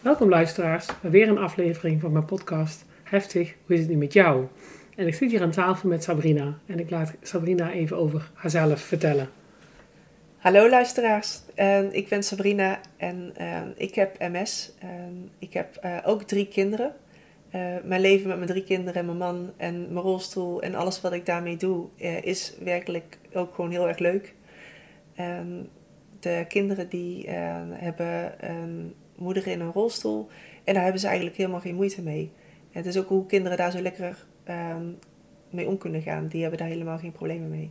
Welkom 0.00 0.28
luisteraars 0.28 0.86
weer 1.02 1.28
een 1.28 1.38
aflevering 1.38 2.00
van 2.00 2.12
mijn 2.12 2.24
podcast 2.24 2.84
Heftig, 3.02 3.54
hoe 3.66 3.74
is 3.74 3.80
het 3.80 3.90
nu 3.90 3.96
met 3.96 4.12
jou? 4.12 4.46
En 4.96 5.06
ik 5.06 5.14
zit 5.14 5.30
hier 5.30 5.42
aan 5.42 5.50
tafel 5.50 5.88
met 5.88 6.02
Sabrina 6.02 6.58
en 6.66 6.78
ik 6.78 6.90
laat 6.90 7.14
Sabrina 7.22 7.70
even 7.72 7.96
over 7.96 8.30
haarzelf 8.34 8.80
vertellen. 8.80 9.28
Hallo 10.36 10.68
luisteraars, 10.68 11.40
ik 11.90 12.08
ben 12.08 12.22
Sabrina 12.22 12.80
en 12.96 13.34
ik 13.76 13.94
heb 13.94 14.18
MS. 14.18 14.72
ik 15.38 15.52
heb 15.52 15.76
eh, 15.76 15.96
ook 16.04 16.22
drie 16.22 16.48
kinderen. 16.48 16.94
Uh, 17.54 17.76
mijn 17.84 18.00
leven 18.00 18.28
met 18.28 18.36
mijn 18.36 18.50
drie 18.50 18.64
kinderen 18.64 18.94
en 18.94 19.06
mijn 19.06 19.18
man 19.18 19.52
en 19.56 19.92
mijn 19.92 20.04
rolstoel 20.04 20.62
en 20.62 20.74
alles 20.74 21.00
wat 21.00 21.12
ik 21.12 21.26
daarmee 21.26 21.56
doe 21.56 21.86
is 22.22 22.54
werkelijk 22.60 23.18
ook 23.32 23.54
gewoon 23.54 23.70
heel 23.70 23.88
erg 23.88 23.98
leuk. 23.98 24.34
de 26.20 26.44
kinderen 26.48 26.88
die 26.88 27.30
hebben 27.70 28.32
een 28.50 28.94
moeder 29.18 29.46
in 29.46 29.60
een 29.60 29.72
rolstoel 29.72 30.28
en 30.64 30.74
daar 30.74 30.82
hebben 30.82 31.00
ze 31.00 31.06
eigenlijk 31.06 31.36
helemaal 31.36 31.60
geen 31.60 31.74
moeite 31.74 32.02
mee. 32.02 32.30
Het 32.70 32.86
is 32.86 32.98
ook 32.98 33.08
hoe 33.08 33.26
kinderen 33.26 33.58
daar 33.58 33.70
zo 33.70 33.80
lekker 33.80 34.24
ehm, 34.44 34.84
mee 35.50 35.66
om 35.66 35.78
kunnen 35.78 36.02
gaan. 36.02 36.26
Die 36.26 36.40
hebben 36.40 36.58
daar 36.58 36.68
helemaal 36.68 36.98
geen 36.98 37.12
problemen 37.12 37.50
mee. 37.50 37.70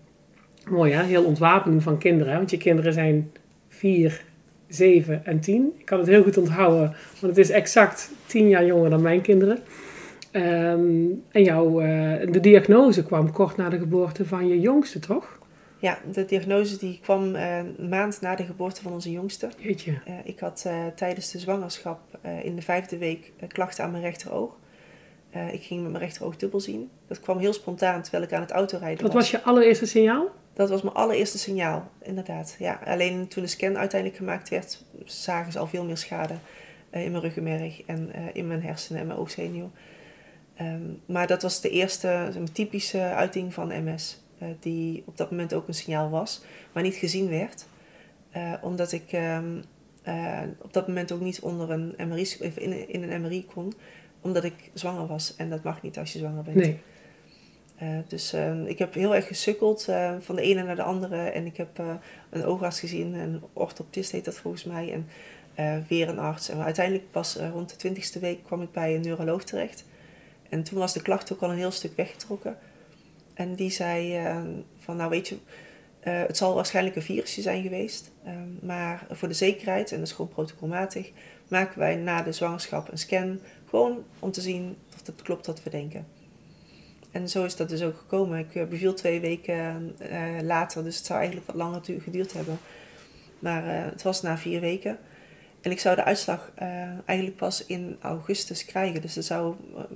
Mooi 0.70 0.94
hè, 0.94 1.04
heel 1.04 1.24
ontwapening 1.24 1.84
van 1.84 1.98
kinderen. 1.98 2.34
Want 2.38 2.52
je 2.52 2.58
kinderen 2.58 2.94
zijn 2.94 3.32
vier, 3.68 4.26
zeven 4.68 5.26
en 5.26 5.40
tien. 5.40 5.74
Ik 5.78 5.86
kan 5.86 6.00
het 6.00 6.08
heel 6.08 6.24
goed 6.24 6.38
onthouden, 6.38 6.96
want 7.20 7.36
het 7.36 7.38
is 7.38 7.50
exact 7.50 8.12
tien 8.26 8.50
jaar 8.50 8.66
jonger 8.66 8.90
dan 8.90 9.02
mijn 9.02 9.22
kinderen. 9.22 9.60
Ehm, 10.32 11.06
en 11.32 11.44
jouw, 11.44 11.82
uh, 11.82 12.14
de 12.32 12.40
diagnose 12.40 13.04
kwam 13.04 13.32
kort 13.32 13.58
na 13.58 13.70
de 13.70 13.78
geboorte 13.78 14.26
van 14.26 14.48
je 14.48 14.60
jongste, 14.60 15.00
toch? 15.00 15.37
Ja, 15.80 16.00
de 16.12 16.26
diagnose 16.26 16.78
die 16.78 17.00
kwam 17.02 17.36
uh, 17.36 17.58
een 17.58 17.90
maand 17.90 18.22
na 18.22 18.36
de 18.36 18.44
geboorte 18.44 18.82
van 18.82 18.94
onze 18.94 19.12
jongste. 19.12 19.50
Jeetje. 19.58 19.92
Uh, 19.92 20.14
ik 20.24 20.40
had 20.40 20.66
tijdens 20.96 21.32
de 21.32 21.40
zwangerschap 21.40 22.00
in 22.44 22.56
de 22.56 22.62
vijfde 22.62 22.98
week 22.98 23.32
klachten 23.48 23.84
aan 23.84 23.92
mijn 23.92 24.04
rechteroog. 24.04 24.58
ik 25.52 25.64
ging 25.64 25.82
met 25.82 25.92
mijn 25.92 26.04
rechteroog 26.04 26.36
dubbel 26.36 26.60
zien. 26.60 26.90
Dat 27.08 27.20
kwam 27.20 27.38
heel 27.38 27.54
spontaan 27.54 28.02
terwijl 28.02 28.24
ik 28.24 28.34
aan 28.34 28.42
het 28.42 28.52
autorijden 28.52 29.04
was. 29.04 29.14
Wat 29.14 29.22
was 29.22 29.32
je 29.32 29.42
allereerste 29.42 29.86
signaal? 29.86 30.28
Dat 30.54 30.70
was 30.70 30.82
mijn 30.82 30.96
allereerste 30.96 31.38
signaal, 31.38 31.92
inderdaad. 32.02 32.56
Ja, 32.60 32.80
alleen 32.86 33.28
toen 33.28 33.44
de 33.44 33.50
scan 33.50 33.78
uiteindelijk 33.78 34.20
gemaakt 34.20 34.50
werd, 34.50 34.84
zagen 35.06 35.52
ze 35.52 35.60
al 35.60 35.68
veel 35.68 35.86
meer 35.86 35.98
schade 35.98 36.34
in 36.92 37.12
mijn 37.12 37.24
ruggenmerg 37.24 37.82
en 37.86 38.12
in 38.34 38.48
mijn 38.48 38.64
hersenen 38.64 39.02
en 39.02 39.08
mijn 39.08 39.20
oogzenuw. 39.20 39.72
Um, 40.62 41.02
maar 41.06 41.28
dat 41.28 41.42
was 41.42 41.62
de 41.62 41.70
eerste 41.70 42.08
een 42.08 42.52
typische 42.52 43.00
uiting 43.00 43.54
van 43.54 43.68
MS, 43.68 44.14
eh, 44.14 44.27
die 44.60 45.04
op 45.06 45.18
dat 45.18 45.32
moment 45.32 45.54
ook 45.54 45.68
een 45.68 45.74
signaal 45.74 46.10
was, 46.10 46.42
maar 46.72 46.84
niet 46.84 46.96
gezien 46.96 47.30
werd. 47.30 47.66
omdat 48.62 48.92
ik 48.92 49.14
um, 49.14 49.64
op 50.62 50.74
dat 50.74 50.88
moment 50.88 51.12
ook 51.12 51.22
niet 51.22 51.40
onder 51.40 51.72
een 51.72 51.94
MRI, 52.08 52.28
in, 52.40 52.90
in 52.90 53.12
een 53.12 53.22
MRI 53.22 53.46
kon, 53.46 53.74
omdat 54.22 54.44
ik 54.44 54.72
zwanger 54.74 55.08
was. 55.08 55.36
En 55.36 55.50
dat 55.50 55.64
mag 55.64 55.82
niet 55.82 55.98
als 55.98 56.14
je 56.14 56.20
zwanger 56.20 56.44
bent. 56.44 56.56
Nee. 56.56 56.80
Uh, 57.82 57.98
dus 58.08 58.34
uh, 58.34 58.68
ik 58.68 58.80
heb 58.80 58.94
heel 58.94 59.16
erg 59.16 59.28
gesukkeld 59.28 59.88
uh, 59.90 60.16
van 60.20 60.36
de 60.36 60.42
ene 60.42 60.64
naar 60.64 60.76
de 60.76 60.84
andere. 60.84 61.16
En 61.16 61.46
ik 61.46 61.58
heb 61.58 61.82
een 62.30 62.44
oogarts 62.44 62.80
gezien, 62.80 63.14
een 63.14 63.42
orthoptist 63.54 64.12
heet 64.12 64.26
dat 64.26 64.38
volgens 64.38 64.64
mij. 64.64 64.94
En 64.94 65.08
weer 65.88 66.10
een 66.10 66.20
arts. 66.20 66.50
En 66.50 66.64
uiteindelijk 66.64 67.12
pas 67.12 67.36
rond 67.36 67.70
de 67.70 67.76
twintigste 67.76 68.20
week 68.20 68.44
kwam 68.44 68.62
ik 68.62 68.72
bij 68.72 68.96
een 68.96 69.02
neuroloog 69.02 69.44
terecht. 69.44 69.86
En 70.50 70.64
toen 70.64 70.80
was 70.80 70.94
de 70.94 71.02
klacht 71.02 71.34
ook 71.34 71.42
al 71.42 71.50
een 71.50 71.58
heel 71.58 71.72
stuk 71.72 71.96
weggetrokken. 71.96 72.58
En 73.38 73.56
die 73.56 73.70
zei 73.70 74.22
van 74.80 74.96
nou 74.96 75.10
weet 75.10 75.28
je, 75.28 75.38
het 76.00 76.38
zal 76.38 76.56
waarschijnlijk 76.56 76.96
een 76.96 77.02
virusje 77.02 77.42
zijn 77.42 77.64
geweest. 77.64 78.12
maar 78.62 79.06
voor 79.12 79.28
de 79.28 79.34
zekerheid, 79.34 79.92
en 79.92 79.98
dat 79.98 80.08
is 80.08 80.14
gewoon 80.14 80.32
protocolmatig, 80.32 81.12
maken 81.48 81.80
wij 81.80 81.96
na 81.96 82.22
de 82.22 82.32
zwangerschap 82.32 82.92
een 82.92 82.98
scan. 82.98 83.40
Gewoon 83.70 84.04
om 84.20 84.32
te 84.32 84.42
zien 84.42 84.76
of 84.94 85.06
het 85.06 85.22
klopt 85.22 85.46
wat 85.46 85.64
we 85.64 85.70
denken. 85.70 86.08
En 87.12 87.30
zo 87.30 87.46
is 87.46 87.56
dat 87.56 87.70
dus 87.70 87.84
ook 87.84 87.98
gekomen. 87.98 88.40
Ik 88.40 88.56
eh, 88.56 88.66
beviel 88.66 88.94
twee 88.94 89.20
weken 89.20 89.96
later, 90.42 90.84
dus 90.84 90.98
het 90.98 91.06
zou 91.06 91.20
eigenlijk 91.20 91.48
wat 91.48 91.56
langer 91.56 91.82
geduurd 92.02 92.34
hebben. 92.34 92.60
Maar 93.40 93.64
het 93.66 94.02
was 94.02 94.22
na 94.22 94.38
vier 94.38 94.60
weken. 94.60 94.98
En 95.62 95.72
ik 95.72 95.80
zou 95.80 95.96
de 95.96 96.04
uitslag 96.04 96.52
eigenlijk 97.06 97.38
pas 97.38 97.66
in 97.66 97.98
augustus 98.00 98.66
krijgen. 98.66 99.02
Dus 99.02 99.16
er 99.16 99.24
zou 99.24 99.56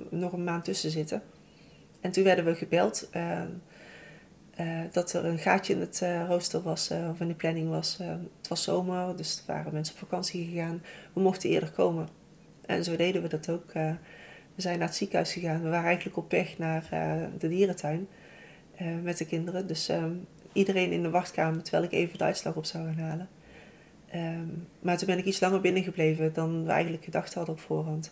nog 0.10 0.34
een 0.34 0.44
maand 0.44 0.64
tussen 0.64 0.92
zitten. 0.92 1.24
En 2.02 2.12
toen 2.12 2.24
werden 2.24 2.46
we 2.46 2.56
gebeld 2.56 3.10
dat 4.92 5.14
er 5.14 5.26
een 5.26 5.40
gaatje 5.40 5.74
in 5.74 5.80
het 5.80 6.04
rooster 6.28 6.62
was, 6.62 6.92
of 7.10 7.20
in 7.20 7.28
de 7.28 7.34
planning 7.34 7.70
was. 7.70 7.98
het 8.38 8.48
was 8.48 8.64
zomer, 8.64 9.16
dus 9.16 9.38
er 9.38 9.54
waren 9.54 9.74
mensen 9.74 9.94
op 9.94 10.00
vakantie 10.00 10.46
gegaan. 10.46 10.84
We 11.14 11.22
mochten 11.22 11.50
eerder 11.50 11.72
komen. 11.72 12.08
En 12.66 12.84
zo 12.84 12.96
deden 12.96 13.22
we 13.22 13.28
dat 13.28 13.50
ook. 13.50 13.74
We 14.56 14.62
zijn 14.62 14.80
naar 14.80 14.88
het 14.88 14.98
ziekenhuis 14.98 15.34
gegaan. 15.34 15.64
We 15.64 15.70
waren 15.70 15.86
eigenlijk 15.86 16.18
op 16.18 16.32
weg 16.32 16.58
naar 16.58 16.88
de 17.38 17.48
dierentuin 17.48 18.08
met 19.04 19.18
de 19.18 19.26
kinderen. 19.26 19.68
Dus 19.68 19.90
um, 19.90 20.28
iedereen 20.54 20.92
in 20.92 21.02
de 21.02 21.10
wachtkamer 21.10 21.64
terwijl 21.64 21.84
ik 21.84 21.92
even 21.92 22.18
de 22.18 22.24
uitslag 22.24 22.56
op 22.56 22.66
zou 22.66 22.86
gaan 22.86 23.00
halen. 23.00 23.30
Um, 24.16 24.68
maar 24.80 24.98
toen 24.98 25.08
ben 25.08 25.18
ik 25.18 25.26
iets 25.26 25.40
langer 25.40 25.62
binnengebleven 25.62 26.34
dan 26.34 26.64
we 26.66 26.72
eigenlijk 26.72 27.04
gedacht 27.04 27.34
hadden 27.34 27.54
op 27.54 27.62
voorhand. 27.62 28.12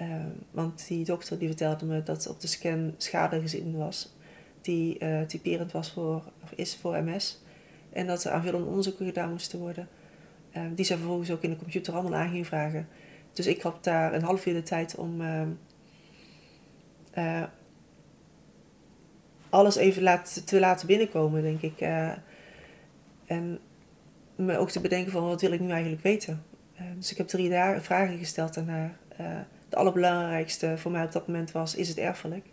Um, 0.00 0.32
want 0.50 0.86
die 0.86 1.04
dokter 1.04 1.38
die 1.38 1.48
vertelde 1.48 1.84
me 1.84 2.02
dat 2.02 2.28
op 2.28 2.40
de 2.40 2.46
scan 2.46 2.94
schade 2.96 3.40
gezien 3.40 3.76
was. 3.76 4.14
Die 4.60 5.04
uh, 5.04 5.20
typerend 5.20 5.72
was 5.72 5.92
voor, 5.92 6.22
of 6.42 6.52
is 6.54 6.76
voor 6.76 7.04
MS. 7.04 7.42
En 7.92 8.06
dat 8.06 8.24
er 8.24 8.32
aanvullende 8.32 8.66
onderzoeken 8.66 9.06
gedaan 9.06 9.30
moesten 9.30 9.58
worden. 9.58 9.88
die 10.74 10.84
ze 10.84 10.96
vervolgens 10.96 11.30
ook 11.30 11.42
in 11.42 11.50
de 11.50 11.56
computer 11.56 11.94
allemaal 11.94 12.14
aan 12.14 12.28
gingen 12.28 12.44
vragen. 12.44 12.88
Dus 13.32 13.46
ik 13.46 13.62
had 13.62 13.84
daar 13.84 14.14
een 14.14 14.22
half 14.22 14.46
uur 14.46 14.54
de 14.54 14.62
tijd 14.62 14.94
om 14.94 15.20
uh, 15.20 15.42
uh, 17.18 17.42
alles 19.48 19.76
even 19.76 20.22
te 20.44 20.60
laten 20.60 20.86
binnenkomen, 20.86 21.42
denk 21.42 21.62
ik. 21.62 21.80
Uh, 21.80 22.12
en 23.26 23.58
me 24.36 24.58
ook 24.58 24.70
te 24.70 24.80
bedenken 24.80 25.12
van 25.12 25.24
wat 25.24 25.40
wil 25.40 25.52
ik 25.52 25.60
nu 25.60 25.70
eigenlijk 25.70 26.02
weten. 26.02 26.42
dus 26.96 27.10
ik 27.10 27.16
heb 27.16 27.26
drie 27.26 27.50
dagen 27.50 27.82
vragen 27.82 28.18
gesteld 28.18 28.56
aan 28.56 28.68
haar. 28.68 28.96
De 29.72 29.78
allerbelangrijkste 29.78 30.78
voor 30.78 30.90
mij 30.90 31.04
op 31.04 31.12
dat 31.12 31.26
moment 31.26 31.52
was, 31.52 31.74
is 31.74 31.88
het 31.88 31.98
erfelijk? 31.98 32.46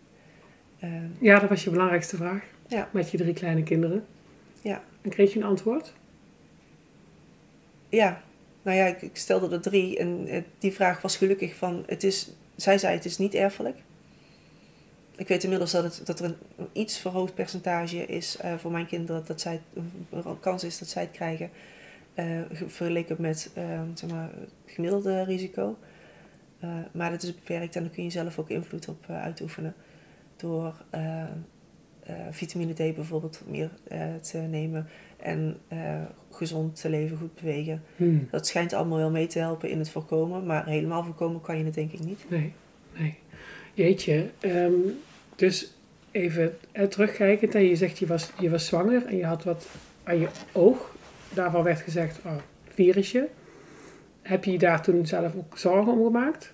ja, 1.20 1.40
dat 1.40 1.50
was 1.50 1.64
je 1.64 1.70
belangrijkste 1.70 2.16
vraag. 2.16 2.44
Ja. 2.68 2.90
Met 2.92 3.12
je 3.12 3.18
drie 3.18 3.34
kleine 3.34 3.64
kinderen. 3.64 4.06
Ja. 4.62 4.84
En 5.02 5.10
kreeg 5.10 5.34
je 5.34 5.40
een 5.40 5.46
antwoord? 5.46 5.94
Ja, 7.90 8.22
nou 8.62 8.78
ja, 8.78 8.86
ik, 8.86 9.10
stelde 9.14 9.56
er 9.56 9.62
drie 9.62 9.98
en 9.98 10.28
eh, 10.28 10.42
die 10.58 10.74
vraag 10.74 11.02
was 11.02 11.18
gelukkig 11.18 11.56
van, 11.56 11.84
het 11.86 12.04
is, 12.04 12.32
zij 12.56 12.78
zei 12.78 12.96
het 12.96 13.06
is 13.06 13.18
niet 13.18 13.34
erfelijk. 13.34 13.78
Ik 15.16 15.28
weet 15.28 15.44
inmiddels 15.44 15.72
dat, 15.72 15.84
het, 15.84 16.02
dat 16.06 16.20
er 16.20 16.26
een, 16.26 16.68
iets 16.74 16.98
verhoogd 16.98 17.34
percentage 17.34 18.06
is 18.06 18.38
uh, 18.46 18.58
voor 18.58 18.72
mijn 18.72 18.86
kinderen, 18.86 19.24
dat 19.26 19.42
zij, 19.42 19.62
een 20.10 20.40
kans 20.40 20.64
is 20.64 20.80
dat 20.80 20.88
zij 20.88 21.02
het 21.02 21.12
krijgen, 21.12 21.50
uh, 22.16 22.42
vergeleken 22.52 23.16
met 23.20 23.52
uh, 23.58 23.82
zeg 23.94 24.10
maar, 24.10 24.30
het 24.40 24.52
gemiddelde 24.66 25.24
risico. 25.24 25.78
Maar 26.92 27.12
dat 27.12 27.24
is 27.24 27.36
beperkt 27.36 27.76
en 27.76 27.84
daar 27.84 27.92
kun 27.92 28.04
je 28.04 28.10
zelf 28.10 28.40
ook 28.40 28.50
invloed 28.50 28.88
op 28.88 29.06
uitoefenen 29.08 29.74
door 30.36 30.74
vitamine 32.32 32.74
D 32.74 32.96
bijvoorbeeld 32.96 33.44
meer 33.48 33.70
te 34.22 34.38
nemen 34.38 34.88
en 35.18 35.58
gezond 36.32 36.82
te 36.82 36.90
leven, 36.90 37.18
goed 37.18 37.36
bewegen. 37.36 37.84
Hmm. 37.96 38.28
Dat 38.32 38.48
schijnt 38.48 38.74
allemaal 38.74 38.98
wel 38.98 39.12
mee 39.12 39.28
te 39.28 39.40
helpen 39.40 39.70
in 39.70 39.80
het 39.80 39.90
voorkomen, 39.90 40.46
maar 40.46 40.66
helemaal 40.66 41.04
voorkomen 41.04 41.42
kan 41.42 41.58
je 41.58 41.66
het 41.66 41.74
denk 41.74 41.92
ik 41.92 42.00
niet. 42.00 42.26
Nee, 42.30 42.54
nee. 42.98 43.18
Jeetje, 43.74 44.30
um, 44.42 45.00
dus 45.36 45.74
even 46.12 46.58
terugkijkend, 46.90 47.56
en 47.56 47.64
je 47.64 47.76
zegt 47.76 48.00
je 48.00 48.08
was, 48.08 48.32
je 48.40 48.50
was 48.50 48.66
zwanger 48.66 49.06
en 49.06 49.18
je 49.18 49.26
had 49.26 49.44
wat 49.44 49.68
aan 50.04 50.20
je 50.20 50.28
oog. 50.52 50.96
Daarvan 51.34 51.64
werd 51.64 51.80
gezegd, 51.80 52.20
oh, 52.26 52.36
virusje. 52.68 53.28
Heb 54.30 54.44
je 54.44 54.58
daar 54.58 54.82
toen 54.82 55.06
zelf 55.06 55.36
ook 55.36 55.58
zorgen 55.58 55.94
om 55.94 56.04
gemaakt? 56.04 56.54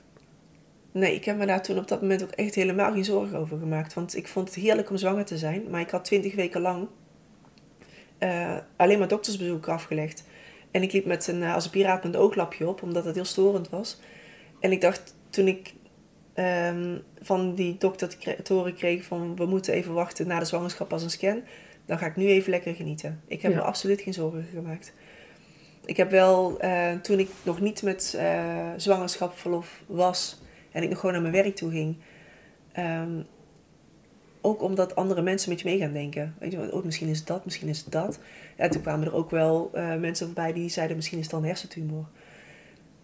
Nee, 0.91 1.15
ik 1.15 1.25
heb 1.25 1.37
me 1.37 1.45
daar 1.45 1.61
toen 1.61 1.77
op 1.77 1.87
dat 1.87 2.01
moment 2.01 2.23
ook 2.23 2.31
echt 2.31 2.55
helemaal 2.55 2.93
geen 2.93 3.05
zorgen 3.05 3.37
over 3.37 3.57
gemaakt. 3.57 3.93
Want 3.93 4.15
ik 4.15 4.27
vond 4.27 4.47
het 4.47 4.57
heerlijk 4.57 4.89
om 4.89 4.97
zwanger 4.97 5.25
te 5.25 5.37
zijn. 5.37 5.69
Maar 5.69 5.81
ik 5.81 5.89
had 5.89 6.05
twintig 6.05 6.35
weken 6.35 6.61
lang 6.61 6.87
uh, 8.19 8.57
alleen 8.75 8.99
maar 8.99 9.07
doktersbezoeken 9.07 9.73
afgelegd. 9.73 10.23
En 10.71 10.81
ik 10.81 10.91
liep 10.91 11.05
met 11.05 11.27
een 11.27 11.41
uh, 11.41 11.53
als 11.53 11.69
een 11.73 12.15
ooglapje 12.15 12.67
op, 12.67 12.81
omdat 12.81 13.05
het 13.05 13.15
heel 13.15 13.25
storend 13.25 13.69
was. 13.69 13.99
En 14.59 14.71
ik 14.71 14.81
dacht, 14.81 15.15
toen 15.29 15.47
ik 15.47 15.73
ehm, 16.33 16.97
van 17.21 17.55
die 17.55 17.77
dokter 17.77 18.17
te 18.43 18.53
horen 18.53 18.75
kreeg 18.75 19.03
van... 19.03 19.35
we 19.35 19.45
moeten 19.45 19.73
even 19.73 19.93
wachten 19.93 20.27
na 20.27 20.39
de 20.39 20.45
zwangerschap 20.45 20.93
als 20.93 21.03
een 21.03 21.09
scan... 21.09 21.41
dan 21.85 21.97
ga 21.97 22.05
ik 22.05 22.15
nu 22.15 22.27
even 22.27 22.49
lekker 22.49 22.75
genieten. 22.75 23.21
Ik 23.27 23.41
heb 23.41 23.53
me 23.53 23.61
absoluut 23.61 24.01
geen 24.01 24.13
zorgen 24.13 24.45
gemaakt. 24.53 24.93
Ik 25.85 25.97
heb 25.97 26.11
wel, 26.11 26.57
uh, 26.63 26.91
toen 26.91 27.19
ik 27.19 27.29
nog 27.43 27.61
niet 27.61 27.83
met 27.83 28.13
uh, 28.17 28.69
zwangerschapsverlof 28.77 29.81
was... 29.85 30.41
en 30.71 30.83
ik 30.83 30.89
nog 30.89 30.99
gewoon 30.99 31.13
naar 31.13 31.31
mijn 31.31 31.43
werk 31.43 31.55
toe 31.55 31.71
ging... 31.71 31.95
Um, 32.79 33.25
ook 34.41 34.61
omdat 34.61 34.95
andere 34.95 35.21
mensen 35.21 35.49
met 35.49 35.61
je 35.61 35.69
mee 35.69 35.77
gaan 35.77 35.91
denken. 35.91 36.35
Weet 36.39 36.51
je, 36.51 36.73
oh, 36.73 36.83
misschien 36.83 37.07
is 37.07 37.25
dat, 37.25 37.45
misschien 37.45 37.67
is 37.67 37.83
dat. 37.83 38.19
Ja, 38.57 38.67
toen 38.67 38.81
kwamen 38.81 39.07
er 39.07 39.15
ook 39.15 39.29
wel 39.29 39.71
uh, 39.75 39.95
mensen 39.95 40.25
voorbij 40.25 40.53
die 40.53 40.69
zeiden 40.69 40.95
misschien 40.95 41.17
is 41.17 41.23
het 41.23 41.33
dan 41.33 41.41
een 41.41 41.47
hersentumor. 41.47 42.05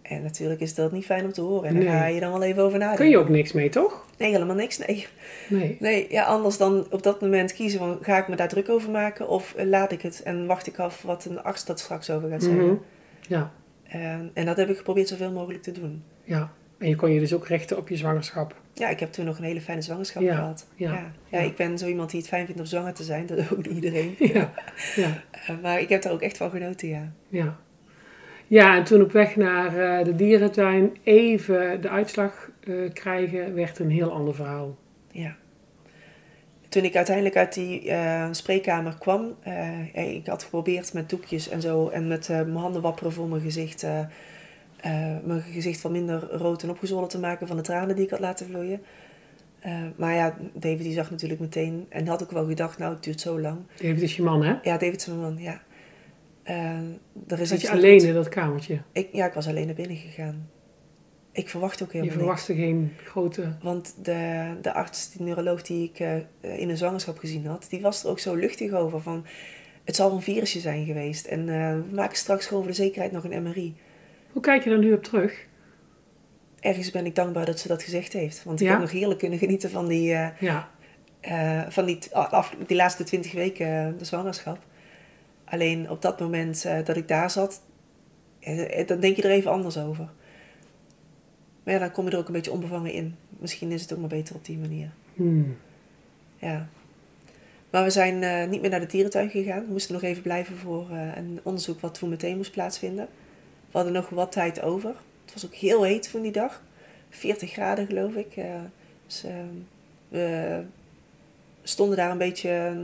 En 0.02 0.22
natuurlijk 0.22 0.60
is 0.60 0.74
dat 0.74 0.92
niet 0.92 1.04
fijn 1.04 1.24
om 1.24 1.32
te 1.32 1.40
horen. 1.40 1.68
En 1.68 1.84
daar 1.84 1.98
ga 1.98 2.06
je 2.06 2.20
dan 2.20 2.32
wel 2.32 2.42
even 2.42 2.62
over 2.62 2.78
nadenken. 2.78 3.04
Kun 3.04 3.14
je 3.14 3.18
ook 3.18 3.28
niks 3.28 3.52
mee, 3.52 3.68
toch? 3.68 4.06
Nee, 4.22 4.32
helemaal 4.32 4.56
niks. 4.56 4.78
Nee. 4.78 5.06
Nee. 5.48 5.76
nee 5.80 6.06
ja, 6.10 6.24
anders 6.24 6.56
dan 6.56 6.86
op 6.90 7.02
dat 7.02 7.20
moment 7.20 7.52
kiezen 7.52 7.78
van 7.78 7.98
ga 8.00 8.18
ik 8.18 8.28
me 8.28 8.36
daar 8.36 8.48
druk 8.48 8.68
over 8.68 8.90
maken 8.90 9.28
of 9.28 9.54
laat 9.56 9.92
ik 9.92 10.02
het 10.02 10.22
en 10.22 10.46
wacht 10.46 10.66
ik 10.66 10.78
af 10.78 11.02
wat 11.02 11.24
een 11.24 11.42
arts 11.42 11.64
dat 11.64 11.80
straks 11.80 12.10
over 12.10 12.28
gaat 12.28 12.42
zeggen. 12.42 12.64
Mm 12.64 12.82
Ja. 13.20 13.52
En, 13.82 14.30
en 14.34 14.46
dat 14.46 14.56
heb 14.56 14.68
ik 14.68 14.76
geprobeerd 14.76 15.08
zoveel 15.08 15.32
mogelijk 15.32 15.62
te 15.62 15.72
doen. 15.72 16.02
Ja. 16.24 16.52
En 16.78 16.88
je 16.88 16.96
kon 16.96 17.12
je 17.12 17.20
dus 17.20 17.34
ook 17.34 17.46
richten 17.46 17.76
op 17.76 17.88
je 17.88 17.96
zwangerschap. 17.96 18.60
Ja, 18.72 18.88
ik 18.88 19.00
heb 19.00 19.12
toen 19.12 19.24
nog 19.24 19.38
een 19.38 19.44
hele 19.44 19.60
fijne 19.60 19.82
zwangerschap 19.82 20.22
gehad. 20.22 20.66
Ja, 20.74 20.92
ja. 20.92 21.12
ja, 21.28 21.38
ik 21.38 21.56
ben 21.56 21.78
zo 21.78 21.86
iemand 21.86 22.10
die 22.10 22.20
het 22.20 22.28
fijn 22.28 22.46
vindt 22.46 22.60
om 22.60 22.66
zwanger 22.66 22.94
te 22.94 23.02
zijn. 23.02 23.26
Dat 23.26 23.52
ook 23.52 23.56
niet 23.56 23.66
iedereen. 23.82 24.14
Ja. 24.18 24.52
ja. 24.94 25.22
Eh, 25.30 25.56
maar 25.62 25.80
ik 25.80 25.88
heb 25.88 26.02
daar 26.02 26.12
ook 26.12 26.22
echt 26.22 26.36
van 26.36 26.50
genoten, 26.50 26.88
ja. 26.88 27.12
Ja, 27.28 27.58
ja 28.52 28.76
en 28.76 28.84
toen 28.84 29.02
op 29.02 29.12
weg 29.12 29.36
naar 29.36 29.76
uh, 29.76 30.04
de 30.04 30.14
dierentuin 30.14 30.96
even 31.02 31.80
de 31.80 31.88
uitslag 31.88 32.50
uh, 32.64 32.92
krijgen, 32.92 33.54
werd 33.54 33.78
een 33.78 33.90
heel 33.90 34.12
ander 34.12 34.34
verhaal. 34.34 34.76
Ja. 35.10 35.36
Toen 36.68 36.84
ik 36.84 36.96
uiteindelijk 36.96 37.36
uit 37.36 37.54
die 37.54 37.92
spreekkamer 38.30 38.96
kwam, 38.98 39.34
ik 39.92 40.26
had 40.26 40.42
geprobeerd 40.42 40.92
met 40.92 41.10
doekjes 41.10 41.48
en 41.48 41.60
zo 41.60 41.88
en 41.88 42.08
met 42.08 42.28
mijn 42.28 42.56
handen 42.56 42.82
wapperen 42.82 43.12
voor 43.12 43.28
mijn 43.28 43.42
gezicht 43.42 43.86
mijn 45.24 45.42
gezicht 45.52 45.82
wat 45.82 45.92
minder 45.92 46.30
rood 46.30 46.62
en 46.62 46.70
opgezwollen 46.70 47.08
te 47.08 47.18
maken 47.18 47.46
van 47.46 47.56
de 47.56 47.62
tranen 47.62 47.96
die 47.96 48.04
ik 48.04 48.10
had 48.10 48.20
laten 48.20 48.46
vloeien. 48.46 48.80
Uh, 49.66 49.74
maar 49.96 50.14
ja, 50.14 50.36
David 50.52 50.82
die 50.82 50.92
zag 50.92 51.10
natuurlijk 51.10 51.40
meteen 51.40 51.86
en 51.88 52.06
had 52.06 52.22
ook 52.22 52.30
wel 52.30 52.46
gedacht, 52.46 52.78
nou 52.78 52.94
het 52.94 53.02
duurt 53.02 53.20
zo 53.20 53.40
lang. 53.40 53.58
David 53.76 54.02
is 54.02 54.16
je 54.16 54.22
man 54.22 54.42
hè? 54.44 54.54
Ja, 54.62 54.78
David 54.78 54.96
is 54.96 55.06
mijn 55.06 55.20
man, 55.20 55.36
ja. 55.38 55.60
Uh, 56.44 56.78
er 57.26 57.40
is 57.40 57.50
je 57.50 57.70
alleen 57.70 58.06
in 58.06 58.14
dat 58.14 58.28
kamertje? 58.28 58.80
Ik, 58.92 59.08
ja, 59.12 59.26
ik 59.26 59.32
was 59.32 59.46
alleen 59.46 59.66
naar 59.66 59.74
binnen 59.74 59.96
gegaan. 59.96 60.50
Ik 61.32 61.48
verwacht 61.48 61.82
ook 61.82 61.92
helemaal 61.92 62.12
Je 62.12 62.18
verwachtte 62.18 62.54
geen 62.54 62.92
grote... 63.04 63.56
Want 63.62 63.94
de, 64.02 64.52
de 64.62 64.72
arts, 64.72 65.12
die 65.12 65.22
neuroloog 65.22 65.62
die 65.62 65.90
ik 65.94 65.98
in 66.40 66.68
een 66.68 66.76
zwangerschap 66.76 67.18
gezien 67.18 67.46
had, 67.46 67.66
die 67.70 67.80
was 67.80 68.04
er 68.04 68.10
ook 68.10 68.18
zo 68.18 68.34
luchtig 68.34 68.72
over 68.72 69.00
van... 69.00 69.26
Het 69.84 69.96
zal 69.96 70.12
een 70.12 70.22
virusje 70.22 70.60
zijn 70.60 70.84
geweest 70.84 71.26
en 71.26 71.46
we 71.46 71.94
maken 71.94 72.16
straks 72.16 72.46
gewoon 72.46 72.62
voor 72.62 72.72
de 72.72 72.78
zekerheid 72.78 73.12
nog 73.12 73.24
een 73.24 73.42
MRI. 73.42 73.74
Hoe 74.32 74.42
kijk 74.42 74.64
je 74.64 74.70
er 74.70 74.78
nu 74.78 74.92
op 74.92 75.02
terug? 75.02 75.46
Ergens 76.60 76.90
ben 76.90 77.06
ik 77.06 77.14
dankbaar 77.14 77.44
dat 77.44 77.58
ze 77.58 77.68
dat 77.68 77.82
gezegd 77.82 78.12
heeft. 78.12 78.44
Want 78.44 78.60
ik 78.60 78.68
heb 78.68 78.78
nog 78.78 78.90
heerlijk 78.90 79.18
kunnen 79.18 79.38
genieten 79.38 79.70
van 79.70 79.88
die, 79.88 80.12
uh, 80.12 80.28
ja. 80.40 80.70
uh, 81.22 81.62
van 81.68 81.84
die, 81.84 81.98
af, 82.12 82.54
die 82.66 82.76
laatste 82.76 83.04
twintig 83.04 83.32
weken 83.32 83.66
uh, 83.66 83.98
de 83.98 84.04
zwangerschap. 84.04 84.58
Alleen 85.52 85.90
op 85.90 86.02
dat 86.02 86.20
moment 86.20 86.62
dat 86.84 86.96
ik 86.96 87.08
daar 87.08 87.30
zat, 87.30 87.62
dan 88.86 89.00
denk 89.00 89.16
je 89.16 89.22
er 89.22 89.30
even 89.30 89.50
anders 89.50 89.78
over. 89.78 90.10
Maar 91.62 91.74
ja, 91.74 91.80
dan 91.80 91.90
kom 91.90 92.04
je 92.04 92.10
er 92.10 92.18
ook 92.18 92.26
een 92.26 92.32
beetje 92.32 92.52
onbevangen 92.52 92.92
in. 92.92 93.16
Misschien 93.28 93.72
is 93.72 93.82
het 93.82 93.92
ook 93.92 93.98
maar 93.98 94.08
beter 94.08 94.34
op 94.34 94.44
die 94.44 94.58
manier. 94.58 94.90
Hmm. 95.14 95.56
Ja. 96.36 96.68
Maar 97.70 97.84
we 97.84 97.90
zijn 97.90 98.48
niet 98.50 98.60
meer 98.60 98.70
naar 98.70 98.80
de 98.80 98.86
dierentuin 98.86 99.30
gegaan. 99.30 99.64
We 99.64 99.70
moesten 99.70 99.92
nog 99.94 100.02
even 100.02 100.22
blijven 100.22 100.56
voor 100.56 100.90
een 100.90 101.40
onderzoek 101.42 101.80
wat 101.80 101.94
toen 101.94 102.08
meteen 102.08 102.36
moest 102.36 102.52
plaatsvinden. 102.52 103.08
We 103.70 103.78
hadden 103.78 103.92
nog 103.92 104.08
wat 104.08 104.32
tijd 104.32 104.62
over. 104.62 104.94
Het 105.24 105.32
was 105.32 105.46
ook 105.46 105.54
heel 105.54 105.82
heet 105.82 106.08
van 106.08 106.22
die 106.22 106.32
dag. 106.32 106.62
40 107.08 107.50
graden 107.50 107.86
geloof 107.86 108.14
ik. 108.14 108.40
Dus, 109.06 109.24
uh, 109.24 109.30
we 110.08 110.62
stonden 111.62 111.96
daar 111.96 112.10
een 112.10 112.18
beetje 112.18 112.74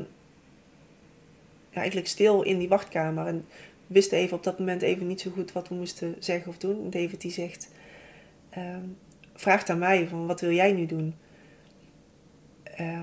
eigenlijk 1.79 2.09
stil 2.09 2.43
in 2.43 2.59
die 2.59 2.69
wachtkamer. 2.69 3.27
En 3.27 3.45
wisten 3.87 4.19
even 4.19 4.37
op 4.37 4.45
dat 4.45 4.59
moment 4.59 4.83
even 4.83 5.07
niet 5.07 5.21
zo 5.21 5.31
goed 5.31 5.53
wat 5.53 5.69
we 5.69 5.75
moesten 5.75 6.17
zeggen 6.19 6.49
of 6.49 6.59
doen. 6.59 6.91
David 6.91 7.21
die 7.21 7.31
zegt, 7.31 7.71
uh, 8.59 8.77
vraagt 9.35 9.71
aan 9.71 9.79
mij 9.79 10.07
van 10.09 10.27
wat 10.27 10.41
wil 10.41 10.53
jij 10.53 10.73
nu 10.73 10.87
doen? 10.87 11.15
Uh, 12.81 12.99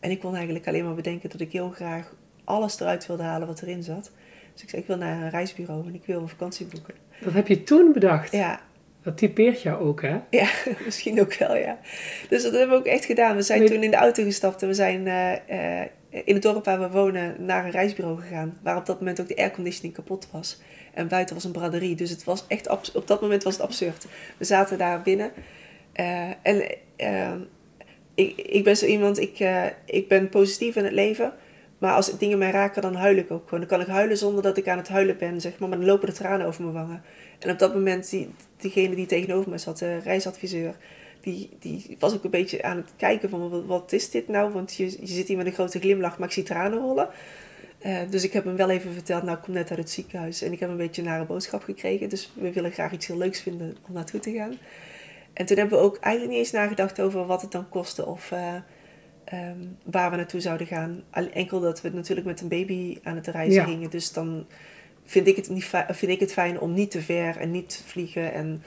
en 0.00 0.10
ik 0.10 0.20
kon 0.20 0.34
eigenlijk 0.34 0.66
alleen 0.66 0.84
maar 0.84 0.94
bedenken 0.94 1.30
dat 1.30 1.40
ik 1.40 1.52
heel 1.52 1.70
graag 1.70 2.14
alles 2.44 2.80
eruit 2.80 3.06
wilde 3.06 3.22
halen 3.22 3.46
wat 3.46 3.62
erin 3.62 3.82
zat. 3.82 4.12
Dus 4.52 4.62
ik 4.62 4.68
zei, 4.68 4.82
ik 4.82 4.88
wil 4.88 4.96
naar 4.96 5.22
een 5.22 5.30
reisbureau 5.30 5.86
en 5.86 5.94
ik 5.94 6.04
wil 6.04 6.20
een 6.20 6.28
vakantie 6.28 6.66
boeken. 6.66 6.94
Dat 7.20 7.32
heb 7.32 7.48
je 7.48 7.62
toen 7.62 7.92
bedacht? 7.92 8.32
Ja. 8.32 8.60
Dat 9.02 9.18
typeert 9.18 9.62
jou 9.62 9.84
ook, 9.84 10.02
hè? 10.02 10.18
Ja, 10.30 10.50
misschien 10.84 11.20
ook 11.20 11.34
wel, 11.34 11.56
ja. 11.56 11.78
Dus 12.28 12.42
dat 12.42 12.52
hebben 12.52 12.70
we 12.70 12.76
ook 12.76 12.92
echt 12.92 13.04
gedaan. 13.04 13.36
We 13.36 13.42
zijn 13.42 13.66
toen 13.66 13.82
in 13.82 13.90
de 13.90 13.96
auto 13.96 14.24
gestapt 14.24 14.62
en 14.62 14.68
we 14.68 14.74
zijn 14.74 15.06
uh, 15.06 15.80
uh, 15.80 15.86
in 16.10 16.34
het 16.34 16.42
dorp 16.42 16.64
waar 16.64 16.80
we 16.80 16.90
wonen 16.90 17.44
naar 17.44 17.64
een 17.64 17.70
reisbureau 17.70 18.20
gegaan. 18.20 18.58
Waar 18.62 18.76
op 18.76 18.86
dat 18.86 18.98
moment 18.98 19.20
ook 19.20 19.28
de 19.28 19.36
airconditioning 19.36 19.94
kapot 19.94 20.28
was. 20.30 20.60
En 20.94 21.08
buiten 21.08 21.34
was 21.34 21.44
een 21.44 21.52
braderie. 21.52 21.94
Dus 21.94 22.10
het 22.10 22.24
was 22.24 22.44
echt 22.48 22.68
op 22.94 23.06
dat 23.06 23.20
moment 23.20 23.42
was 23.42 23.52
het 23.52 23.62
absurd. 23.62 24.06
We 24.36 24.44
zaten 24.44 24.78
daar 24.78 25.02
binnen. 25.02 25.32
Uh, 25.94 26.30
en 26.42 26.64
ik, 28.14 28.36
ik 28.36 28.64
ben 28.64 28.76
zo 28.76 28.86
iemand, 28.86 29.18
ik, 29.18 29.38
ik 29.84 30.08
ben 30.08 30.28
positief 30.28 30.76
in 30.76 30.84
het 30.84 30.92
leven. 30.92 31.32
Maar 31.78 31.92
als 31.92 32.18
dingen 32.18 32.38
mij 32.38 32.50
raken, 32.50 32.82
dan 32.82 32.94
huil 32.94 33.16
ik 33.16 33.30
ook 33.30 33.44
gewoon. 33.44 33.60
Dan 33.60 33.68
kan 33.68 33.80
ik 33.80 33.86
huilen 33.86 34.16
zonder 34.16 34.42
dat 34.42 34.56
ik 34.56 34.68
aan 34.68 34.78
het 34.78 34.88
huilen 34.88 35.18
ben, 35.18 35.40
zeg 35.40 35.58
maar. 35.58 35.68
Maar 35.68 35.78
dan 35.78 35.86
lopen 35.86 36.08
de 36.08 36.14
tranen 36.14 36.46
over 36.46 36.62
mijn 36.62 36.74
wangen. 36.74 37.02
En 37.38 37.50
op 37.50 37.58
dat 37.58 37.74
moment, 37.74 38.10
die, 38.10 38.30
diegene 38.56 38.94
die 38.94 39.06
tegenover 39.06 39.50
me 39.50 39.58
zat, 39.58 39.78
de 39.78 39.98
reisadviseur... 39.98 40.74
Die, 41.20 41.50
die 41.58 41.96
was 41.98 42.14
ook 42.14 42.24
een 42.24 42.30
beetje 42.30 42.62
aan 42.62 42.76
het 42.76 42.92
kijken 42.96 43.30
van, 43.30 43.66
wat, 43.66 43.92
is 43.92 44.10
dit 44.10 44.28
nou? 44.28 44.52
Want 44.52 44.74
je, 44.74 44.84
je 44.84 45.06
zit 45.06 45.28
hier 45.28 45.36
met 45.36 45.46
een 45.46 45.52
grote 45.52 45.80
glimlach, 45.80 46.18
maar 46.18 46.28
ik 46.28 46.34
zie 46.34 46.42
tranen 46.42 46.78
rollen. 46.78 47.08
Uh, 47.86 47.98
dus 48.10 48.24
ik 48.24 48.32
heb 48.32 48.44
hem 48.44 48.56
wel 48.56 48.70
even 48.70 48.92
verteld, 48.92 49.22
nou 49.22 49.36
ik 49.36 49.42
kom 49.42 49.54
net 49.54 49.70
uit 49.70 49.78
het 49.78 49.90
ziekenhuis. 49.90 50.42
En 50.42 50.52
ik 50.52 50.60
heb 50.60 50.68
een 50.70 50.76
beetje 50.76 51.02
een 51.02 51.08
nare 51.08 51.24
boodschap 51.24 51.62
gekregen. 51.62 52.08
Dus 52.08 52.32
we 52.34 52.52
willen 52.52 52.72
graag 52.72 52.92
iets 52.92 53.06
heel 53.06 53.18
leuks 53.18 53.40
vinden 53.40 53.76
om 53.88 53.94
naartoe 53.94 54.20
te 54.20 54.32
gaan. 54.32 54.58
En 55.32 55.46
toen 55.46 55.56
hebben 55.56 55.78
we 55.78 55.84
ook 55.84 55.96
eigenlijk 55.96 56.34
niet 56.34 56.44
eens 56.44 56.54
nagedacht 56.54 57.00
over 57.00 57.26
wat 57.26 57.42
het 57.42 57.52
dan 57.52 57.68
kostte. 57.68 58.06
Of... 58.06 58.30
Uh, 58.30 58.54
Ehm, 59.30 59.58
waar 59.84 60.10
we 60.10 60.16
naartoe 60.16 60.40
zouden 60.40 60.66
gaan. 60.66 61.02
Enkel 61.32 61.60
dat 61.60 61.80
we 61.80 61.88
natuurlijk 61.88 62.26
met 62.26 62.40
een 62.40 62.48
baby 62.48 62.98
aan 63.02 63.14
het 63.14 63.26
reizen 63.26 63.64
gingen. 63.64 63.90
Dus 63.90 64.12
dan 64.12 64.46
vind 65.04 65.26
ik, 65.26 65.36
het 65.36 65.48
niet 65.48 65.70
vind 65.88 66.12
ik 66.12 66.20
het 66.20 66.32
fijn 66.32 66.60
om 66.60 66.72
niet 66.72 66.90
te 66.90 67.02
ver 67.02 67.36
en 67.36 67.50
niet 67.50 67.68
te 67.68 67.84
vliegen. 67.84 68.32
En, 68.32 68.62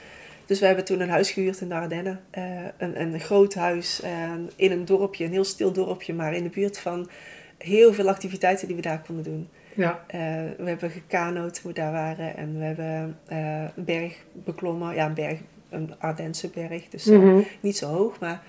dus 0.54 0.62
we 0.62 0.68
hebben 0.68 0.86
toen 0.86 1.00
een 1.00 1.10
huis 1.10 1.32
gehuurd 1.32 1.62
in 1.62 1.70
de 1.70 1.76
Ardennen. 1.76 2.20
Uh, 2.38 2.44
een, 2.78 3.02
een 3.02 3.20
groot 3.20 3.54
huis 3.54 4.02
uh, 4.04 4.10
in 4.56 4.72
een 4.72 4.86
dorpje, 4.86 5.26
een 5.26 5.32
heel 5.32 5.44
stil 5.44 5.72
dorpje, 5.72 6.14
maar 6.14 6.34
in 6.34 6.44
de 6.44 6.50
buurt 6.50 6.80
van 6.80 7.10
heel 7.58 7.94
veel 7.94 8.10
activiteiten 8.10 8.68
die 8.68 8.76
we 8.76 8.82
daar 8.82 9.02
konden 9.06 9.24
doen. 9.24 9.50
Ja. 9.76 10.06
Uh, 10.16 10.20
we 10.58 10.70
hebben 10.70 10.90
gekanoot 10.90 11.54
toen 11.54 11.72
we 11.72 11.80
daar 11.80 11.92
waren 11.92 12.38
en 12.38 12.58
we 12.58 12.64
hebben 12.64 13.18
een 13.28 13.72
berg 13.76 14.16
beklommen. 14.32 14.96
Ja, 14.96 15.06
een 15.06 15.14
berg, 15.14 15.40
een 15.70 15.94
Ardense 16.00 16.50
berg, 16.50 16.90
dus 16.90 17.06
mhm. 17.06 17.40
niet 17.60 17.78
zo 17.78 17.88
hoog, 17.88 18.20
maar 18.20 18.42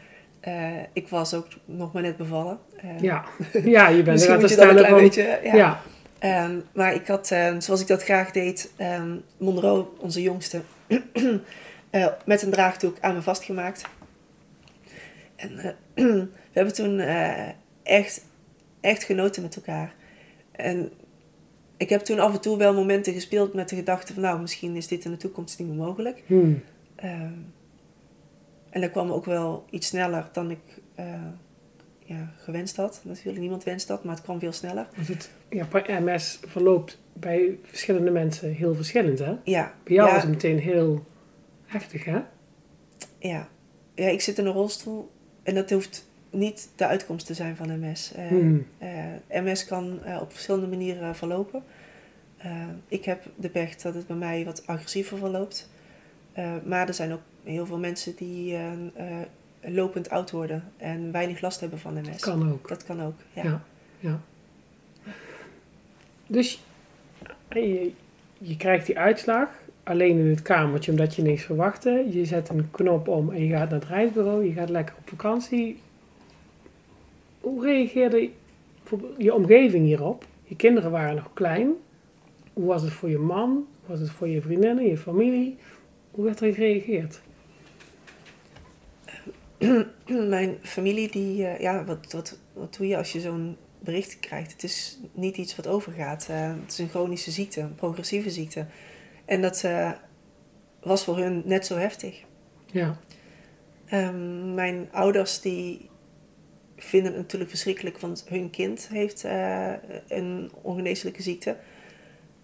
ik 0.93 1.09
was 1.09 1.35
ook 1.35 1.47
nog 1.65 1.93
maar 1.93 2.03
net 2.03 2.17
bevallen. 2.17 2.59
Ja. 3.01 3.25
ja, 3.65 3.89
je 3.89 4.03
bent 4.03 4.27
er 4.27 4.39
te 4.39 4.63
een 4.63 4.77
klein 4.77 4.95
beetje. 4.95 5.41
Ja. 5.43 5.55
ja. 5.55 5.81
Um, 6.45 6.65
maar 6.73 6.95
ik 6.95 7.07
had, 7.07 7.31
um, 7.31 7.61
zoals 7.61 7.81
ik 7.81 7.87
dat 7.87 8.03
graag 8.03 8.31
deed, 8.31 8.71
um, 8.81 9.23
Monroe, 9.39 9.87
onze 9.99 10.23
jongste, 10.23 10.61
uh, 11.95 12.07
met 12.27 12.43
een 12.43 12.51
draagdoek 12.51 12.97
aan 13.01 13.15
me 13.15 13.23
vastgemaakt. 13.23 13.85
En 15.37 15.57
we 15.95 16.29
hebben 16.53 16.75
toen 16.75 16.99
echt, 17.83 18.25
echt 18.81 19.05
genoten 19.05 19.43
met 19.43 19.57
elkaar. 19.57 19.95
En 20.51 20.93
ik 21.77 21.89
heb 21.89 22.01
toen 22.01 22.19
af 22.19 22.35
en 22.35 22.41
toe 22.41 22.59
wel 22.59 22.75
momenten 22.75 23.13
gespeeld 23.13 23.55
met 23.55 23.69
de 23.69 23.77
gedachte 23.77 24.13
van, 24.13 24.23
nou, 24.23 24.41
misschien 24.41 24.77
is 24.77 24.89
dit 24.89 25.05
in 25.05 25.11
de 25.11 25.17
toekomst 25.17 25.59
niet 25.59 25.69
meer 25.69 25.77
mogelijk. 25.77 26.23
Hmm. 26.27 26.63
En 28.71 28.81
dat 28.81 28.91
kwam 28.91 29.11
ook 29.11 29.25
wel 29.25 29.65
iets 29.71 29.87
sneller 29.87 30.29
dan 30.33 30.51
ik 30.51 30.83
ja, 32.05 32.33
gewenst 32.37 32.77
had. 32.77 33.01
Natuurlijk, 33.05 33.39
niemand 33.39 33.65
wenst 33.65 33.89
dat, 33.89 34.05
maar 34.05 34.15
het 34.15 34.25
kwam 34.25 34.39
veel 34.39 34.53
sneller. 34.53 34.87
Dus 34.97 35.09
het 35.09 35.31
ja, 35.51 35.67
MS 36.01 36.41
verloopt 36.47 36.99
bij 37.13 37.59
verschillende 37.63 38.11
mensen 38.11 38.53
heel 38.53 38.75
verschillend, 38.75 39.19
hè? 39.19 39.35
Ja. 39.45 39.75
Bij 39.85 39.95
jou 39.95 40.13
was 40.13 40.23
het 40.23 40.31
meteen 40.31 40.59
heel 40.59 41.05
heftig, 41.75 42.05
hè? 42.05 42.21
Ja. 43.19 43.49
Ja, 43.95 44.09
ik 44.09 44.21
zit 44.21 44.39
in 44.39 44.47
een 44.47 44.53
rolstoel 44.53 45.11
en 45.43 45.55
dat 45.55 45.71
hoeft 45.71 46.09
niet 46.31 46.69
de 46.77 46.87
uitkomst 46.87 47.27
te 47.27 47.35
zijn 47.35 47.57
van 47.57 47.81
MS. 47.81 48.13
Uh, 48.17 48.27
hmm. 48.27 48.67
uh, 48.83 49.43
MS 49.43 49.65
kan 49.65 50.01
op 50.21 50.33
verschillende 50.33 50.67
manieren 50.67 51.17
verlopen. 51.17 51.63
Eh, 52.37 52.69
ik 52.89 53.05
heb 53.05 53.27
de 53.37 53.49
pech 53.49 53.77
dat 53.77 53.95
het 53.95 54.07
bij 54.07 54.17
mij 54.17 54.45
wat 54.45 54.67
agressiever 54.67 55.19
verloopt. 55.19 55.69
Eh, 56.35 56.53
maar 56.65 56.89
er 56.89 56.95
zijn 56.95 57.13
ook 57.13 57.21
heel 57.45 57.67
veel 57.67 57.79
mensen 57.79 58.17
die 58.17 58.55
eh, 58.55 58.73
eh, 58.95 59.27
lopend 59.61 60.11
oud 60.11 60.31
worden 60.31 60.73
en 60.77 61.13
weinig 61.13 61.41
last 61.41 61.61
hebben 61.61 61.79
van 61.79 61.95
MS. 61.95 62.21
Kan 62.21 62.53
ook. 62.53 62.69
Dat 62.69 62.85
kan 62.85 63.03
ook, 63.03 63.15
ja. 63.33 63.43
Ja. 63.43 63.63
ja. 63.99 64.21
Dus 66.27 66.63
je, 67.51 67.93
je 68.39 68.57
krijgt 68.57 68.87
die 68.87 68.99
uitslag 68.99 69.49
alleen 69.85 70.19
in 70.19 70.29
het 70.29 70.43
kamertje 70.43 70.91
omdat 70.91 71.15
je 71.15 71.23
niks 71.23 71.43
verwachtte. 71.43 72.07
Je 72.11 72.25
zet 72.25 72.49
een 72.49 72.71
knop 72.71 73.09
om 73.09 73.33
en 73.33 73.45
je 73.45 73.51
gaat 73.51 73.71
naar 73.71 73.81
het 73.81 73.89
reisbureau. 73.89 74.45
Je 74.45 74.53
gaat 74.53 74.69
lekker 74.69 74.95
op 74.99 75.09
vakantie. 75.09 75.79
Hoe 77.41 77.65
reageerde 77.65 78.31
je 79.19 79.35
omgeving 79.35 79.85
hierop? 79.85 80.27
Je 80.45 80.57
kinderen 80.57 80.91
waren 80.91 81.15
nog 81.15 81.31
klein. 81.33 81.73
Hoe 82.53 82.67
was 82.67 82.83
het 82.83 82.93
voor 82.93 83.09
je 83.09 83.19
man? 83.19 83.51
Hoe 83.51 83.67
was 83.87 84.01
het 84.01 84.11
voor 84.11 84.29
je 84.29 84.41
vriendinnen, 84.41 84.87
je 84.87 84.97
familie? 84.97 85.57
Hoe 86.11 86.25
werd 86.25 86.41
er 86.41 86.55
gereageerd? 86.55 87.21
Mijn 90.29 90.57
familie, 90.63 91.11
die, 91.11 91.47
eh, 91.47 91.61
ja, 91.61 91.85
wat, 91.85 92.13
wat, 92.13 92.39
wat 92.53 92.77
doe 92.77 92.87
je 92.87 92.97
als 92.97 93.13
je 93.13 93.21
zo'n 93.21 93.57
bericht 93.79 94.21
krijgt? 94.21 94.53
Het 94.53 94.63
is 94.63 94.99
niet 95.13 95.37
iets 95.37 95.57
wat 95.57 95.67
overgaat. 95.67 96.27
Eh, 96.31 96.49
het 96.63 96.73
is 96.73 96.79
een 96.79 96.89
chronische 96.89 97.31
ziekte, 97.31 97.61
een 97.61 97.75
progressieve 97.75 98.31
ziekte. 98.31 98.67
En 99.25 99.43
dat 99.43 99.65
eh, 99.65 99.91
was 100.81 101.05
voor 101.05 101.19
hun 101.19 101.43
net 101.45 101.67
zo 101.67 101.77
heftig. 101.77 102.23
Ja, 102.67 102.99
Ehm, 103.95 104.55
mijn 104.55 104.89
ouders 104.93 105.41
die 105.41 105.91
vinden 106.77 107.13
het 107.13 107.21
natuurlijk 107.21 107.51
verschrikkelijk, 107.51 107.99
want 107.99 108.25
hun 108.29 108.51
kind 108.51 108.89
heeft 108.89 109.25
eh, 109.25 109.73
een 110.09 110.51
ongeneeslijke 110.63 111.23
ziekte. 111.23 111.57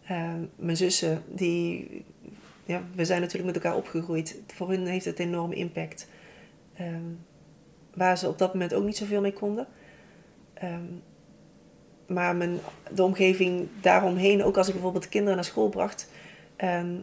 Ehm, 0.07 0.45
mijn 0.57 0.77
zussen, 0.77 1.23
die, 1.29 2.05
ja, 2.65 2.83
we 2.95 3.05
zijn 3.05 3.21
natuurlijk 3.21 3.55
met 3.55 3.63
elkaar 3.63 3.79
opgegroeid. 3.79 4.41
Voor 4.47 4.69
hun 4.69 4.87
heeft 4.87 5.05
het 5.05 5.19
enorme 5.19 5.55
impact. 5.55 6.09
Ehm, 6.77 7.05
waar 7.95 8.19
ze 8.19 8.29
op 8.29 8.39
dat 8.39 8.53
moment 8.53 8.75
ook 8.75 8.85
niet 8.85 8.97
zoveel 8.97 9.21
mee 9.21 9.33
konden. 9.33 9.67
Maar 12.07 12.37
mijn, 12.37 12.59
de 12.95 13.03
omgeving 13.03 13.69
daaromheen, 13.81 14.45
ook 14.45 14.57
als 14.57 14.67
ik 14.67 14.73
bijvoorbeeld 14.73 15.09
kinderen 15.09 15.35
naar 15.35 15.45
school 15.45 15.69
bracht, 15.69 16.11
ehm, 16.61 16.97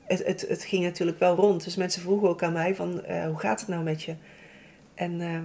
het, 0.00 0.26
het, 0.26 0.48
het 0.48 0.64
ging 0.64 0.84
natuurlijk 0.84 1.18
wel 1.18 1.34
rond. 1.34 1.64
Dus 1.64 1.76
mensen 1.76 2.02
vroegen 2.02 2.28
ook 2.28 2.42
aan 2.42 2.52
mij 2.52 2.74
van, 2.74 3.04
eh, 3.04 3.26
hoe 3.26 3.38
gaat 3.38 3.60
het 3.60 3.68
nou 3.68 3.82
met 3.82 4.02
je? 4.02 4.14
En 4.94 5.20
eh, 5.20 5.40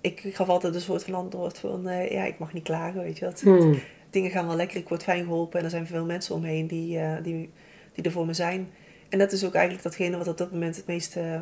ik 0.00 0.34
gaf 0.34 0.48
altijd 0.48 0.74
een 0.74 0.80
soort 0.80 1.04
van 1.04 1.14
antwoord 1.14 1.58
van, 1.58 1.88
eh, 1.88 2.10
ja, 2.10 2.24
ik 2.24 2.38
mag 2.38 2.52
niet 2.52 2.62
klagen, 2.62 3.02
weet 3.02 3.18
je 3.18 3.24
dat. 3.24 3.40
Hmm. 3.40 3.78
Dingen 4.10 4.30
gaan 4.30 4.46
wel 4.46 4.56
lekker, 4.56 4.76
ik 4.76 4.88
word 4.88 5.02
fijn 5.02 5.24
geholpen 5.24 5.58
en 5.58 5.64
er 5.64 5.70
zijn 5.70 5.86
veel 5.86 6.04
mensen 6.04 6.34
omheen 6.34 6.66
die, 6.66 6.98
eh, 6.98 7.22
die, 7.22 7.50
die 7.92 8.04
er 8.04 8.10
voor 8.10 8.26
me 8.26 8.34
zijn. 8.34 8.68
En 9.08 9.18
dat 9.18 9.32
is 9.32 9.44
ook 9.44 9.54
eigenlijk 9.54 9.84
datgene 9.84 10.16
wat 10.16 10.28
op 10.28 10.38
dat 10.38 10.52
moment 10.52 10.76
het 10.76 10.86
meeste 10.86 11.40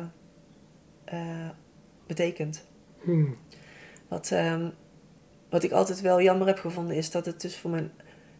betekent. 2.07 2.67
Hmm. 3.01 3.37
Wat, 4.07 4.31
ehm, 4.31 4.69
wat 5.49 5.63
ik 5.63 5.71
altijd 5.71 6.01
wel 6.01 6.21
jammer 6.21 6.47
heb 6.47 6.59
gevonden 6.59 6.95
is 6.95 7.11
dat 7.11 7.25
het 7.25 7.41
dus 7.41 7.57
voor 7.57 7.69
mijn 7.69 7.91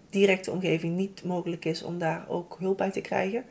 directe 0.09 0.51
omgeving 0.51 0.95
niet 0.95 1.23
mogelijk 1.23 1.65
is 1.65 1.83
om 1.83 1.97
daar 1.99 2.25
ook 2.27 2.55
hulp 2.59 2.77
bij 2.77 2.91
te 2.91 3.01
krijgen. 3.01 3.43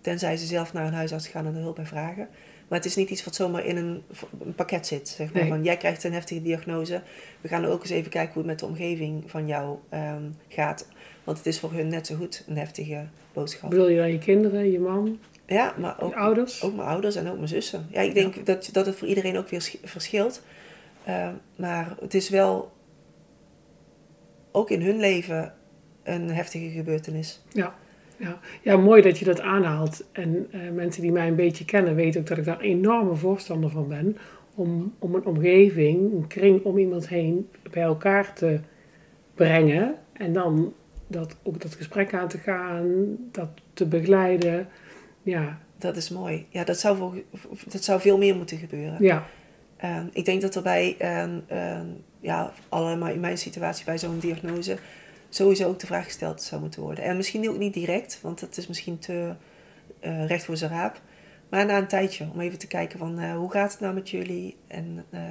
Tenzij 0.00 0.36
ze 0.36 0.46
zelf 0.46 0.72
naar 0.72 0.86
een 0.86 0.92
huisarts 0.92 1.28
gaan 1.28 1.46
en 1.46 1.54
er 1.54 1.60
hulp 1.60 1.74
bij 1.76 1.86
vragen. 1.86 2.28
Maar 2.68 2.78
het 2.80 2.88
is 2.90 2.96
niet 2.96 3.10
iets 3.10 3.24
wat 3.24 3.34
zomaar 3.34 3.64
in 3.64 3.76
een, 3.76 4.02
een 4.44 4.54
pakket 4.54 4.86
zit. 4.86 5.08
Zeg 5.08 5.32
maar. 5.32 5.42
Nee. 5.42 5.50
Van, 5.50 5.64
jij 5.64 5.76
krijgt 5.76 6.04
een 6.04 6.12
heftige 6.12 6.42
diagnose. 6.42 7.02
We 7.40 7.48
gaan 7.48 7.64
ook 7.64 7.80
eens 7.80 7.90
even 7.90 8.10
kijken 8.10 8.32
hoe 8.32 8.42
het 8.42 8.50
met 8.50 8.58
de 8.58 8.66
omgeving 8.66 9.30
van 9.30 9.46
jou 9.46 9.76
ehm, 9.88 10.22
gaat. 10.48 10.88
Want 11.24 11.36
het 11.38 11.46
is 11.46 11.60
voor 11.60 11.72
hun 11.72 11.88
net 11.88 12.06
zo 12.06 12.14
goed 12.14 12.44
een 12.48 12.56
heftige 12.56 13.04
boodschap. 13.32 13.70
Bedoel 13.70 13.88
je 13.88 13.96
dan 13.96 14.12
je 14.12 14.18
kinderen, 14.18 14.70
je 14.70 14.78
man, 14.80 15.18
Ja, 15.46 15.74
maar 15.78 16.00
ook, 16.02 16.14
ouders? 16.14 16.62
ook 16.62 16.74
mijn 16.74 16.88
ouders 16.88 17.16
en 17.16 17.28
ook 17.28 17.36
mijn 17.36 17.48
zussen. 17.48 17.86
Ja, 17.90 18.00
ik 18.00 18.14
denk 18.14 18.46
Dat, 18.46 18.68
dat 18.72 18.86
het 18.86 18.96
voor 18.96 19.08
iedereen 19.08 19.36
ook 19.38 19.48
weer 19.48 19.62
sch- 19.62 19.76
verschilt. 19.84 20.42
Ehm, 21.04 21.34
maar 21.56 21.96
het 22.00 22.14
is 22.14 22.28
wel 22.28 22.72
ook 24.52 24.70
in 24.70 24.82
hun 24.82 24.98
leven 25.00 25.54
een 26.02 26.30
heftige 26.30 26.68
gebeurtenis. 26.70 27.42
Ja, 27.52 27.74
ja. 28.16 28.38
ja, 28.62 28.76
mooi 28.76 29.02
dat 29.02 29.18
je 29.18 29.24
dat 29.24 29.40
aanhaalt. 29.40 30.04
En 30.12 30.48
eh, 30.50 30.60
mensen 30.70 31.02
die 31.02 31.12
mij 31.12 31.28
een 31.28 31.36
beetje 31.36 31.64
kennen 31.64 31.94
weten 31.94 32.20
ook 32.20 32.26
dat 32.26 32.38
ik 32.38 32.44
daar 32.44 32.60
enorme 32.60 33.14
voorstander 33.14 33.70
van 33.70 33.88
ben. 33.88 34.16
Om, 34.54 34.94
om 34.98 35.14
een 35.14 35.24
omgeving, 35.24 36.12
een 36.12 36.26
kring 36.26 36.64
om 36.64 36.78
iemand 36.78 37.08
heen 37.08 37.48
bij 37.70 37.82
elkaar 37.82 38.32
te 38.34 38.60
brengen. 39.34 39.94
En 40.12 40.32
dan 40.32 40.74
dat, 41.06 41.36
ook 41.42 41.60
dat 41.60 41.74
gesprek 41.74 42.14
aan 42.14 42.28
te 42.28 42.38
gaan, 42.38 43.16
dat 43.32 43.48
te 43.72 43.86
begeleiden. 43.86 44.68
Ja, 45.22 45.58
Dat 45.78 45.96
is 45.96 46.10
mooi. 46.10 46.46
Ja, 46.48 46.64
dat 46.64 46.78
zou, 46.78 46.96
voor, 46.96 47.14
dat 47.68 47.84
zou 47.84 48.00
veel 48.00 48.18
meer 48.18 48.36
moeten 48.36 48.58
gebeuren. 48.58 48.96
ja, 49.00 49.26
Ehm, 49.82 50.06
ik 50.12 50.24
denk 50.24 50.40
dat 50.42 50.54
er 50.54 50.62
bij, 50.62 50.94
ehm, 50.98 51.38
ehm, 51.46 51.86
ja, 52.20 52.52
allemaal 52.68 53.08
in 53.08 53.20
mijn 53.20 53.38
situatie 53.38 53.84
bij 53.84 53.98
zo'n 53.98 54.18
diagnose, 54.18 54.76
sowieso 55.34 55.68
ook 55.68 55.78
de 55.78 55.86
vraag 55.86 56.04
gesteld 56.04 56.42
zou 56.42 56.60
moeten 56.60 56.82
worden. 56.82 57.04
En 57.04 57.16
misschien 57.16 57.48
ook 57.48 57.58
niet 57.58 57.74
direct, 57.74 58.18
want 58.20 58.40
dat 58.40 58.56
is 58.56 58.66
misschien 58.66 58.98
te 58.98 59.34
eh, 60.00 60.26
recht 60.26 60.44
voor 60.44 60.56
zijn 60.56 60.70
raap. 60.70 61.00
Maar 61.48 61.66
na 61.66 61.78
een 61.78 61.86
tijdje, 61.86 62.28
om 62.32 62.40
even 62.40 62.58
te 62.58 62.66
kijken 62.66 62.98
van 62.98 63.18
eh, 63.18 63.36
hoe 63.36 63.50
gaat 63.50 63.72
het 63.72 63.80
nou 63.80 63.94
met 63.94 64.10
jullie? 64.10 64.56
En 64.66 65.04
eh, 65.10 65.22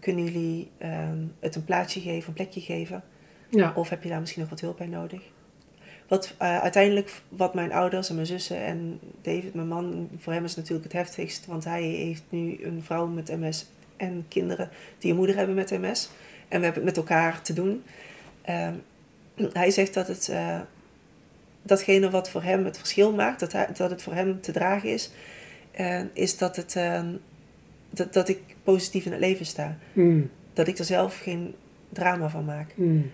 kunnen 0.00 0.24
jullie 0.24 0.70
ehm, 0.78 1.18
het 1.40 1.56
een 1.56 1.64
plaatsje 1.64 2.00
geven, 2.00 2.28
een 2.28 2.34
plekje 2.34 2.60
geven? 2.60 3.02
ja, 3.48 3.72
Of 3.76 3.88
heb 3.88 4.02
je 4.02 4.08
daar 4.08 4.20
misschien 4.20 4.40
nog 4.40 4.50
wat 4.50 4.60
hulp 4.60 4.76
bij 4.76 4.86
nodig? 4.86 5.22
Wat 6.08 6.34
uiteindelijk, 6.38 7.22
wat 7.28 7.54
mijn 7.54 7.72
ouders 7.72 8.08
en 8.08 8.14
mijn 8.14 8.26
zussen 8.26 8.64
en 8.64 9.00
David, 9.22 9.54
mijn 9.54 9.68
man, 9.68 10.08
voor 10.18 10.32
hem 10.32 10.44
is 10.44 10.56
natuurlijk 10.56 10.84
het 10.84 10.92
heftigst. 10.92 11.46
Want 11.46 11.64
hij 11.64 11.82
heeft 11.82 12.22
nu 12.28 12.64
een 12.64 12.82
vrouw 12.82 13.06
met 13.06 13.38
MS 13.38 13.66
en 13.96 14.24
kinderen 14.28 14.70
die 14.98 15.10
een 15.10 15.16
moeder 15.16 15.36
hebben 15.36 15.54
met 15.54 15.70
MS. 15.70 16.10
En 16.48 16.58
we 16.58 16.64
hebben 16.64 16.84
het 16.84 16.96
met 16.96 16.96
elkaar 16.96 17.42
te 17.42 17.52
doen. 17.52 17.82
Ehm, 18.42 18.74
hij 19.52 19.70
zegt 19.70 19.94
dat 19.94 20.06
het, 20.08 20.28
eh, 20.28 20.60
datgene 21.62 22.10
wat 22.10 22.30
voor 22.30 22.42
hem 22.42 22.64
het 22.64 22.78
verschil 22.78 23.12
maakt, 23.14 23.40
dat, 23.40 23.52
hij, 23.52 23.68
dat 23.76 23.90
het 23.90 24.02
voor 24.02 24.14
hem 24.14 24.40
te 24.40 24.52
dragen 24.52 24.88
is, 24.92 25.10
eh, 25.70 26.00
is 26.12 26.38
dat, 26.38 26.56
het, 26.56 26.76
eh, 26.76 27.02
dat, 27.90 28.12
dat 28.12 28.28
ik 28.28 28.38
positief 28.62 29.04
in 29.04 29.12
het 29.12 29.20
leven 29.20 29.46
sta. 29.46 29.76
mm, 29.92 30.30
Dat 30.52 30.68
ik 30.68 30.78
er 30.78 30.84
zelf 30.84 31.18
geen 31.18 31.54
drama 31.88 32.28
van 32.28 32.44
maak. 32.44 32.72
mm, 32.76 33.10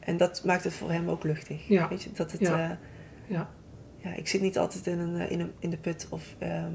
En 0.00 0.16
dat 0.16 0.44
maakt 0.44 0.64
het 0.64 0.72
voor 0.74 0.90
hem 0.90 1.08
ook 1.08 1.24
luchtig. 1.24 1.68
Ja. 1.68 1.88
Weet 1.88 2.02
je, 2.02 2.10
dat 2.12 2.32
het, 2.32 2.40
Ja. 2.40 2.56
ja. 2.58 2.78
ja, 3.26 3.48
ja, 3.96 4.14
ik 4.14 4.28
zit 4.28 4.40
niet 4.40 4.58
altijd 4.58 4.86
in, 4.86 4.98
een, 4.98 5.20
eh, 5.20 5.30
in, 5.30 5.40
een, 5.40 5.52
in 5.58 5.70
de 5.70 5.76
put. 5.76 6.06
Of, 6.10 6.34
ehm, 6.38 6.72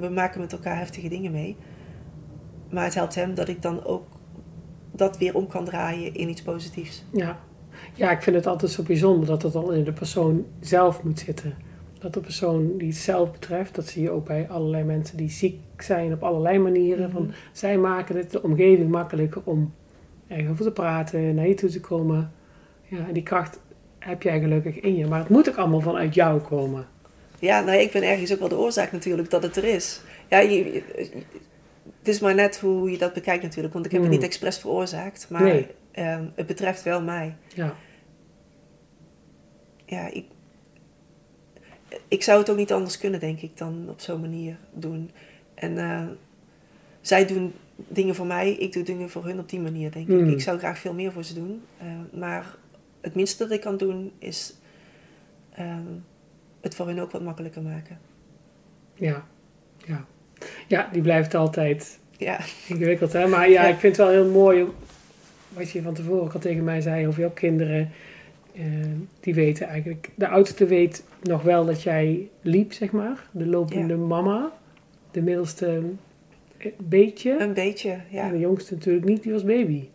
we 0.00 0.08
maken 0.08 0.40
met 0.40 0.52
elkaar 0.52 0.76
heftige 0.78 1.08
dingen 1.08 1.32
mee. 1.32 1.56
Maar 2.70 2.84
het 2.84 2.94
helpt 2.94 3.14
hem 3.14 3.34
dat 3.34 3.48
ik 3.48 3.62
dan 3.62 3.84
ook 3.84 4.06
dat 4.92 5.18
weer 5.18 5.34
om 5.34 5.46
kan 5.46 5.64
draaien 5.64 6.14
in 6.14 6.28
iets 6.28 6.42
positiefs. 6.42 7.04
ja. 7.10 7.38
Ja, 7.94 8.10
ik 8.10 8.22
vind 8.22 8.36
het 8.36 8.46
altijd 8.46 8.72
zo 8.72 8.82
bijzonder 8.82 9.26
dat 9.26 9.42
het 9.42 9.52
dan 9.52 9.72
in 9.74 9.84
de 9.84 9.92
persoon 9.92 10.46
zelf 10.60 11.02
moet 11.02 11.18
zitten. 11.18 11.54
Dat 11.98 12.14
de 12.14 12.20
persoon 12.20 12.76
die 12.78 12.88
het 12.88 12.96
zelf 12.96 13.32
betreft, 13.32 13.74
dat 13.74 13.86
zie 13.86 14.02
je 14.02 14.10
ook 14.10 14.26
bij 14.26 14.48
allerlei 14.48 14.84
mensen 14.84 15.16
die 15.16 15.30
ziek 15.30 15.58
zijn 15.78 16.12
op 16.12 16.22
allerlei 16.22 16.58
manieren. 16.58 17.10
Van, 17.10 17.22
Mhm. 17.22 17.32
zij 17.52 17.78
maken 17.78 18.16
het 18.16 18.30
de 18.30 18.42
omgeving 18.42 18.90
makkelijker 18.90 19.40
om 19.44 19.72
ergens 20.28 20.50
over 20.50 20.64
te 20.64 20.70
praten, 20.70 21.34
naar 21.34 21.48
je 21.48 21.54
toe 21.54 21.68
te 21.70 21.80
komen. 21.80 22.32
Ja, 22.88 23.06
en 23.06 23.12
die 23.12 23.22
kracht 23.22 23.58
heb 23.98 24.22
jij 24.22 24.40
gelukkig 24.40 24.80
in 24.80 24.96
je. 24.96 25.06
Maar 25.06 25.18
het 25.20 25.28
moet 25.28 25.48
ook 25.48 25.56
allemaal 25.56 25.80
vanuit 25.80 26.14
jou 26.14 26.40
komen. 26.40 26.86
Ja, 27.38 27.60
nou, 27.60 27.78
ik 27.78 27.92
ben 27.92 28.02
ergens 28.02 28.32
ook 28.32 28.38
wel 28.38 28.48
de 28.48 28.58
oorzaak 28.58 28.92
natuurlijk 28.92 29.30
dat 29.30 29.42
het 29.42 29.56
er 29.56 29.64
is. 29.64 30.00
Ja, 30.28 30.38
je, 30.38 30.50
je- 30.72 30.82
het 32.02 32.08
is 32.08 32.20
maar 32.20 32.34
net 32.34 32.58
hoe 32.60 32.90
je 32.90 32.98
dat 32.98 33.12
bekijkt 33.12 33.42
natuurlijk. 33.42 33.72
Want 33.74 33.86
ik 33.86 33.92
heb 33.92 34.00
het 34.00 34.10
Mm. 34.10 34.16
niet 34.16 34.26
expres 34.26 34.58
veroorzaakt. 34.58 35.26
Maar 35.30 35.42
Nee. 35.42 35.66
ehm, 35.92 36.24
het 36.34 36.46
betreft 36.46 36.82
wel 36.82 37.02
mij. 37.02 37.36
Ja, 37.54 37.74
ja, 39.86 40.06
ik, 40.12 40.24
ik 42.08 42.22
zou 42.22 42.38
het 42.38 42.50
ook 42.50 42.56
niet 42.56 42.72
anders 42.72 42.98
kunnen, 42.98 43.20
denk 43.20 43.40
ik, 43.40 43.56
dan 43.56 43.86
op 43.88 44.00
zo'n 44.00 44.20
manier 44.20 44.56
doen. 44.72 45.10
En 45.54 45.78
eh, 45.78 46.06
zij 47.00 47.26
doen 47.26 47.52
dingen 47.76 48.14
voor 48.14 48.26
mij, 48.26 48.52
ik 48.52 48.72
doe 48.72 48.82
dingen 48.82 49.10
voor 49.10 49.24
hun 49.24 49.38
op 49.38 49.48
die 49.48 49.60
manier, 49.60 49.90
denk 49.92 50.08
Mm. 50.08 50.26
ik. 50.28 50.32
Ik 50.32 50.40
zou 50.40 50.58
graag 50.58 50.78
veel 50.78 50.94
meer 50.94 51.12
voor 51.12 51.24
ze 51.24 51.34
doen. 51.34 51.62
eh, 51.78 51.86
maar 52.18 52.54
het 53.00 53.14
minste 53.14 53.42
dat 53.42 53.52
ik 53.52 53.60
kan 53.60 53.76
doen, 53.76 54.12
is 54.18 54.54
ehm, 55.52 55.86
het 56.60 56.74
voor 56.74 56.86
hun 56.86 57.00
ook 57.00 57.10
wat 57.10 57.22
makkelijker 57.22 57.62
maken. 57.62 57.98
ja, 58.94 59.26
ja. 59.86 60.06
Ja, 60.66 60.88
die 60.92 61.02
blijft 61.02 61.34
altijd 61.34 61.98
Ja, 62.16 62.38
ingewikkeld, 62.68 63.12
hè? 63.12 63.26
Maar 63.26 63.48
ja, 63.50 63.62
Ja. 63.62 63.68
ik 63.68 63.78
vind 63.78 63.96
het 63.96 64.06
wel 64.06 64.14
heel 64.14 64.30
mooi 64.30 64.62
om- 64.62 64.72
wat 65.48 65.70
je 65.70 65.82
van 65.82 65.94
tevoren 65.94 66.22
ook 66.22 66.32
al 66.34 66.40
tegen 66.40 66.64
mij 66.64 66.80
zei 66.80 67.06
over 67.06 67.20
jouw 67.20 67.30
kinderen. 67.30 67.90
Eh, 68.54 68.62
die 69.20 69.34
weten 69.34 69.66
eigenlijk, 69.66 70.10
de 70.14 70.28
oudste 70.28 70.66
weet 70.66 71.04
nog 71.22 71.42
wel 71.42 71.64
dat 71.64 71.82
jij 71.82 72.28
liep, 72.42 72.72
zeg 72.72 72.90
maar. 72.90 73.26
De 73.30 73.46
lopende 73.46 73.96
mama. 73.96 74.52
De 75.10 75.22
middelste 75.22 75.66
een 75.66 75.98
beetje. 76.78 77.36
een 77.40 77.52
beetje, 77.54 77.96
ja. 78.08 78.22
En 78.22 78.30
de 78.32 78.38
jongste 78.38 78.74
natuurlijk 78.74 79.04
niet, 79.04 79.22
die 79.22 79.32
was 79.32 79.44
baby. 79.44 79.88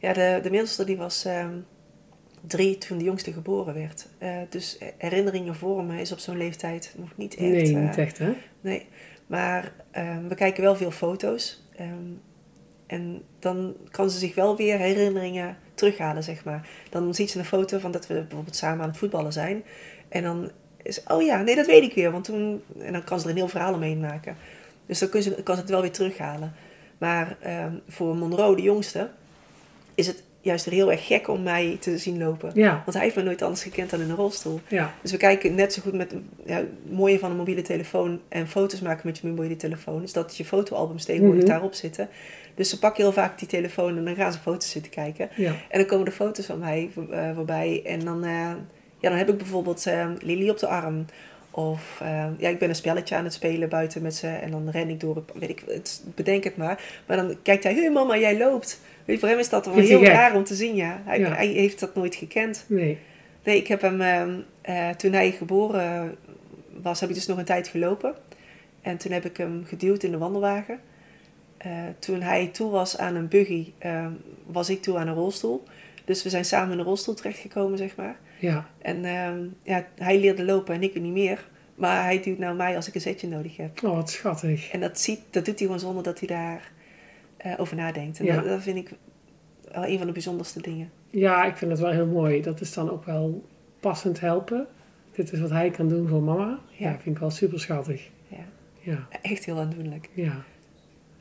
Ja, 0.00 0.12
de, 0.12 0.38
de 0.42 0.50
middelste 0.50 0.84
die 0.84 0.96
was 0.96 1.24
ehm, 1.24 1.52
drie 2.46 2.78
toen 2.78 2.98
de 2.98 3.04
jongste 3.04 3.32
geboren 3.32 3.74
werd. 3.74 4.08
Eh, 4.18 4.36
dus 4.48 4.78
herinneringen 4.98 5.54
vormen 5.54 5.98
is 5.98 6.12
op 6.12 6.18
zo'n 6.18 6.36
leeftijd 6.36 6.94
nog 6.98 7.16
niet 7.16 7.34
echt. 7.36 7.50
nee, 7.50 7.74
eh, 7.76 7.82
niet 7.82 7.96
echt 7.98 8.18
hè? 8.18 8.32
Nee, 8.60 8.86
maar 9.28 9.72
ehm, 9.90 10.28
we 10.28 10.34
kijken 10.34 10.62
wel 10.62 10.76
veel 10.76 10.90
foto's. 10.90 11.62
Ehm, 11.76 12.12
en 12.86 13.22
dan 13.38 13.74
kan 13.90 14.10
ze 14.10 14.18
zich 14.18 14.34
wel 14.34 14.56
weer 14.56 14.78
herinneringen 14.78 15.56
terughalen, 15.74 16.22
zeg 16.22 16.44
maar. 16.44 16.68
Dan 16.90 17.14
ziet 17.14 17.30
ze 17.30 17.38
een 17.38 17.44
foto 17.44 17.78
van 17.78 17.90
dat 17.90 18.06
we 18.06 18.14
bijvoorbeeld 18.14 18.56
samen 18.56 18.82
aan 18.82 18.88
het 18.88 18.98
voetballen 18.98 19.32
zijn. 19.32 19.64
En 20.08 20.22
dan 20.22 20.50
is, 20.82 21.02
oh 21.06 21.22
ja, 21.22 21.42
nee, 21.42 21.56
dat 21.56 21.66
weet 21.66 21.82
ik 21.82 21.94
weer. 21.94 22.10
Want 22.10 22.24
toen, 22.24 22.62
en 22.78 22.92
dan 22.92 23.04
kan 23.04 23.18
ze 23.18 23.24
er 23.24 23.30
een 23.30 23.36
heel 23.36 23.48
verhaal 23.48 23.74
omheen 23.74 24.00
maken. 24.00 24.36
Dus 24.86 24.98
dan 24.98 25.08
kan 25.08 25.22
ze, 25.22 25.42
kan 25.42 25.54
ze 25.54 25.60
het 25.60 25.70
wel 25.70 25.80
weer 25.80 25.92
terughalen. 25.92 26.54
Maar 26.98 27.36
ehm, 27.40 27.72
voor 27.88 28.16
Monroe, 28.16 28.56
de 28.56 28.62
jongste, 28.62 29.10
is 29.94 30.06
het 30.06 30.22
juist 30.48 30.64
heel 30.64 30.90
erg 30.90 31.06
gek 31.06 31.28
om 31.28 31.42
mij 31.42 31.76
te 31.80 31.98
zien 31.98 32.18
lopen. 32.18 32.50
Ja, 32.54 32.70
Want 32.84 32.92
hij 32.96 33.02
heeft 33.04 33.16
me 33.16 33.22
nooit 33.22 33.42
anders 33.42 33.62
gekend 33.62 33.90
dan 33.90 34.00
in 34.00 34.10
een 34.10 34.16
rolstoel. 34.16 34.60
ja, 34.68 34.94
Dus 35.02 35.10
we 35.10 35.16
kijken 35.16 35.54
net 35.54 35.72
zo 35.72 35.82
goed 35.82 35.92
met 35.92 36.14
ja, 36.46 36.56
het 36.56 36.66
mooie 36.90 37.18
van 37.18 37.30
een 37.30 37.36
mobiele 37.36 37.62
telefoon 37.62 38.20
en 38.28 38.48
foto's 38.48 38.80
maken 38.80 39.02
met 39.04 39.18
je 39.18 39.26
mobiele 39.28 39.56
telefoon. 39.56 40.02
Is 40.02 40.12
dat 40.12 40.36
je 40.36 40.44
fotoalbums 40.44 41.04
tegenwoordig 41.04 41.42
Mhm. 41.42 41.50
daarop 41.50 41.74
zitten. 41.74 42.08
Dus 42.54 42.70
ze 42.70 42.78
pakken 42.78 43.02
heel 43.02 43.12
vaak 43.12 43.38
die 43.38 43.48
telefoon 43.48 43.96
en 43.96 44.04
dan 44.04 44.14
gaan 44.14 44.32
ze 44.32 44.38
foto's 44.38 44.70
zitten 44.70 44.90
kijken. 44.92 45.28
ja. 45.36 45.52
En 45.68 45.78
dan 45.78 45.86
komen 45.88 46.06
er 46.06 46.12
foto's 46.12 46.46
van 46.46 46.58
mij 46.58 46.90
eh, 47.10 47.30
voorbij. 47.34 47.82
En 47.86 48.04
dan, 48.04 48.24
eh, 48.24 48.30
ja, 49.00 49.08
dan 49.08 49.18
heb 49.18 49.28
ik 49.28 49.36
bijvoorbeeld 49.36 49.86
eh, 49.86 50.10
Lily 50.20 50.48
op 50.48 50.58
de 50.58 50.66
arm. 50.66 51.04
Of 51.50 52.02
ja, 52.38 52.48
ik 52.48 52.58
ben 52.58 52.68
een 52.68 52.74
spelletje 52.74 53.14
aan 53.16 53.24
het 53.24 53.32
spelen 53.32 53.68
buiten 53.68 54.02
met 54.02 54.14
ze. 54.14 54.26
En 54.28 54.50
dan 54.50 54.68
ren 54.70 54.88
ik 54.88 55.00
door 55.00 55.22
weet 55.34 55.48
ik, 55.50 55.62
het, 55.66 56.02
bedenk 56.14 56.44
het 56.44 56.56
maar. 56.56 56.82
Maar 57.06 57.16
dan 57.16 57.36
kijkt 57.42 57.64
hij, 57.64 57.74
hé 57.74 57.90
mama, 57.90 58.18
jij 58.18 58.38
loopt. 58.38 58.80
Weet 59.08 59.18
voor 59.20 59.28
hem 59.28 59.38
is 59.38 59.48
dat 59.48 59.66
wel 59.66 59.74
heel 59.74 59.98
gek? 59.98 60.08
raar 60.08 60.34
om 60.34 60.44
te 60.44 60.54
zien, 60.54 60.74
ja. 60.74 61.02
Hij, 61.04 61.18
Ja. 61.18 61.34
hij 61.34 61.46
heeft 61.46 61.80
dat 61.80 61.94
nooit 61.94 62.14
gekend. 62.14 62.64
Nee. 62.68 62.98
Nee, 63.44 63.56
ik 63.56 63.66
heb 63.66 63.80
hem, 63.80 64.00
ehm, 64.00 64.30
eh, 64.60 64.88
toen 64.90 65.12
hij 65.12 65.30
geboren 65.30 66.16
was, 66.82 67.00
heb 67.00 67.08
ik 67.08 67.14
dus 67.14 67.26
nog 67.26 67.38
een 67.38 67.44
tijd 67.44 67.68
gelopen. 67.68 68.14
En 68.82 68.96
toen 68.96 69.12
heb 69.12 69.24
ik 69.24 69.36
hem 69.36 69.64
geduwd 69.66 70.02
in 70.02 70.10
de 70.10 70.18
wandelwagen. 70.18 70.80
Eh, 71.56 71.70
toen 71.98 72.20
hij 72.22 72.46
toe 72.46 72.70
was 72.70 72.98
aan 72.98 73.14
een 73.14 73.28
buggy, 73.28 73.72
ehm, 73.78 74.10
was 74.46 74.70
ik 74.70 74.82
toe 74.82 74.98
aan 74.98 75.08
een 75.08 75.14
rolstoel. 75.14 75.64
Dus 76.04 76.22
we 76.22 76.28
zijn 76.28 76.44
samen 76.44 76.72
in 76.72 76.78
een 76.78 76.84
rolstoel 76.84 77.14
terechtgekomen, 77.14 77.78
zeg 77.78 77.96
maar. 77.96 78.16
Ja, 78.38 78.68
En 78.78 79.04
ehm, 79.04 79.38
ja, 79.62 79.86
hij 79.98 80.18
leerde 80.20 80.44
lopen 80.44 80.74
en 80.74 80.82
ik 80.82 81.00
niet 81.00 81.12
meer. 81.12 81.48
Maar 81.74 82.02
hij 82.04 82.22
duwt 82.22 82.38
nou 82.38 82.56
mij 82.56 82.76
als 82.76 82.88
ik 82.88 82.94
een 82.94 83.00
zetje 83.00 83.28
nodig 83.28 83.56
heb. 83.56 83.84
oh 83.84 83.94
wat 83.94 84.10
schattig. 84.10 84.70
En 84.70 84.80
dat, 84.80 85.00
ziet, 85.00 85.20
dat 85.30 85.44
doet 85.44 85.58
hij 85.58 85.66
gewoon 85.66 85.80
zonder 85.80 86.02
dat 86.02 86.18
hij 86.18 86.28
daar 86.28 86.70
eh, 87.52 87.60
over 87.60 87.76
nadenkt. 87.76 88.18
En 88.18 88.24
Ja. 88.24 88.34
dat, 88.34 88.44
dat 88.44 88.62
vind 88.62 88.76
ik 88.76 88.90
wel 89.72 89.86
een 89.86 89.98
van 89.98 90.06
de 90.06 90.12
bijzonderste 90.12 90.62
dingen. 90.62 90.90
Ja, 91.10 91.44
ik 91.44 91.56
vind 91.56 91.70
het 91.70 91.80
wel 91.80 91.90
heel 91.90 92.06
mooi. 92.06 92.42
Dat 92.42 92.60
is 92.60 92.72
dan 92.74 92.90
ook 92.90 93.04
wel 93.04 93.44
passend 93.80 94.20
helpen. 94.20 94.66
Dit 95.12 95.32
is 95.32 95.40
wat 95.40 95.50
hij 95.50 95.70
kan 95.70 95.88
doen 95.88 96.08
voor 96.08 96.22
mama. 96.22 96.58
Ja, 96.68 96.90
Ja. 96.90 96.98
vind 96.98 97.14
ik 97.14 97.18
wel 97.18 97.30
super 97.30 97.60
schattig. 97.60 98.08
Ja. 98.28 98.36
Ja, 98.80 99.08
Echt 99.22 99.44
heel 99.44 99.58
aandoenlijk. 99.58 100.08
ja. 100.12 100.44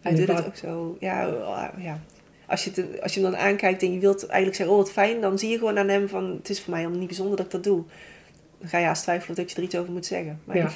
Hij 0.01 0.15
doet 0.15 0.27
het 0.27 0.45
ook 0.45 0.55
zo. 0.55 0.97
Ja, 0.99 1.21
ja. 1.77 1.99
Als, 2.45 2.63
je 2.63 2.99
als 3.01 3.13
je 3.13 3.21
hem 3.21 3.31
dan 3.31 3.39
aankijkt 3.39 3.81
en 3.83 3.93
je 3.93 3.99
wilt 3.99 4.25
eigenlijk 4.25 4.55
zeggen, 4.55 4.75
oh 4.75 4.81
wat 4.81 4.91
fijn, 4.91 5.21
dan 5.21 5.39
zie 5.39 5.49
je 5.49 5.57
gewoon 5.57 5.77
aan 5.77 5.87
hem 5.87 6.07
van, 6.07 6.25
het 6.25 6.49
is 6.49 6.59
voor 6.61 6.69
mij 6.69 6.79
helemaal 6.79 6.99
niet 6.99 7.07
bijzonder 7.09 7.37
dat 7.37 7.45
ik 7.45 7.51
dat 7.51 7.63
doe. 7.63 7.83
Dan 8.59 8.69
ga 8.69 8.77
je 8.77 8.85
haast 8.85 9.03
twijfelen 9.03 9.35
dat 9.35 9.51
je 9.51 9.57
er 9.57 9.63
iets 9.63 9.75
over 9.77 9.93
moet 9.93 10.05
zeggen. 10.05 10.39
Maar 10.43 10.57
Ja. 10.57 10.69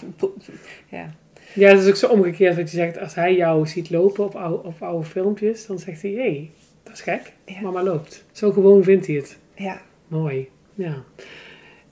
ja. 0.97 1.13
Ja, 1.55 1.69
het 1.69 1.79
is 1.81 1.87
ook 1.87 1.95
zo 1.95 2.07
omgekeerd 2.07 2.55
wat 2.55 2.71
je 2.71 2.77
zegt. 2.77 2.99
Als 2.99 3.15
hij 3.15 3.35
jou 3.35 3.67
ziet 3.67 3.89
lopen 3.89 4.23
op 4.23 4.35
oude, 4.35 4.63
op 4.67 4.81
oude 4.81 5.05
filmpjes, 5.07 5.65
dan 5.65 5.79
zegt 5.79 6.01
hij, 6.01 6.11
hé, 6.11 6.17
hey, 6.21 6.49
dat 6.83 6.93
is 6.93 7.01
gek. 7.01 7.33
Ja. 7.45 7.61
Mama 7.61 7.83
loopt. 7.83 8.25
Zo 8.31 8.51
gewoon 8.51 8.83
vindt 8.83 9.07
hij 9.07 9.15
het. 9.15 9.37
ja, 9.55 9.81
Mooi, 10.07 10.47
ja. 10.73 11.03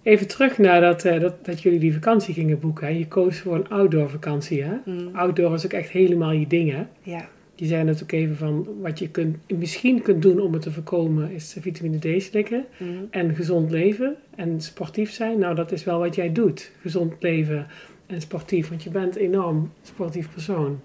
Even 0.03 0.27
terug 0.27 0.57
naar 0.57 0.81
dat, 0.81 1.05
eh, 1.05 1.19
dat, 1.19 1.45
dat 1.45 1.61
jullie 1.61 1.79
die 1.79 1.93
vakantie 1.93 2.33
gingen 2.33 2.59
boeken. 2.59 2.87
hè. 2.87 2.93
Je 2.93 3.07
koos 3.07 3.39
voor 3.39 3.55
een 3.55 3.69
outdoor 3.69 4.09
vakantie, 4.09 4.63
hè? 4.63 4.73
mm, 4.85 5.09
Outdoor 5.15 5.53
is 5.53 5.65
ook 5.65 5.73
echt 5.73 5.89
helemaal 5.89 6.31
je 6.31 6.47
ding, 6.47 6.71
hè? 6.71 6.83
ja, 7.01 7.27
Je 7.55 7.65
zei 7.65 7.83
net 7.83 8.03
ook 8.03 8.11
even 8.11 8.35
van, 8.35 8.67
wat 8.81 8.99
je 8.99 9.09
kunt, 9.09 9.37
misschien 9.57 10.01
kunt 10.01 10.21
doen 10.21 10.39
om 10.39 10.53
het 10.53 10.61
te 10.61 10.71
voorkomen, 10.71 11.31
is 11.31 11.55
vitamine 11.59 12.17
D 12.17 12.21
slikken. 12.23 12.65
mm, 12.77 13.07
En 13.11 13.35
gezond 13.35 13.71
leven 13.71 14.15
en 14.35 14.61
sportief 14.61 15.11
zijn. 15.11 15.39
Nou, 15.39 15.55
dat 15.55 15.71
is 15.71 15.83
wel 15.83 15.99
wat 15.99 16.15
jij 16.15 16.31
doet. 16.31 16.71
Gezond 16.81 17.13
leven 17.19 17.67
en 18.09 18.21
sportief. 18.21 18.69
Want 18.69 18.83
je 18.83 18.89
bent 18.89 19.15
een 19.15 19.21
enorm 19.21 19.73
sportief 19.81 20.31
persoon. 20.33 20.79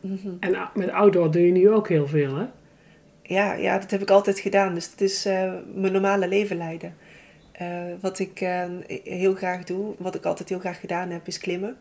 mhm. 0.00 0.28
En 0.40 0.54
a- 0.54 0.70
met 0.74 0.90
outdoor 0.90 1.30
doe 1.30 1.46
je 1.46 1.52
nu 1.52 1.70
ook 1.70 1.88
heel 1.88 2.06
veel, 2.06 2.36
hè? 2.36 2.44
ja, 3.22 3.52
ja, 3.54 3.78
dat 3.78 3.90
heb 3.90 4.00
ik 4.02 4.10
altijd 4.10 4.38
gedaan. 4.38 4.74
Dus 4.74 4.90
het 4.90 5.00
is 5.00 5.26
eh, 5.26 5.52
mijn 5.74 5.92
normale 5.92 6.28
leven 6.28 6.56
leiden. 6.56 6.94
Eh, 7.52 7.82
wat 8.00 8.18
ik 8.18 8.40
eh, 8.40 8.64
heel 9.04 9.34
graag 9.34 9.64
doe, 9.64 9.94
wat 9.98 10.14
ik 10.14 10.24
altijd 10.24 10.48
heel 10.48 10.58
graag 10.58 10.80
gedaan 10.80 11.10
heb, 11.10 11.26
is 11.26 11.38
klimmen. 11.38 11.76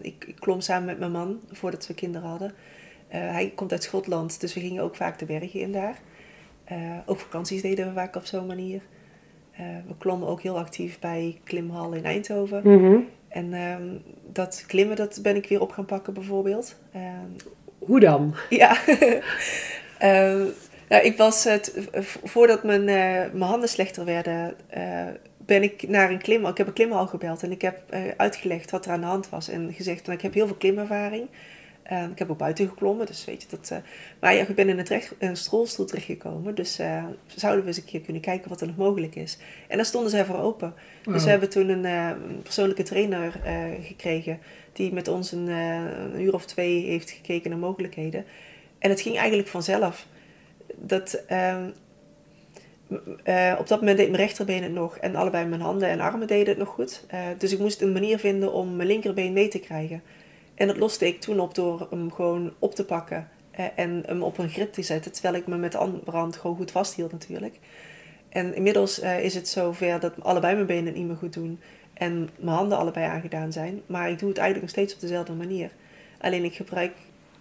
Ik, 0.00 0.24
ik 0.26 0.36
klom 0.38 0.60
samen 0.60 0.86
met 0.86 0.98
mijn 0.98 1.10
man 1.12 1.40
voordat 1.50 1.86
we 1.86 1.94
kinderen 1.94 2.28
hadden. 2.28 2.52
Hij 3.08 3.52
komt 3.54 3.72
uit 3.72 3.82
Schotland, 3.82 4.40
dus 4.40 4.54
we 4.54 4.60
gingen 4.60 4.82
ook 4.82 4.96
vaak 4.96 5.18
de 5.18 5.24
bergen 5.24 5.60
in 5.60 5.72
daar. 5.72 5.98
Ook 7.06 7.18
vakanties 7.18 7.62
deden 7.62 7.86
we 7.86 7.92
vaak 7.92 8.16
op 8.16 8.24
zo'n 8.24 8.46
manier. 8.46 8.80
We 9.86 9.94
klommen 9.98 10.28
ook 10.28 10.40
heel 10.42 10.58
actief 10.58 10.98
bij 10.98 11.40
Klimhal 11.44 11.92
in 11.92 12.04
Eindhoven. 12.04 12.60
Mhm. 12.64 12.96
En 13.34 13.52
ehm, 13.52 13.96
dat 14.32 14.64
klimmen, 14.66 14.96
dat 14.96 15.18
ben 15.22 15.36
ik 15.36 15.48
weer 15.48 15.60
op 15.60 15.72
gaan 15.72 15.84
pakken 15.84 16.14
bijvoorbeeld. 16.14 16.76
Ehm, 16.92 17.30
Hoe 17.78 18.00
dan? 18.00 18.34
ja. 18.48 18.76
Ehm, 19.98 20.44
nou, 20.88 21.04
ik 21.04 21.16
was 21.16 21.44
het, 21.44 21.88
voordat 22.24 22.62
mijn, 22.62 22.88
eh, 22.88 23.32
mijn 23.32 23.50
handen 23.50 23.68
slechter 23.68 24.04
werden, 24.04 24.54
eh, 24.68 25.06
ben 25.36 25.62
ik 25.62 25.88
naar 25.88 26.10
een 26.10 26.22
klim. 26.22 26.46
Ik 26.46 26.56
heb 26.56 26.66
een 26.66 26.72
klimhal 26.72 27.06
gebeld 27.06 27.42
en 27.42 27.50
ik 27.50 27.62
heb 27.62 27.82
eh, 27.90 28.00
uitgelegd 28.16 28.70
wat 28.70 28.86
er 28.86 28.92
aan 28.92 29.00
de 29.00 29.06
hand 29.06 29.28
was. 29.28 29.48
En 29.48 29.72
gezegd, 29.72 30.06
nou, 30.06 30.16
ik 30.16 30.22
heb 30.22 30.34
heel 30.34 30.46
veel 30.46 30.56
klimervaring. 30.56 31.28
Ehm, 31.84 32.10
ik 32.10 32.18
heb 32.18 32.30
ook 32.30 32.38
buiten 32.38 32.68
geklommen, 32.68 33.06
dus 33.06 33.24
weet 33.24 33.42
je 33.42 33.48
dat. 33.50 33.70
eh, 33.70 33.78
maar 34.20 34.34
ja, 34.34 34.46
ik 34.46 34.54
ben 34.54 34.68
in 34.68 34.78
een, 34.78 34.84
terecht, 34.84 35.14
in 35.18 35.28
een 35.28 35.36
rolstoel 35.50 35.86
terechtgekomen. 35.86 36.54
Dus 36.54 36.78
eh, 36.78 37.04
zouden 37.26 37.62
we 37.62 37.68
eens 37.68 37.76
een 37.76 37.84
keer 37.84 38.00
kunnen 38.00 38.22
kijken 38.22 38.48
wat 38.48 38.60
er 38.60 38.66
nog 38.66 38.76
mogelijk 38.76 39.14
is. 39.14 39.38
En 39.68 39.76
daar 39.76 39.86
stonden 39.86 40.10
zij 40.10 40.24
voor 40.24 40.38
open. 40.38 40.74
Dus 40.76 41.04
Wauw. 41.12 41.24
we 41.24 41.30
hebben 41.30 41.50
toen 41.50 41.68
een, 41.68 41.84
eh, 41.84 42.10
persoonlijke 42.42 42.82
trainer 42.82 43.40
gekregen. 43.82 44.38
Die 44.72 44.92
met 44.92 45.08
ons 45.08 45.32
een, 45.32 45.46
een 45.46 46.20
uur 46.20 46.34
of 46.34 46.46
twee 46.46 46.84
heeft 46.84 47.10
gekeken 47.10 47.50
naar 47.50 47.58
mogelijkheden. 47.58 48.24
En 48.78 48.90
het 48.90 49.00
ging 49.00 49.16
eigenlijk 49.18 49.48
vanzelf. 49.48 50.06
Dat, 50.76 51.22
ehm, 51.26 51.64
eh, 53.22 53.54
op 53.58 53.68
dat 53.68 53.80
moment 53.80 53.98
deed 53.98 54.10
mijn 54.10 54.22
rechterbeen 54.22 54.62
het 54.62 54.72
nog. 54.72 54.96
En 54.96 55.16
allebei 55.16 55.46
mijn 55.46 55.60
handen 55.60 55.88
en 55.88 56.00
armen 56.00 56.26
deden 56.26 56.48
het 56.48 56.58
nog 56.58 56.68
goed. 56.68 57.04
Dus 57.38 57.52
ik 57.52 57.58
moest 57.58 57.80
een 57.80 57.92
manier 57.92 58.18
vinden 58.18 58.52
om 58.52 58.76
mijn 58.76 58.88
linkerbeen 58.88 59.32
mee 59.32 59.48
te 59.48 59.58
krijgen. 59.58 60.02
En 60.54 60.66
dat 60.66 60.76
loste 60.76 61.06
ik 61.06 61.20
toen 61.20 61.40
op 61.40 61.54
door 61.54 61.86
hem 61.90 62.12
gewoon 62.12 62.52
op 62.58 62.74
te 62.74 62.84
pakken. 62.84 63.28
en 63.76 64.02
hem 64.06 64.22
op 64.22 64.38
een 64.38 64.48
grip 64.48 64.72
te 64.72 64.82
zetten. 64.82 65.12
Terwijl 65.12 65.34
ik 65.34 65.46
me 65.46 65.56
met 65.56 65.72
de 65.72 65.78
andere 65.78 66.10
hand 66.10 66.36
gewoon 66.36 66.56
goed 66.56 66.70
vasthield 66.70 67.12
natuurlijk. 67.12 67.58
En 68.28 68.54
inmiddels 68.54 69.00
eh, 69.00 69.24
is 69.24 69.34
het 69.34 69.48
zover 69.48 70.00
dat 70.00 70.12
allebei 70.22 70.54
mijn 70.54 70.66
benen 70.66 70.86
het 70.86 70.94
niet 70.94 71.06
meer 71.06 71.16
goed 71.16 71.32
doen. 71.32 71.60
En 71.92 72.28
mijn 72.36 72.56
handen 72.56 72.78
allebei 72.78 73.06
aangedaan 73.06 73.52
zijn. 73.52 73.80
Maar 73.86 74.10
ik 74.10 74.18
doe 74.18 74.28
het 74.28 74.38
eigenlijk 74.38 74.60
nog 74.60 74.70
steeds 74.84 74.94
op 74.94 75.00
dezelfde 75.00 75.32
manier. 75.32 75.70
Alleen 76.20 76.44
ik 76.44 76.54
gebruik 76.54 76.92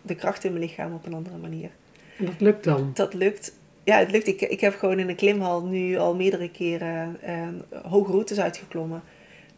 de 0.02 0.16
kracht 0.16 0.44
in 0.44 0.52
mijn 0.54 0.64
lichaam 0.64 0.94
op 0.94 1.06
een 1.06 1.14
andere 1.14 1.38
manier. 1.38 1.70
En 2.18 2.26
dat 2.26 2.40
lukt 2.42 2.64
dan. 2.64 2.92
Dat 2.94 3.14
lukt. 3.14 3.54
Ja, 3.84 3.98
het 3.98 4.12
lukt. 4.12 4.28
Ik, 4.28 4.42
ik 4.42 4.60
heb 4.62 4.76
gewoon 4.76 5.00
in 5.00 5.10
een 5.10 5.16
klimhal 5.16 5.64
nu 5.66 5.98
al 5.98 6.16
meerdere 6.16 6.50
keren 6.52 7.18
eh, 7.22 7.48
hoge 7.84 8.12
routes 8.12 8.40
uitgeklommen. 8.40 9.02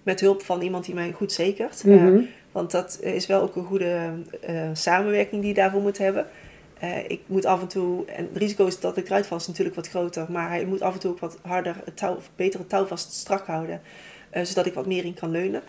Met 0.03 0.19
hulp 0.19 0.41
van 0.41 0.61
iemand 0.61 0.85
die 0.85 0.95
mij 0.95 1.11
goed 1.11 1.31
zekert. 1.31 1.83
Eh, 1.85 1.93
Mhm. 1.93 2.21
Want 2.55 2.71
dat 2.71 2.99
is 3.01 3.27
wel 3.27 3.41
ook 3.41 3.55
een 3.55 3.65
goede 3.65 4.11
eh, 4.41 4.69
samenwerking 4.73 5.41
die 5.41 5.49
je 5.49 5.55
daarvoor 5.55 5.81
moet 5.81 5.97
hebben. 5.97 6.27
Eh, 6.79 7.09
ik 7.09 7.21
moet 7.25 7.45
af 7.45 7.61
en 7.61 7.67
toe, 7.67 8.05
en 8.05 8.23
het 8.23 8.37
risico 8.37 8.65
is 8.65 8.79
dat 8.79 9.01
val, 9.05 9.37
is 9.37 9.47
natuurlijk 9.47 9.75
wat 9.75 9.89
groter. 9.89 10.25
Maar 10.29 10.49
hij 10.49 10.65
moet 10.65 10.81
af 10.81 10.93
en 10.93 10.99
toe 10.99 11.11
ook 11.11 11.19
wat 11.19 11.37
harder, 11.41 11.75
het 11.85 11.97
touw, 11.97 12.15
of 12.15 12.29
beter 12.35 12.59
het 12.59 12.69
touw 12.69 12.85
vast 12.85 13.11
strak 13.13 13.45
houden. 13.45 13.81
eh, 14.29 14.43
zodat 14.43 14.65
ik 14.65 14.73
wat 14.73 14.85
meer 14.85 15.05
in 15.05 15.13
kan 15.13 15.31
leunen. 15.31 15.61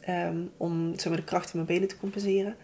Ehm, 0.00 0.36
om 0.56 0.92
zeg 0.96 1.08
maar, 1.08 1.16
de 1.16 1.24
kracht 1.24 1.44
in 1.44 1.50
mijn 1.54 1.66
benen 1.66 1.88
te 1.88 1.98
compenseren. 1.98 2.56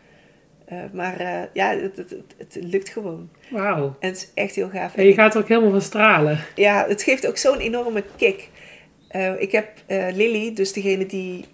Maar 0.92 1.48
ja, 1.52 1.76
het, 1.76 1.96
het, 1.96 2.10
het, 2.10 2.34
het 2.36 2.58
lukt 2.60 2.88
gewoon. 2.88 3.30
Wauw. 3.50 3.96
En 4.00 4.08
het 4.08 4.16
is 4.16 4.30
echt 4.34 4.54
heel 4.54 4.68
gaaf. 4.68 4.94
En 4.94 5.06
je 5.06 5.12
gaat 5.12 5.34
er 5.34 5.40
ook 5.40 5.48
helemaal 5.48 5.70
van 5.70 5.80
stralen. 5.80 6.38
Ja, 6.54 6.86
het 6.88 7.02
geeft 7.02 7.26
ook 7.26 7.36
zo'n 7.36 7.58
enorme 7.58 8.04
kick. 8.16 8.48
Ik 9.38 9.52
heb 9.52 9.68
Lily, 9.88 10.54
dus 10.54 10.72
degene 10.72 11.06
die 11.06 11.44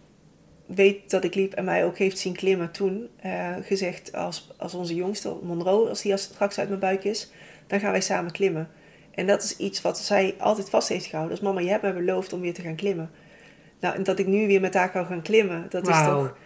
weet 0.75 1.11
dat 1.11 1.25
ik 1.25 1.35
liep 1.35 1.53
en 1.53 1.65
mij 1.65 1.85
ook 1.85 1.99
heeft 1.99 2.19
zien 2.19 2.33
klimmen 2.33 2.71
toen, 2.71 3.09
eh, 3.21 3.51
gezegd 3.63 4.13
als, 4.15 4.53
als 4.57 4.75
onze 4.75 4.95
jongste, 4.95 5.37
Monroe, 5.43 5.89
als 5.89 6.03
die 6.03 6.13
als 6.13 6.23
straks 6.23 6.59
uit 6.59 6.69
mijn 6.69 6.81
buik 6.81 7.05
is, 7.05 7.31
dan 7.67 7.81
gaan 7.81 7.91
wij 7.91 8.01
samen 8.01 8.33
klimmen. 8.33 8.69
En 9.11 9.27
dat 9.27 9.43
is 9.43 9.57
iets 9.57 9.83
wat 9.83 9.99
zij 9.99 10.35
altijd 10.39 10.71
vast 10.71 10.89
heeft 10.89 11.07
gehouden. 11.07 11.35
Dus 11.37 11.45
mama, 11.45 11.61
je 11.61 11.69
hebt 11.69 11.83
mij 11.83 11.95
beloofd 11.95 12.33
om 12.33 12.41
weer 12.41 12.55
te 12.55 12.63
gaan 12.63 12.75
klimmen. 12.75 13.11
Nou, 13.81 13.95
en 13.95 14.03
dat 14.03 14.19
ik 14.19 14.27
nu 14.27 14.47
weer 14.47 14.61
met 14.61 14.75
haar 14.75 14.91
kan 14.91 15.07
gaan 15.07 15.23
klimmen, 15.23 15.67
dat 15.69 15.89
is 15.89 16.05
toch... 16.05 16.37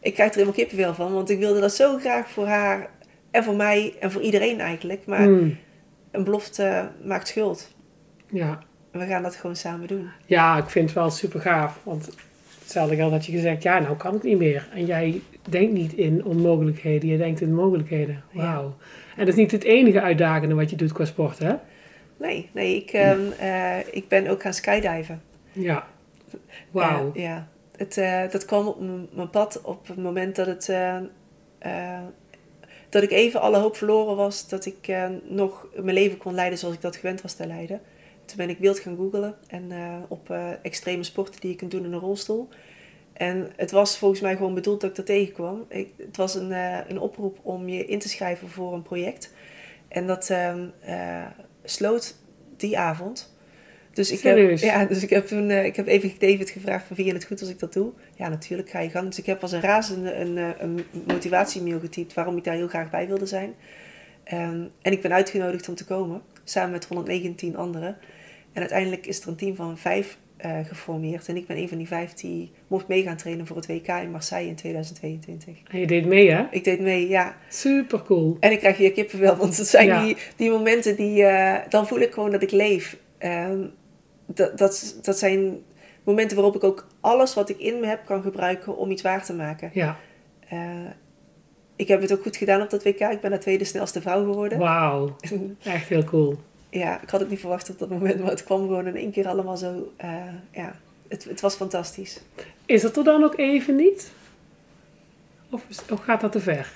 Ik 0.00 0.14
krijg 0.14 0.28
er 0.30 0.34
helemaal 0.34 0.56
kippenvel 0.58 0.94
van, 0.94 1.12
want 1.12 1.30
ik 1.30 1.38
wilde 1.38 1.60
dat 1.60 1.74
zo 1.74 1.98
graag 1.98 2.30
voor 2.30 2.46
haar 2.46 2.90
en 3.30 3.44
voor 3.44 3.54
mij 3.56 3.94
en 4.00 4.12
voor 4.12 4.22
iedereen 4.22 4.60
eigenlijk. 4.60 5.06
Maar 5.06 5.28
Mm. 5.28 5.56
een 6.10 6.24
belofte 6.24 6.90
maakt 7.04 7.28
schuld. 7.28 7.74
Ja. 8.30 8.58
En 8.90 9.00
we 9.00 9.06
gaan 9.06 9.22
dat 9.22 9.34
gewoon 9.36 9.56
samen 9.56 9.86
doen. 9.88 10.10
Ja, 10.26 10.56
ik 10.58 10.68
vind 10.70 10.84
het 10.84 10.98
wel 10.98 11.10
super 11.10 11.40
gaaf. 11.40 11.80
Want 11.82 12.08
hetzelfde 12.64 12.96
geldt 12.96 13.12
dat 13.12 13.26
je 13.26 13.32
gezegd, 13.32 13.62
ja, 13.62 13.78
nou 13.78 13.96
kan 13.96 14.12
het 14.12 14.22
niet 14.22 14.38
meer. 14.38 14.68
En 14.74 14.84
jij 14.86 15.20
denkt 15.48 15.72
niet 15.72 15.92
in 15.92 16.24
onmogelijkheden, 16.24 17.08
je 17.08 17.16
denkt 17.16 17.40
in 17.40 17.54
mogelijkheden. 17.54 18.22
Wauw. 18.32 18.76
En 19.16 19.24
dat 19.24 19.28
is 19.28 19.34
niet 19.34 19.50
het 19.50 19.64
enige 19.64 20.00
uitdagende 20.00 20.54
wat 20.54 20.70
je 20.70 20.76
doet 20.76 20.92
qua 20.92 21.04
sport, 21.04 21.38
hè? 21.38 21.54
Nee, 22.16 22.50
nee 22.52 22.76
ik, 22.76 22.90
ehm, 22.90 23.20
eh, 23.38 23.78
ik 23.90 24.08
ben 24.08 24.26
ook 24.28 24.42
gaan 24.42 24.54
skydiven. 24.54 25.22
Ja. 25.52 25.86
Wauw. 26.70 27.10
Ja, 27.14 27.48
het, 27.76 27.96
eh, 27.96 28.22
dat 28.30 28.44
kwam 28.44 28.66
op 28.66 28.80
mijn 29.14 29.30
pad 29.30 29.60
op 29.62 29.86
het 29.86 29.96
moment 29.96 30.36
dat 30.36 30.46
het... 30.46 30.68
eh, 30.68 31.98
dat 32.88 33.02
ik 33.02 33.10
even 33.10 33.40
alle 33.40 33.58
hoop 33.58 33.76
verloren 33.76 34.16
was 34.16 34.48
dat 34.48 34.66
ik 34.66 34.96
nog 35.28 35.66
mijn 35.74 35.96
leven 35.96 36.18
kon 36.18 36.34
leiden 36.34 36.58
zoals 36.58 36.74
ik 36.74 36.80
dat 36.80 36.96
gewend 36.96 37.22
was 37.22 37.34
te 37.34 37.46
leiden. 37.46 37.80
Toen 38.24 38.36
ben 38.36 38.48
ik 38.50 38.58
wild 38.58 38.78
gaan 38.78 38.96
googlen 38.96 39.34
en 39.46 39.72
eh, 39.72 39.96
op 40.08 40.30
eh, 40.30 40.50
extreme 40.62 41.02
sporten 41.02 41.40
die 41.40 41.50
je 41.50 41.56
kunt 41.56 41.70
doen 41.70 41.84
in 41.84 41.92
een 41.92 42.00
rolstoel. 42.00 42.48
En 43.14 43.50
het 43.56 43.70
was 43.70 43.98
volgens 43.98 44.20
mij 44.20 44.36
gewoon 44.36 44.54
bedoeld 44.54 44.80
dat 44.80 44.90
ik 44.90 44.96
dat 44.96 45.06
tegenkwam. 45.06 45.64
Ik, 45.68 45.88
het 45.96 46.16
was 46.16 46.34
een, 46.34 46.52
eh, 46.52 46.78
een 46.88 46.98
oproep 46.98 47.38
om 47.42 47.68
je 47.68 47.86
in 47.86 47.98
te 47.98 48.08
schrijven 48.08 48.48
voor 48.48 48.74
een 48.74 48.82
project. 48.82 49.32
En 49.88 50.06
dat 50.06 50.30
ehm, 50.30 50.66
eh, 50.80 51.26
sloot 51.64 52.16
die 52.56 52.78
avond. 52.78 53.32
Dus 53.92 54.10
ik, 54.10 54.20
heb, 54.20 54.58
ja, 54.58 54.84
dus 54.84 55.02
ik 55.02 55.10
heb 55.10 55.26
toen 55.26 55.50
ik 55.50 55.76
heb 55.76 55.86
even 55.86 56.12
David 56.18 56.50
gevraagd 56.50 56.86
van 56.86 56.96
vind 56.96 57.08
je 57.08 57.14
het 57.14 57.24
goed 57.24 57.40
als 57.40 57.50
ik 57.50 57.58
dat 57.58 57.72
doe? 57.72 57.92
Ja, 58.14 58.28
natuurlijk, 58.28 58.70
ga 58.70 58.80
je 58.80 58.90
gang. 58.90 59.06
Dus 59.06 59.18
ik 59.18 59.26
heb 59.26 59.42
als 59.42 59.52
een 59.52 59.60
razende 59.60 60.14
een, 60.14 60.36
een 60.36 60.84
motivatiemail 61.06 61.80
getypt 61.80 62.14
waarom 62.14 62.36
ik 62.36 62.44
daar 62.44 62.54
heel 62.54 62.68
graag 62.68 62.90
bij 62.90 63.06
wilde 63.06 63.26
zijn. 63.26 63.54
Ehm, 64.24 64.64
en 64.82 64.92
ik 64.92 65.02
ben 65.02 65.12
uitgenodigd 65.12 65.68
om 65.68 65.74
te 65.74 65.84
komen, 65.84 66.22
samen 66.44 66.70
met 66.70 66.84
119 66.84 67.56
anderen. 67.56 67.96
En 68.52 68.60
uiteindelijk 68.60 69.06
is 69.06 69.20
er 69.22 69.28
een 69.28 69.36
team 69.36 69.54
van 69.54 69.78
vijf 69.78 70.18
eh, 70.36 70.58
geformeerd. 70.64 71.28
En 71.28 71.36
ik 71.36 71.46
ben 71.46 71.56
een 71.56 71.68
van 71.68 71.78
die 71.78 71.86
vijf 71.86 72.12
die 72.14 72.50
mocht 72.66 72.88
mee 72.88 73.02
gaan 73.02 73.16
trainen 73.16 73.46
voor 73.46 73.56
het 73.56 73.66
WK 73.66 73.88
in 73.88 74.10
Marseille 74.10 74.48
in 74.48 74.54
2022. 74.54 75.56
En 75.70 75.78
je 75.78 75.86
deed 75.86 76.06
mee, 76.06 76.30
hè? 76.30 76.44
Ik 76.50 76.64
deed 76.64 76.80
mee, 76.80 77.08
ja. 77.08 77.36
Super 77.48 78.02
cool. 78.02 78.36
En 78.40 78.52
ik 78.52 78.58
krijg 78.58 78.76
hier 78.76 78.92
kippenvel, 78.92 79.36
want 79.36 79.56
het 79.56 79.66
zijn 79.66 79.86
Ja. 79.86 80.04
die, 80.04 80.16
die 80.36 80.50
momenten 80.50 80.96
die... 80.96 81.24
eh, 81.24 81.68
dan 81.70 81.86
voel 81.86 81.98
ik 82.00 82.12
gewoon 82.12 82.30
dat 82.30 82.42
ik 82.42 82.50
leef. 82.50 82.96
Ehm, 83.18 83.58
dat, 84.26 84.58
dat, 84.58 84.98
dat 85.02 85.18
zijn 85.18 85.58
momenten 86.04 86.36
waarop 86.36 86.54
ik 86.56 86.64
ook 86.64 86.86
alles 87.00 87.34
wat 87.34 87.48
ik 87.48 87.58
in 87.58 87.80
me 87.80 87.86
heb 87.86 88.04
kan 88.04 88.22
gebruiken 88.22 88.76
om 88.76 88.90
iets 88.90 89.02
waar 89.02 89.24
te 89.24 89.34
maken. 89.34 89.70
Ja. 89.72 89.96
Eh, 90.48 90.58
ik 91.76 91.88
heb 91.88 92.00
het 92.00 92.12
ook 92.12 92.22
goed 92.22 92.36
gedaan 92.36 92.62
op 92.62 92.70
dat 92.70 92.82
WK. 92.84 93.00
Ik 93.00 93.20
ben 93.20 93.30
de 93.30 93.38
tweede 93.38 93.64
snelste 93.64 94.00
vrouw 94.00 94.24
geworden. 94.24 94.58
Wauw. 94.58 95.16
Echt 95.62 95.88
heel 95.88 96.04
cool. 96.04 96.36
ja, 96.70 97.02
ik 97.02 97.10
had 97.10 97.20
het 97.20 97.30
niet 97.30 97.40
verwacht 97.40 97.70
op 97.70 97.78
dat 97.78 97.88
moment, 97.88 98.20
maar 98.20 98.30
het 98.30 98.44
kwam 98.44 98.60
gewoon 98.60 98.86
in 98.86 98.96
één 98.96 99.10
keer 99.10 99.26
allemaal 99.28 99.56
zo. 99.56 99.92
eh, 99.96 100.08
ja, 100.50 100.74
het, 101.08 101.24
het 101.24 101.40
was 101.40 101.54
fantastisch. 101.54 102.20
Is 102.66 102.82
dat 102.82 102.96
er 102.96 103.04
dan 103.04 103.24
ook 103.24 103.38
even 103.38 103.76
niet? 103.76 104.12
Of, 105.50 105.62
gaat 106.02 106.20
dat 106.20 106.32
te 106.32 106.40
ver? 106.40 106.72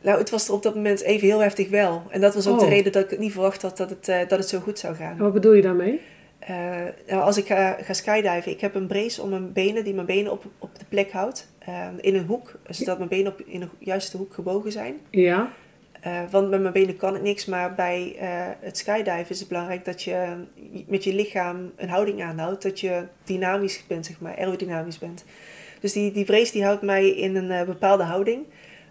Nou, 0.00 0.18
het 0.18 0.30
was 0.30 0.48
er 0.48 0.54
op 0.54 0.62
dat 0.62 0.74
moment 0.74 1.00
even 1.00 1.26
heel 1.28 1.38
heftig 1.40 1.68
wel. 1.68 2.02
En 2.10 2.20
dat 2.20 2.34
was 2.34 2.46
ook 2.46 2.58
de 2.58 2.64
Oh. 2.64 2.70
reden 2.70 2.92
dat 2.92 3.04
ik 3.04 3.10
het 3.10 3.18
niet 3.18 3.32
verwacht 3.32 3.62
had 3.62 3.76
dat 3.76 3.90
het, 3.90 4.08
eh, 4.08 4.18
dat 4.28 4.38
het 4.38 4.48
zo 4.48 4.58
goed 4.60 4.78
zou 4.78 4.94
gaan. 4.94 5.10
En 5.16 5.22
wat 5.22 5.32
bedoel 5.32 5.52
je 5.52 5.62
daarmee? 5.62 6.00
Eh, 6.46 6.56
nou, 7.06 7.22
als 7.22 7.36
ik 7.36 7.46
ga, 7.46 7.76
ga 7.80 7.92
skydiven, 7.92 8.52
ik 8.52 8.60
heb 8.60 8.74
een 8.74 8.86
brace 8.86 9.22
om 9.22 9.28
mijn 9.28 9.52
benen, 9.52 9.84
die 9.84 9.94
mijn 9.94 10.06
benen 10.06 10.32
op, 10.32 10.44
op 10.58 10.78
de 10.78 10.84
plek 10.88 11.12
houdt. 11.12 11.48
eh, 11.58 11.86
in 12.00 12.14
een 12.14 12.26
hoek, 12.26 12.58
zodat 12.68 12.98
mijn 12.98 13.10
benen 13.10 13.32
op, 13.32 13.40
in 13.40 13.60
de 13.60 13.68
juiste 13.78 14.16
hoek 14.16 14.34
gebogen 14.34 14.72
zijn. 14.72 15.00
Ja. 15.10 15.52
Eh, 16.00 16.20
want 16.30 16.50
met 16.50 16.60
mijn 16.60 16.72
benen 16.72 16.96
kan 16.96 17.16
ik 17.16 17.22
niks, 17.22 17.44
maar 17.44 17.74
bij 17.74 18.16
het 18.60 18.78
skydiven 18.78 19.28
is 19.28 19.38
het 19.38 19.48
belangrijk 19.48 19.84
dat 19.84 20.02
je 20.02 20.44
met 20.86 21.04
je 21.04 21.14
lichaam 21.14 21.72
een 21.76 21.88
houding 21.88 22.22
aanhoudt. 22.22 22.62
Dat 22.62 22.80
je 22.80 23.04
dynamisch 23.24 23.84
bent, 23.86 24.06
zeg 24.06 24.20
maar, 24.20 24.36
aerodynamisch 24.36 24.98
bent. 24.98 25.24
Dus 25.80 25.92
die, 25.92 26.12
die 26.12 26.24
brace 26.24 26.52
die 26.52 26.64
houdt 26.64 26.82
mij 26.82 27.08
in 27.08 27.36
een 27.36 27.66
bepaalde 27.66 28.02
houding. 28.02 28.44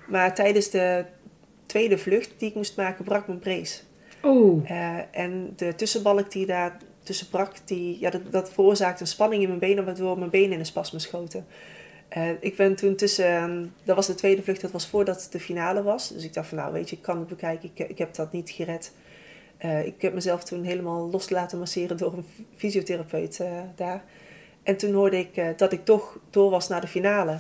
Maar 0.08 0.36
tijdens 0.36 0.70
de 0.70 1.06
tweede 1.66 1.98
vlucht 1.98 2.34
die 2.38 2.50
ik 2.50 2.56
moest 2.56 2.78
maken, 2.78 3.04
brak 3.06 3.28
mijn 3.28 3.40
brace. 3.40 3.82
Oh. 4.22 4.72
En 5.12 5.54
de 5.56 5.76
tussenbalk 5.76 6.32
die 6.32 6.46
daar 6.46 6.78
tussen 7.06 7.30
brak, 7.30 7.54
die, 7.66 8.00
ja, 8.00 8.10
dat, 8.10 8.22
dat 8.32 8.52
veroorzaakte 8.54 9.02
een 9.02 9.08
spanning 9.08 9.42
in 9.42 9.48
mijn 9.48 9.60
benen, 9.60 9.86
waardoor 9.86 10.18
mijn 10.18 10.30
benen 10.30 10.52
in 10.52 10.60
een 10.60 10.66
spasme 10.66 11.00
schoten. 11.00 11.46
Eh, 12.08 12.30
ik 12.40 12.56
ben 12.56 12.76
toen 12.76 12.96
tussen, 12.96 13.26
ehm, 13.26 13.66
dat 13.84 13.96
was 13.96 14.08
de 14.08 14.16
tweede 14.16 14.44
vlucht, 14.44 14.62
dat 14.62 14.72
was 14.72 14.88
voordat 14.88 15.28
de 15.32 15.40
finale 15.40 15.84
was. 15.84 16.10
Dus 16.10 16.24
ik 16.24 16.34
dacht 16.34 16.48
van 16.48 16.58
nou 16.58 16.74
weet 16.74 16.90
je, 16.90 16.96
ik 16.96 17.02
kan 17.02 17.20
het 17.20 17.28
bekijken, 17.28 17.70
ik, 17.74 17.90
ik 17.90 17.98
heb 17.98 18.16
dat 18.16 18.32
niet 18.32 18.50
gered. 18.50 18.92
Eh, 19.58 19.86
ik 19.86 20.02
heb 20.02 20.14
mezelf 20.14 20.44
toen 20.44 20.64
helemaal 20.64 21.10
los 21.10 21.30
laten 21.30 21.60
masseren 21.60 21.98
door 21.98 22.14
een 22.14 22.26
fysiotherapeut 22.56 23.40
eh, 23.40 23.62
daar. 23.76 24.04
En 24.64 24.78
toen 24.78 24.94
hoorde 24.94 25.18
ik 25.18 25.58
dat 25.58 25.72
ik 25.72 25.86
toch 25.86 26.20
door 26.30 26.50
was 26.50 26.68
naar 26.68 26.82
de 26.82 26.88
finale. 26.88 27.38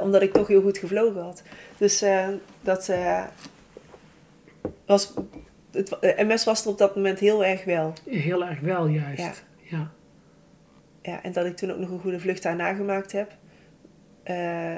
Omdat 0.00 0.22
ik 0.22 0.32
toch 0.32 0.46
heel 0.46 0.62
goed 0.62 0.78
gevlogen 0.78 1.22
had. 1.22 1.42
Dus 1.78 2.04
dat 2.60 2.90
was... 4.86 5.12
Het, 5.70 5.98
eh, 5.98 6.26
MS 6.28 6.44
was 6.44 6.64
er 6.64 6.70
op 6.70 6.78
dat 6.78 6.94
moment 6.96 7.18
heel 7.18 7.44
erg 7.44 7.64
wel. 7.64 7.92
Heel 8.04 8.44
erg 8.44 8.60
wel, 8.60 8.86
juist. 8.86 9.20
Ja. 9.20 9.32
ja. 9.60 9.90
Ja, 11.02 11.22
en 11.22 11.32
dat 11.32 11.46
ik 11.46 11.56
toen 11.56 11.72
ook 11.72 11.78
nog 11.78 11.90
een 11.90 12.00
goede 12.00 12.20
vlucht 12.20 12.42
daarna 12.42 12.74
gemaakt 12.74 13.12
heb. 13.12 13.36
Eh, 14.22 14.76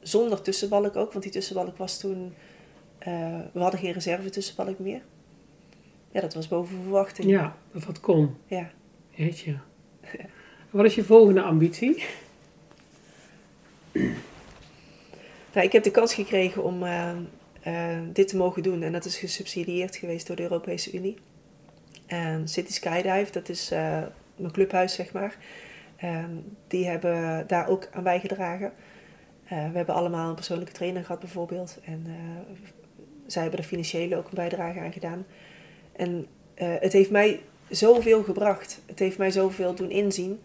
zonder 0.00 0.42
tussenbalk 0.42 0.96
ook, 0.96 1.12
want 1.12 1.22
die 1.24 1.32
tussenbalk 1.32 1.76
was 1.76 1.98
toen... 1.98 2.34
eh, 2.98 3.38
we 3.52 3.60
hadden 3.60 3.80
geen 3.80 3.92
reserve 3.92 4.30
tussenbalk 4.30 4.78
meer. 4.78 5.00
Ja, 6.10 6.20
dat 6.20 6.34
was 6.34 6.48
boven 6.48 6.82
verwachting. 6.82 7.30
Ja, 7.30 7.56
dat 7.72 7.82
dat 7.82 8.00
kon. 8.00 8.36
Ja. 8.46 8.70
Jeetje. 9.10 9.56
Wat 10.70 10.84
is 10.84 10.94
je 10.94 11.04
volgende 11.04 11.42
ambitie? 11.42 12.04
Nou, 15.52 15.66
ik 15.66 15.72
heb 15.72 15.82
de 15.82 15.90
kans 15.90 16.14
gekregen 16.14 16.64
om 16.64 16.82
eh, 17.62 17.98
dit 18.12 18.28
te 18.28 18.36
mogen 18.36 18.62
doen. 18.62 18.82
En 18.82 18.92
dat 18.92 19.04
is 19.04 19.18
gesubsidieerd 19.18 19.96
geweest 19.96 20.26
door 20.26 20.36
de 20.36 20.42
Europese 20.42 20.92
Unie. 20.92 21.16
En 22.12 22.48
City 22.48 22.72
Skydive, 22.72 23.32
dat 23.32 23.48
is 23.48 23.70
eh, 23.70 24.02
mijn 24.36 24.52
clubhuis, 24.52 24.94
zeg 24.94 25.12
maar. 25.12 25.36
Eh, 25.96 26.24
die 26.66 26.86
hebben 26.86 27.44
daar 27.46 27.68
ook 27.68 27.88
aan 27.92 28.02
bijgedragen. 28.02 28.72
Eh, 29.44 29.70
we 29.70 29.76
hebben 29.76 29.94
allemaal 29.94 30.28
een 30.28 30.34
persoonlijke 30.34 30.72
trainer 30.72 31.04
gehad, 31.04 31.20
bijvoorbeeld. 31.20 31.78
En 31.84 32.06
zij 33.26 33.42
hebben 33.42 33.60
er 33.60 33.66
financiële 33.66 34.16
ook 34.16 34.24
een 34.24 34.34
bijdrage 34.34 34.80
aan 34.80 34.92
gedaan. 34.92 35.26
En 35.92 36.26
het 36.54 36.92
heeft 36.92 37.10
mij 37.10 37.40
zoveel 37.68 38.22
gebracht. 38.22 38.80
Het 38.86 38.98
heeft 38.98 39.18
mij 39.18 39.30
zoveel 39.30 39.74
doen 39.74 39.90
inzien. 39.90 40.40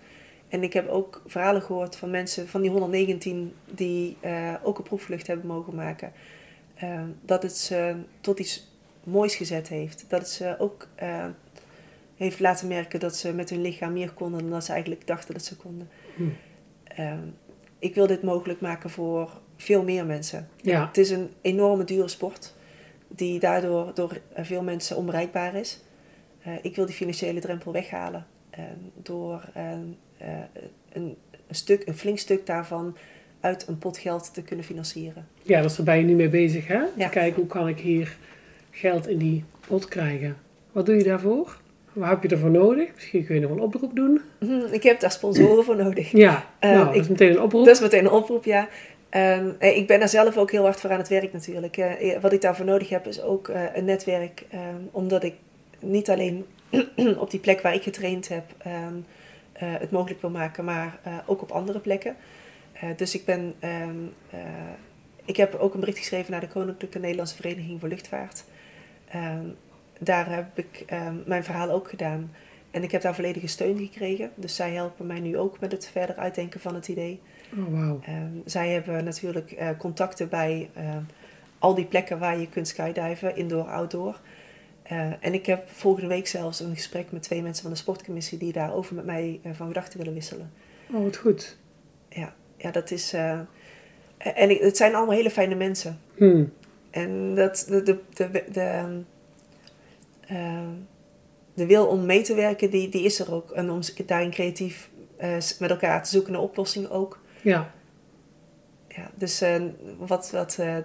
En 0.47 0.63
ik 0.63 0.73
heb 0.73 0.89
ook 0.89 1.21
verhalen 1.25 1.61
gehoord 1.61 1.95
van 1.95 2.09
mensen, 2.09 2.47
van 2.47 2.61
die 2.61 2.71
119, 2.71 3.53
die 3.65 4.17
ook 4.63 4.77
een 4.77 4.83
proefvlucht 4.83 5.27
hebben 5.27 5.47
mogen 5.47 5.75
maken. 5.75 6.11
Eh, 6.77 7.01
dat 7.21 7.43
het 7.43 7.57
ze 7.57 7.95
tot 8.21 8.39
iets 8.39 8.67
moois 9.03 9.35
gezet 9.35 9.67
heeft. 9.67 10.05
Dat 10.07 10.19
het 10.19 10.29
ze 10.29 10.55
ook 10.59 10.87
eh, 10.95 11.25
heeft 12.15 12.39
laten 12.39 12.67
merken 12.67 12.99
dat 12.99 13.15
ze 13.15 13.33
met 13.33 13.49
hun 13.49 13.61
lichaam 13.61 13.93
meer 13.93 14.11
konden 14.11 14.41
dan 14.41 14.49
dat 14.49 14.65
ze 14.65 14.71
eigenlijk 14.71 15.07
dachten 15.07 15.33
dat 15.33 15.43
ze 15.43 15.55
konden. 15.55 15.89
Hm. 16.15 16.23
Eh, 16.83 17.13
ik 17.79 17.95
wil 17.95 18.07
dit 18.07 18.23
mogelijk 18.23 18.61
maken 18.61 18.89
voor 18.89 19.41
veel 19.57 19.83
meer 19.83 20.05
mensen. 20.05 20.49
Ja. 20.61 20.87
Het 20.87 20.97
is 20.97 21.09
een 21.09 21.31
enorme 21.41 21.83
dure 21.83 22.07
sport, 22.07 22.53
die 23.07 23.39
daardoor 23.39 23.91
door 23.93 24.19
eh, 24.33 24.45
veel 24.45 24.63
mensen 24.63 24.97
onbereikbaar 24.97 25.55
is. 25.55 25.81
Ik 26.61 26.75
wil 26.75 26.85
die 26.85 26.95
financiële 26.95 27.39
drempel 27.39 27.71
weghalen 27.71 28.25
eh, 28.57 28.63
door 28.95 29.49
eh, 29.53 29.71
eh, 29.71 29.79
een, 30.89 31.17
een, 31.47 31.55
stuk, 31.55 31.87
een 31.87 31.97
flink 31.97 32.19
stuk 32.19 32.45
daarvan 32.45 32.97
uit 33.39 33.67
een 33.67 33.77
pot 33.77 33.97
geld 33.97 34.33
te 34.33 34.41
kunnen 34.41 34.65
financieren. 34.65 35.27
Ja, 35.47 35.61
dus 35.61 35.75
daar 35.75 35.85
ben 35.85 35.97
je 35.97 36.03
nu 36.03 36.13
mee 36.15 36.29
bezig, 36.29 36.67
hè? 36.67 36.73
Ja. 36.77 36.87
Te 36.97 37.09
kijken 37.09 37.35
hoe 37.35 37.47
kan 37.47 37.67
ik 37.67 37.79
hier 37.79 38.15
geld 38.71 39.07
in 39.07 39.17
die 39.17 39.43
pot 39.67 39.87
krijgen. 39.87 40.37
Wat 40.71 40.85
doe 40.85 40.95
je 40.95 41.03
daarvoor? 41.03 41.57
Wat 41.93 42.09
heb 42.09 42.23
je 42.23 42.29
ervoor 42.29 42.51
nodig? 42.51 42.89
Misschien 42.93 43.25
kun 43.25 43.35
je 43.35 43.41
nog 43.41 43.51
een 43.51 43.59
oproep 43.59 43.95
doen. 43.95 44.21
Hm, 44.39 44.61
Ik 44.71 44.83
heb 44.83 44.99
daar 44.99 45.11
sponsoren 45.11 45.63
voor 45.63 45.75
nodig. 45.75 46.11
Ja, 46.11 46.45
Eh, 46.59 46.71
nou, 46.71 46.85
dat 46.85 46.95
ik- 46.95 47.01
is 47.01 47.07
meteen 47.07 47.29
een 47.31 47.41
oproep. 47.41 47.65
Dat 47.65 47.75
is 47.75 47.81
meteen 47.81 48.05
een 48.05 48.11
oproep, 48.11 48.43
ja. 48.45 48.67
Ehm, 49.09 49.49
eh, 49.59 49.77
ik 49.77 49.87
ben 49.87 49.99
daar 49.99 50.09
zelf 50.09 50.37
ook 50.37 50.51
heel 50.51 50.63
hard 50.63 50.79
voor 50.79 50.89
aan 50.91 50.97
het 50.97 51.07
werk 51.07 51.33
natuurlijk. 51.33 51.77
Eh, 51.77 52.19
wat 52.21 52.33
ik 52.33 52.41
daarvoor 52.41 52.65
nodig 52.65 52.89
heb 52.89 53.07
is 53.07 53.21
ook 53.21 53.51
een 53.73 53.85
netwerk. 53.85 54.45
ehm, 54.49 54.61
omdat 54.91 55.23
ik 55.23 55.33
niet 55.79 56.09
alleen 56.09 56.45
op 57.17 57.31
die 57.31 57.39
plek 57.39 57.61
waar 57.61 57.73
ik 57.73 57.83
getraind 57.83 58.27
heb 58.27 58.43
ehm, 58.57 58.73
eh, 59.53 59.67
het 59.79 59.91
mogelijk 59.91 60.21
wil 60.21 60.29
maken, 60.29 60.63
maar 60.63 60.99
ook 61.25 61.41
op 61.41 61.51
andere 61.51 61.79
plekken. 61.79 62.15
Dus 62.95 63.15
ik 63.15 63.25
ben... 63.25 63.53
ik 65.27 65.37
heb 65.37 65.55
ook 65.55 65.73
een 65.73 65.79
bericht 65.79 65.97
geschreven 65.97 66.31
naar 66.31 66.41
de 66.41 66.47
Koninklijke 66.47 66.99
Nederlandse 66.99 67.35
Vereniging 67.35 67.79
voor 67.79 67.89
Luchtvaart. 67.89 68.43
Ehm, 69.09 69.45
daar 69.99 70.35
heb 70.35 70.57
ik 70.57 70.83
ehm, 70.87 71.15
mijn 71.25 71.43
verhaal 71.43 71.69
ook 71.69 71.89
gedaan. 71.89 72.31
En 72.71 72.83
ik 72.83 72.91
heb 72.91 73.01
daar 73.01 73.15
volledige 73.15 73.47
steun 73.47 73.77
gekregen. 73.77 74.31
Dus 74.35 74.55
zij 74.55 74.73
helpen 74.73 75.05
mij 75.05 75.19
nu 75.19 75.37
ook 75.37 75.59
met 75.59 75.71
het 75.71 75.87
verder 75.87 76.15
uitdenken 76.15 76.59
van 76.59 76.75
het 76.75 76.87
idee. 76.87 77.19
Oh, 77.57 77.73
wauw. 77.73 77.99
Ehm, 78.03 78.31
zij 78.45 78.69
hebben 78.69 79.03
natuurlijk 79.03 79.51
eh, 79.51 79.69
contacten 79.77 80.29
bij 80.29 80.69
al 81.59 81.75
die 81.75 81.85
plekken 81.85 82.19
waar 82.19 82.39
je 82.39 82.49
kunt 82.49 82.67
skydiven, 82.67 83.35
indoor, 83.35 83.67
outdoor. 83.67 84.19
Eh, 84.87 85.11
en 85.19 85.33
ik 85.33 85.45
heb 85.45 85.69
volgende 85.69 86.07
week 86.07 86.27
zelfs 86.27 86.59
een 86.59 86.75
gesprek 86.75 87.11
met 87.11 87.23
twee 87.23 87.41
mensen 87.41 87.63
van 87.63 87.71
de 87.71 87.77
sportcommissie 87.77 88.37
die 88.37 88.51
daarover 88.51 88.95
met 88.95 89.05
mij 89.05 89.39
eh, 89.43 89.51
van 89.53 89.67
gedachten 89.67 89.97
willen 89.97 90.13
wisselen. 90.13 90.51
Oh, 90.91 91.03
wat 91.03 91.17
goed. 91.17 91.57
Ja, 92.09 92.33
ja 92.57 92.71
dat 92.71 92.91
is. 92.91 93.15
En 94.17 94.49
ik- 94.49 94.61
het 94.61 94.77
zijn 94.77 94.95
allemaal 94.95 95.15
hele 95.15 95.29
fijne 95.31 95.55
mensen. 95.55 95.99
Hmm. 96.15 96.51
En 96.89 97.35
dat, 97.35 97.65
de, 97.69 97.83
de, 97.83 97.97
de, 98.13 98.43
de, 98.51 98.59
ehm, 100.27 100.69
de 101.53 101.65
wil 101.65 101.85
om 101.87 102.05
mee 102.05 102.21
te 102.21 102.35
werken, 102.35 102.69
die, 102.69 102.89
die 102.89 103.03
is 103.03 103.19
er 103.19 103.33
ook. 103.33 103.51
En 103.51 103.69
om 103.69 103.79
daarin 104.05 104.31
creatief 104.31 104.89
eh, 105.17 105.35
met 105.59 105.69
elkaar 105.69 106.03
te 106.03 106.09
zoeken 106.09 106.31
naar 106.31 106.41
oplossingen 106.41 106.91
ook. 106.91 107.19
Ja, 107.41 107.71
Ja, 108.87 109.11
dus 109.15 109.41
eh, 109.41 109.61
wat, 109.97 110.31
wat 110.31 110.57
eh, 110.59 110.75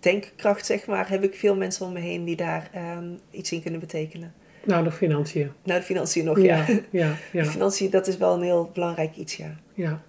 denkkracht, 0.00 0.66
zeg 0.66 0.86
maar, 0.86 1.08
heb 1.08 1.22
ik 1.22 1.34
veel 1.34 1.56
mensen 1.56 1.86
om 1.86 1.92
me 1.92 2.00
heen 2.00 2.24
die 2.24 2.36
daar 2.36 2.70
ehm, 2.72 3.04
iets 3.30 3.52
in 3.52 3.62
kunnen 3.62 3.80
betekenen. 3.80 4.32
nou, 4.64 4.84
de 4.84 4.92
financiën. 4.92 5.50
Nou, 5.64 5.80
de 5.80 5.86
financiën 5.86 6.24
nog, 6.24 6.40
ja. 6.40 6.66
Ja, 6.90 7.14
ja, 7.32 7.42
De 7.42 7.44
financiën, 7.44 7.90
dat 7.90 8.06
is 8.06 8.16
wel 8.16 8.34
een 8.34 8.42
heel 8.42 8.70
belangrijk 8.74 9.16
iets, 9.16 9.36
ja. 9.36 9.56
ja. 9.74 10.02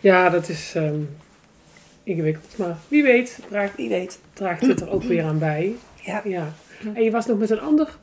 Ja, 0.00 0.30
dat 0.30 0.48
is 0.48 0.72
ehm, 0.74 1.00
ingewikkeld. 2.02 2.56
Maar 2.58 2.76
wie 2.88 3.02
weet 3.02 3.38
draagt, 3.48 3.76
Wie 3.76 3.88
weet. 3.88 4.18
draagt 4.32 4.60
dit 4.60 4.80
er 4.80 4.90
ook 4.90 5.02
weer 5.02 5.24
aan 5.24 5.38
bij. 5.38 5.74
Ja, 6.02 6.22
Ja. 6.24 6.52
En 6.94 7.02
je 7.02 7.10
was 7.10 7.26
nog 7.26 7.38
met 7.38 7.50
een 7.50 7.60
ander 7.60 7.98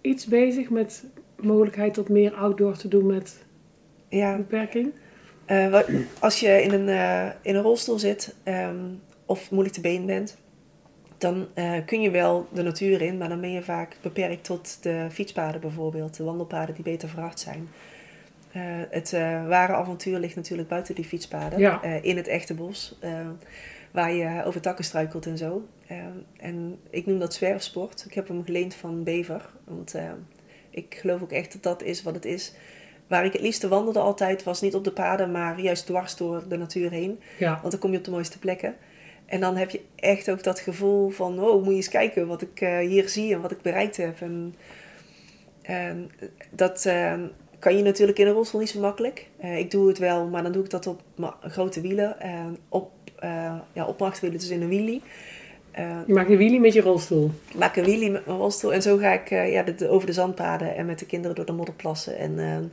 iets 0.00 0.26
bezig 0.26 0.70
met 0.70 1.04
mogelijkheid 1.40 1.94
tot 1.94 2.08
meer 2.08 2.34
outdoor 2.34 2.76
te 2.76 2.88
doen 2.88 3.06
met 3.06 3.36
ja. 4.08 4.36
beperking? 4.36 4.92
Eh, 5.44 5.70
wat- 5.70 5.86
als 6.18 6.40
je 6.40 6.62
in 6.62 6.72
een, 6.72 6.88
eh, 6.88 7.30
in 7.42 7.54
een 7.54 7.62
rolstoel 7.62 7.98
zit 7.98 8.34
ehm, 8.42 8.76
of 9.26 9.50
moeilijk 9.50 9.74
te 9.74 9.80
been 9.80 10.06
bent, 10.06 10.36
dan 11.18 11.46
eh, 11.54 11.72
kun 11.86 12.00
je 12.00 12.10
wel 12.10 12.46
de 12.52 12.62
natuur 12.62 13.02
in, 13.02 13.18
maar 13.18 13.28
dan 13.28 13.40
ben 13.40 13.50
je 13.52 13.62
vaak 13.62 13.96
beperkt 14.02 14.44
tot 14.44 14.82
de 14.82 15.06
fietspaden 15.10 15.60
bijvoorbeeld, 15.60 16.16
de 16.16 16.24
wandelpaden 16.24 16.74
die 16.74 16.84
beter 16.84 17.08
verhard 17.08 17.40
zijn. 17.40 17.68
Eh, 18.54 18.62
het 18.90 19.12
eh, 19.12 19.46
ware 19.46 19.72
avontuur 19.72 20.18
ligt 20.18 20.36
natuurlijk 20.36 20.68
buiten 20.68 20.94
die 20.94 21.04
fietspaden, 21.04 21.58
Ja. 21.58 21.82
eh, 21.82 22.04
in 22.04 22.16
het 22.16 22.28
echte 22.28 22.54
bos, 22.54 22.98
waar 23.90 24.12
je 24.12 24.44
over 24.44 24.60
takken 24.60 24.84
struikelt 24.84 25.26
en 25.26 25.38
zo. 25.38 25.66
En 26.36 26.78
ik 26.90 27.06
noem 27.06 27.18
dat 27.18 27.34
zwerfsport. 27.34 28.04
Ik 28.08 28.14
heb 28.14 28.28
hem 28.28 28.44
geleend 28.44 28.74
van 28.74 29.02
Bever, 29.04 29.50
want 29.64 29.94
ik 30.70 30.94
geloof 31.00 31.22
ook 31.22 31.32
echt 31.32 31.52
dat 31.52 31.62
dat 31.62 31.82
is 31.82 32.02
wat 32.02 32.14
het 32.14 32.24
is. 32.24 32.52
Waar 33.06 33.24
ik 33.24 33.32
het 33.32 33.42
liefste 33.42 33.68
wandelde 33.68 33.98
altijd 33.98 34.42
was 34.42 34.60
niet 34.60 34.74
op 34.74 34.84
de 34.84 34.92
paden, 34.92 35.30
maar 35.30 35.60
juist 35.60 35.86
dwars 35.86 36.16
door 36.16 36.44
de 36.48 36.56
natuur 36.56 36.90
heen. 36.90 37.20
Ja, 37.38 37.58
Want 37.60 37.70
dan 37.70 37.80
kom 37.80 37.92
je 37.92 37.98
op 37.98 38.04
de 38.04 38.10
mooiste 38.10 38.38
plekken. 38.38 38.74
En 39.26 39.40
dan 39.40 39.56
heb 39.56 39.70
je 39.70 39.80
echt 39.96 40.30
ook 40.30 40.42
dat 40.42 40.60
gevoel 40.60 41.10
van, 41.10 41.40
oh, 41.40 41.56
moet 41.62 41.70
je 41.70 41.74
eens 41.74 41.88
kijken 41.88 42.26
wat 42.26 42.42
ik 42.42 42.58
hier 42.80 43.08
zie 43.08 43.34
en 43.34 43.40
wat 43.40 43.50
ik 43.50 43.62
bereikt 43.62 43.96
heb. 43.96 44.20
En, 44.20 44.54
en 45.62 46.10
dat 46.50 46.86
eh, 46.86 47.14
kan 47.64 47.76
je 47.76 47.82
natuurlijk 47.82 48.18
in 48.18 48.26
een 48.26 48.32
rolstoel 48.32 48.60
niet 48.60 48.68
zo 48.70 48.80
makkelijk. 48.80 49.26
Eh, 49.36 49.58
ik 49.58 49.70
doe 49.70 49.88
het 49.88 49.98
wel, 49.98 50.26
maar 50.26 50.42
dan 50.42 50.52
doe 50.52 50.64
ik 50.64 50.70
dat 50.70 50.86
op 50.86 51.02
grote 51.40 51.80
wielen. 51.80 52.20
en 52.20 52.56
op, 52.68 52.90
eh 53.18 53.56
ja, 53.72 53.86
op 53.86 53.98
dus 54.20 54.48
in 54.48 54.62
een 54.62 54.68
wheelie. 54.68 55.02
Je 56.06 56.12
maakt 56.14 56.30
een 56.30 56.36
wheelie 56.36 56.60
met 56.60 56.72
je 56.72 56.80
rolstoel. 56.80 57.30
ik 57.48 57.54
maak 57.54 57.76
een 57.76 57.84
wheelie 57.84 58.10
met 58.10 58.26
mijn 58.26 58.38
rolstoel. 58.38 58.72
En 58.72 58.82
zo 58.82 58.96
ga 58.96 59.12
ik 59.12 59.28
ja, 59.28 59.62
de, 59.62 59.74
de- 59.74 59.88
over 59.88 60.06
de 60.06 60.12
zandpaden 60.12 60.76
en 60.76 60.86
met 60.86 60.98
de 60.98 61.06
kinderen 61.06 61.36
door 61.36 61.46
de 61.46 61.52
modder 61.52 61.74
plassen. 61.74 62.18
En 62.18 62.72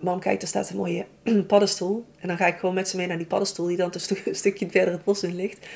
mam, 0.00 0.20
kijk, 0.20 0.40
daar 0.40 0.48
staat 0.48 0.70
een 0.70 0.76
mooie 0.76 1.04
paddenstoel. 1.46 2.04
En 2.20 2.28
dan 2.28 2.36
ga 2.36 2.46
ik 2.46 2.56
gewoon 2.56 2.74
met 2.74 2.88
ze 2.88 2.96
mee 2.96 3.06
naar 3.06 3.18
die 3.18 3.26
paddenstoel, 3.26 3.66
die 3.66 3.76
dan 3.76 3.90
een, 3.92 4.00
stu- 4.00 4.22
een 4.24 4.34
stukje 4.44 4.70
verder 4.70 4.92
het 4.94 5.04
bos 5.04 5.22
in 5.22 5.34
ligt. 5.36 5.66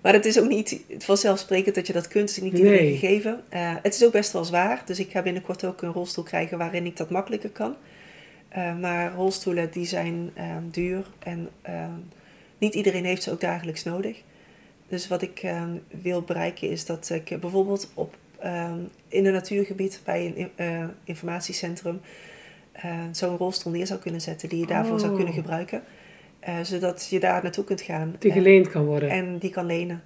Maar 0.00 0.12
het 0.12 0.24
is 0.24 0.40
ook 0.40 0.48
niet 0.48 0.80
vanzelfsprekend 0.98 1.74
dat 1.74 1.86
je 1.86 1.92
dat 1.92 2.08
kunt. 2.08 2.28
Het 2.28 2.38
is 2.38 2.42
niet 2.44 2.52
iedereen 2.58 2.84
Nee. 2.84 2.96
gegeven. 2.96 3.40
Eh, 3.48 3.74
het 3.82 3.94
is 3.94 4.04
ook 4.04 4.12
best 4.12 4.32
wel 4.32 4.44
zwaar. 4.44 4.82
Dus 4.86 4.98
ik 4.98 5.10
ga 5.10 5.22
binnenkort 5.22 5.64
ook 5.64 5.82
een 5.82 5.92
rolstoel 5.92 6.24
krijgen 6.24 6.58
waarin 6.58 6.86
ik 6.86 6.96
dat 6.96 7.10
makkelijker 7.10 7.50
kan. 7.50 7.74
Eh, 8.48 8.78
maar 8.78 9.12
rolstoelen 9.14 9.70
die 9.70 9.86
zijn 9.86 10.30
ehm, 10.34 10.62
duur. 10.70 11.06
En 11.18 11.48
ehm, 11.62 11.90
niet 12.58 12.74
iedereen 12.74 13.04
heeft 13.04 13.22
ze 13.22 13.30
ook 13.32 13.40
dagelijks 13.40 13.84
nodig. 13.84 14.22
Dus 14.88 15.08
wat 15.08 15.22
ik 15.22 15.38
ehm, 15.42 15.70
wil 16.02 16.22
bereiken 16.22 16.70
is 16.70 16.86
dat 16.86 17.10
ik 17.10 17.40
bijvoorbeeld 17.40 17.90
op, 17.94 18.16
in 19.08 19.26
een 19.26 19.32
natuurgebied 19.32 20.00
bij 20.04 20.32
een 20.36 20.50
eh, 20.56 20.84
informatiecentrum 21.04 22.00
zo'n 23.12 23.36
rolstoel 23.36 23.72
neer 23.72 23.86
zou 23.86 24.00
kunnen 24.00 24.20
zetten 24.20 24.48
die 24.48 24.58
je 24.58 24.66
daarvoor 24.66 24.98
zou 24.98 25.10
Oh. 25.10 25.16
kunnen 25.16 25.34
gebruiken. 25.34 25.82
Eh, 26.40 26.60
zodat 26.62 27.06
je 27.10 27.20
daar 27.20 27.42
naartoe 27.42 27.64
kunt 27.64 27.80
gaan 27.80 28.14
Die 28.18 28.32
geleend 28.32 28.68
kan 28.68 28.84
worden. 28.84 29.08
en 29.10 29.38
die 29.38 29.50
kan 29.50 29.66
lenen. 29.66 30.02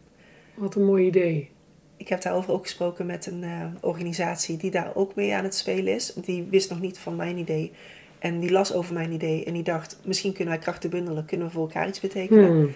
Wat 0.55 0.75
een 0.75 0.85
mooi 0.85 1.07
idee. 1.07 1.51
Ik 1.97 2.09
heb 2.09 2.23
daarover 2.23 2.53
ook 2.53 2.63
gesproken 2.63 3.07
met 3.07 3.27
een 3.27 3.43
eh, 3.43 3.67
organisatie 3.81 4.57
die 4.57 4.71
daar 4.71 4.91
ook 4.95 5.15
mee 5.15 5.35
aan 5.35 5.45
het 5.45 5.55
spelen 5.55 5.95
is. 5.95 6.13
Die 6.15 6.47
wist 6.51 6.71
nog 6.71 6.81
niet 6.81 6.99
van 6.99 7.17
mijn 7.17 7.39
idee. 7.39 7.73
En 8.19 8.39
die 8.39 8.51
las 8.53 8.73
over 8.75 8.95
mijn 8.95 9.13
idee 9.13 9.45
en 9.45 9.53
die 9.53 9.63
dacht, 9.63 10.01
misschien 10.05 10.33
kunnen 10.33 10.55
wij 10.55 10.63
krachten 10.63 10.91
bundelen, 10.91 11.25
kunnen 11.25 11.47
we 11.47 11.53
voor 11.53 11.63
elkaar 11.63 11.89
iets 11.89 12.01
betekenen. 12.01 12.49
Hmm. 12.51 12.75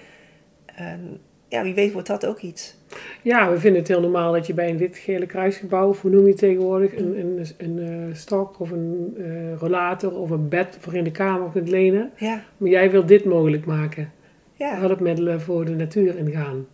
En 0.67 1.21
ja, 1.49 1.63
wie 1.63 1.75
weet 1.75 1.93
wordt 1.93 2.09
dat 2.09 2.27
ook 2.27 2.41
iets. 2.41 2.77
Ja, 3.23 3.51
we 3.51 3.59
vinden 3.59 3.81
het 3.81 3.89
heel 3.89 4.01
normaal 4.01 4.33
dat 4.33 4.47
je 4.47 4.55
bij 4.55 4.71
een 4.71 4.79
wit-gele 4.79 5.27
kruisgebouw, 5.27 5.89
of 5.89 6.01
hoe 6.01 6.11
noem 6.11 6.23
je 6.23 6.29
het 6.29 6.39
tegenwoordig, 6.39 6.97
een, 6.97 7.19
een, 7.19 7.47
een 7.59 7.79
eh, 7.79 8.15
stok 8.17 8.61
of 8.61 8.71
een 8.71 9.15
eh, 9.19 9.59
rollator 9.59 10.13
of 10.19 10.31
een 10.31 10.49
bed 10.49 10.77
voor 10.81 10.95
in 10.95 11.05
de 11.05 11.11
kamer 11.11 11.51
kunt 11.51 11.69
lenen. 11.69 12.11
Ja, 12.17 12.45
Maar 12.57 12.71
jij 12.71 12.91
wil 12.91 13.07
dit 13.07 13.25
mogelijk 13.25 13.67
maken. 13.67 14.13
ja. 14.55 14.79
Hulpmiddelen 14.79 15.41
voor 15.41 15.65
de 15.65 15.75
natuur 15.75 16.19
ingaan. 16.19 16.67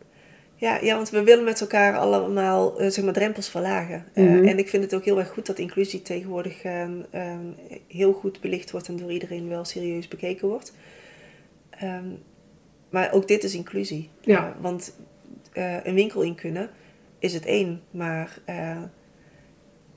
Ja, 0.57 0.79
ja, 0.83 0.97
want 0.97 1.11
we 1.11 1.23
willen 1.23 1.45
met 1.45 1.61
elkaar 1.61 1.97
allemaal 1.97 2.81
eh, 2.81 2.91
zeg 2.91 3.05
maar, 3.05 3.13
drempels 3.13 3.49
verlagen. 3.49 4.05
Mhm. 4.15 4.45
en 4.45 4.59
ik 4.59 4.69
vind 4.69 4.83
het 4.83 4.95
ook 4.95 5.05
heel 5.05 5.19
erg 5.19 5.29
goed 5.29 5.47
dat 5.47 5.59
inclusie 5.59 6.03
tegenwoordig 6.03 6.63
ehm, 6.63 6.93
ehm, 7.11 7.47
heel 7.89 8.13
goed 8.13 8.41
belicht 8.41 8.71
wordt 8.71 8.89
en 8.89 8.97
door 8.97 9.13
iedereen 9.13 9.49
wel 9.49 9.65
serieus 9.65 10.09
bekeken 10.09 10.49
wordt. 10.49 10.73
Ehm, 11.71 12.05
maar 12.95 13.13
ook 13.13 13.29
dit 13.29 13.45
is 13.45 13.55
inclusie. 13.55 14.09
Ja. 14.21 14.47
Eh, 14.47 14.61
want 14.61 14.97
eh, 15.53 15.85
een 15.85 15.95
winkel 15.95 16.23
in 16.23 16.35
kunnen 16.35 16.71
is 17.19 17.35
het 17.35 17.47
één, 17.47 17.81
maar 17.91 18.39
eh, 18.45 18.83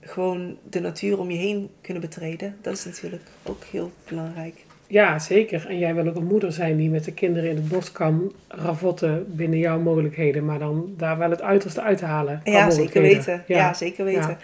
gewoon 0.02 0.58
de 0.70 0.80
natuur 0.80 1.20
om 1.20 1.32
je 1.32 1.38
heen 1.38 1.70
kunnen 1.82 2.02
betreden, 2.02 2.56
dat 2.62 2.74
is 2.74 2.86
natuurlijk 2.86 3.24
ook 3.44 3.64
heel 3.64 3.92
belangrijk. 4.10 4.66
Ja, 4.88 5.20
zeker. 5.20 5.68
En 5.68 5.78
jij 5.80 5.96
wil 5.96 6.08
ook 6.08 6.16
een 6.16 6.26
moeder 6.26 6.52
zijn 6.52 6.78
die 6.78 6.90
met 6.90 7.04
de 7.04 7.14
kinderen 7.14 7.50
in 7.50 7.56
het 7.56 7.68
bos 7.68 7.92
kan 7.92 8.34
ravotten 8.48 9.36
binnen 9.36 9.60
jouw 9.60 9.80
mogelijkheden, 9.80 10.46
maar 10.46 10.60
dan 10.60 10.94
daar 10.98 11.18
wel 11.18 11.30
het 11.30 11.42
uiterste 11.42 11.82
uithalen. 11.82 12.42
Ja, 12.44 12.70
zeker 12.70 13.02
weten. 13.02 13.44
Ja, 13.48 13.74
zeker 13.74 14.06
weten. 14.06 14.30
Ja. 14.30 14.38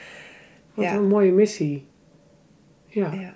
Wat 0.73 0.85
een 0.85 1.07
mooie 1.07 1.31
missie. 1.31 1.85
Ja. 2.87 3.33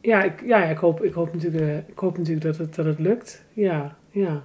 Ja. 0.00 0.22
Ik, 0.22 0.42
ja, 0.46 0.64
ik, 0.64 0.78
hoop, 0.78 1.02
ik, 1.04 1.12
hoop 1.12 1.32
natuurlijk, 1.32 1.62
eh, 1.64 1.76
ik 1.76 1.98
hoop 1.98 2.18
natuurlijk 2.18 2.44
dat 2.46 2.56
het, 2.56 2.74
dat 2.74 2.84
het 2.84 2.98
lukt. 2.98 3.44
Ja, 3.52 3.96
ja. 4.10 4.42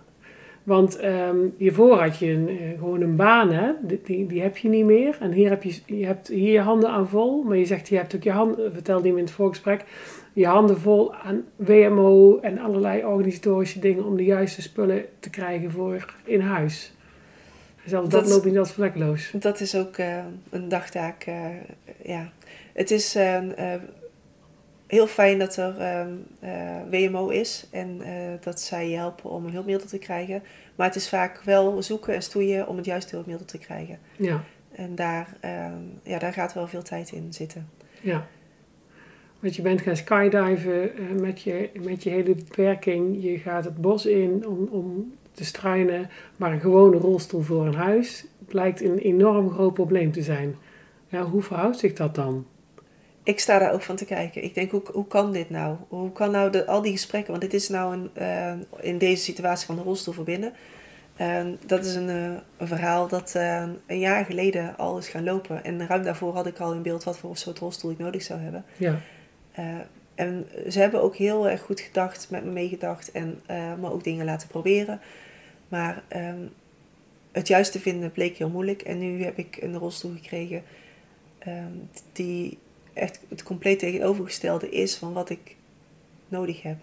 Want 0.63 0.98
ehm, 0.98 1.38
hiervoor 1.58 1.98
had 2.00 2.18
je 2.18 2.32
een, 2.32 2.48
eh, 2.50 2.56
gewoon 2.80 3.02
een 3.02 3.15
baan, 3.15 3.52
hè? 3.52 3.72
Die, 3.82 4.02
die, 4.04 4.26
die 4.28 4.41
heb 4.41 4.58
je 4.58 4.70
niet 4.70 4.86
meer. 4.86 5.18
En 5.20 5.32
hier 5.32 5.50
heb 5.50 5.63
je, 5.63 5.80
je 5.86 6.06
hebt 6.06 6.28
hier 6.28 6.52
je 6.52 6.60
handen 6.60 6.89
aan 6.89 7.08
vol. 7.10 7.44
Maar 7.44 7.58
je 7.58 7.65
zegt, 7.65 7.88
je 7.89 7.96
hebt 7.98 8.15
ook 8.15 8.24
je 8.24 8.32
handen, 8.32 8.74
vertelde 8.74 9.08
je 9.08 9.13
me 9.13 9.20
in 9.20 9.26
het 9.26 9.34
voorgesprek, 9.34 9.84
je 10.34 10.46
handen 10.48 10.78
vol 10.80 11.13
aan 11.15 11.44
WMO 11.56 12.39
en 12.39 12.60
allerlei 12.60 13.06
organisatorische 13.06 13.80
dingen 13.80 14.06
om 14.06 14.18
de 14.18 14.24
juiste 14.24 14.62
spullen 14.62 15.06
te 15.20 15.30
krijgen 15.30 15.72
voor 15.72 16.13
in 16.24 16.39
huis. 16.39 16.94
Zelfs 17.86 18.10
dat, 18.10 18.22
Dat- 18.24 18.32
loopt 18.34 18.46
niet 18.46 18.58
als 18.58 18.72
vlekkeloos. 18.72 19.32
Dat 19.39 19.60
is 19.60 19.76
ook 19.76 19.98
eh, 19.98 20.18
een 20.50 20.70
dagtaak. 20.70 21.24
eh, 21.24 21.36
ja. 22.04 22.32
Het 22.74 22.91
is 22.91 23.15
eh, 23.15 23.74
eh, 23.74 23.82
heel 24.95 25.08
fijn 25.08 25.39
dat 25.39 25.58
er 25.58 25.77
ehm, 25.77 26.13
eh, 26.39 27.10
WMO 27.10 27.29
is 27.29 27.67
en 27.71 28.01
eh, 28.01 28.12
dat 28.39 28.62
zij 28.62 28.89
je 28.89 28.95
helpen 28.95 29.29
om 29.29 29.45
een 29.45 29.51
hulpmiddel 29.51 29.88
te 29.88 29.97
krijgen. 29.97 30.43
Maar 30.75 30.88
het 30.88 30.95
is 30.95 31.10
vaak 31.10 31.41
wel 31.43 31.84
zoeken 31.84 32.13
en 32.13 32.21
stoeien 32.21 32.67
om 32.67 32.75
het 32.75 32.86
juiste 32.86 33.15
hulpmiddel 33.15 33.45
te 33.45 33.58
krijgen. 33.58 33.99
Ja, 34.15 34.43
En 34.71 34.95
daar, 34.95 35.38
ehm, 35.39 35.81
ja, 36.03 36.19
daar 36.19 36.34
gaat 36.34 36.53
wel 36.53 36.67
veel 36.67 36.84
tijd 36.84 37.12
in 37.12 37.34
zitten. 37.34 37.69
ja. 38.01 38.27
Want 39.39 39.58
je 39.58 39.63
bent 39.63 39.81
gaan 39.81 39.95
skydiven 39.95 40.97
eh, 40.97 41.03
met, 41.19 41.41
je, 41.41 41.69
met 41.84 42.03
je 42.03 42.10
hele 42.10 42.36
beperking. 42.36 43.23
Je 43.23 43.38
gaat 43.38 43.65
het 43.65 43.81
bos 43.81 44.05
in 44.05 44.47
om, 44.47 44.67
om 44.71 45.13
te 45.31 45.45
struinen. 45.45 46.10
Maar 46.36 46.51
een 46.51 46.60
gewone 46.60 46.97
rolstoel 46.97 47.41
voor 47.41 47.65
een 47.65 47.75
huis 47.75 48.25
blijkt 48.45 48.81
een 48.81 48.97
enorm 48.97 49.49
groot 49.49 49.73
probleem 49.73 50.12
te 50.12 50.21
zijn. 50.21 50.55
Ja, 51.08 51.23
hoe 51.23 51.41
verhoudt 51.41 51.79
zich 51.79 51.93
dat 51.93 52.15
dan? 52.15 52.45
Ik 53.26 53.40
sta 53.40 53.60
daar 53.60 53.74
ook 53.74 53.82
van 53.82 53.96
te 53.96 54.06
kijken. 54.06 54.44
Ik 54.44 54.54
denk, 54.54 54.72
hoe, 54.72 54.82
hoe 54.94 55.08
kan 55.08 55.32
dit 55.32 55.50
nou? 55.50 55.76
Hoe 55.88 56.12
kan 56.12 56.32
nou 56.32 56.52
de, 56.52 56.66
al 56.66 56.82
die 56.82 56.92
gesprekken, 56.92 57.30
want 57.32 57.44
dit 57.44 57.54
is 57.54 57.70
nou 57.70 57.94
een, 57.94 58.10
eh, 58.14 58.54
in 58.82 58.98
deze 58.98 59.24
situatie 59.24 59.66
van 59.66 59.76
de 59.76 59.82
rolstoel 59.82 60.14
verbinden. 60.14 60.54
En 61.16 61.60
dat 61.66 61.86
is 61.86 61.96
een, 61.96 62.10
eh, 62.10 62.32
een 62.58 62.68
verhaal 62.68 63.08
dat 63.08 63.36
eh, 63.36 63.64
een 63.88 64.00
jaar 64.00 64.26
geleden 64.26 64.78
al 64.78 64.98
is 64.98 65.08
gaan 65.08 65.24
lopen. 65.24 65.64
En 65.64 65.88
ruim 65.88 66.04
daarvoor 66.04 66.34
had 66.34 66.48
ik 66.48 66.60
al 66.60 66.74
in 66.74 66.82
beeld 66.82 67.04
wat 67.04 67.18
voor 67.18 67.38
soort 67.38 67.60
rolstoel 67.60 67.92
ik 67.92 67.98
nodig 67.98 68.22
zou 68.22 68.40
hebben. 68.40 68.66
Ja, 68.78 69.00
Eh, 69.52 69.66
en 70.16 70.48
ze 70.70 70.80
hebben 70.80 71.02
ook 71.02 71.16
heel 71.16 71.50
erg 71.50 71.62
goed 71.62 71.80
gedacht, 71.80 72.28
met 72.30 72.46
me 72.46 72.52
meegedacht 72.52 73.12
en 73.12 73.42
eh, 73.46 73.74
me 73.80 73.92
ook 73.92 74.04
dingen 74.04 74.26
laten 74.26 74.48
proberen. 74.48 75.00
Maar 75.68 76.04
ehm, 76.08 76.40
het 77.32 77.48
juiste 77.48 77.80
vinden 77.80 78.12
bleek 78.12 78.38
heel 78.38 78.50
moeilijk. 78.50 78.82
En 78.82 78.98
nu 78.98 79.24
heb 79.24 79.38
ik 79.38 79.58
een 79.62 79.78
rolstoel 79.78 80.12
gekregen 80.12 80.64
ehm, 81.40 81.72
die 82.14 82.58
echt 82.95 83.19
het 83.29 83.43
compleet 83.43 83.79
tegenovergestelde 83.79 84.69
is 84.69 84.95
van 84.95 85.13
wat 85.13 85.29
ik 85.29 85.55
nodig 86.27 86.62
heb. 86.62 86.75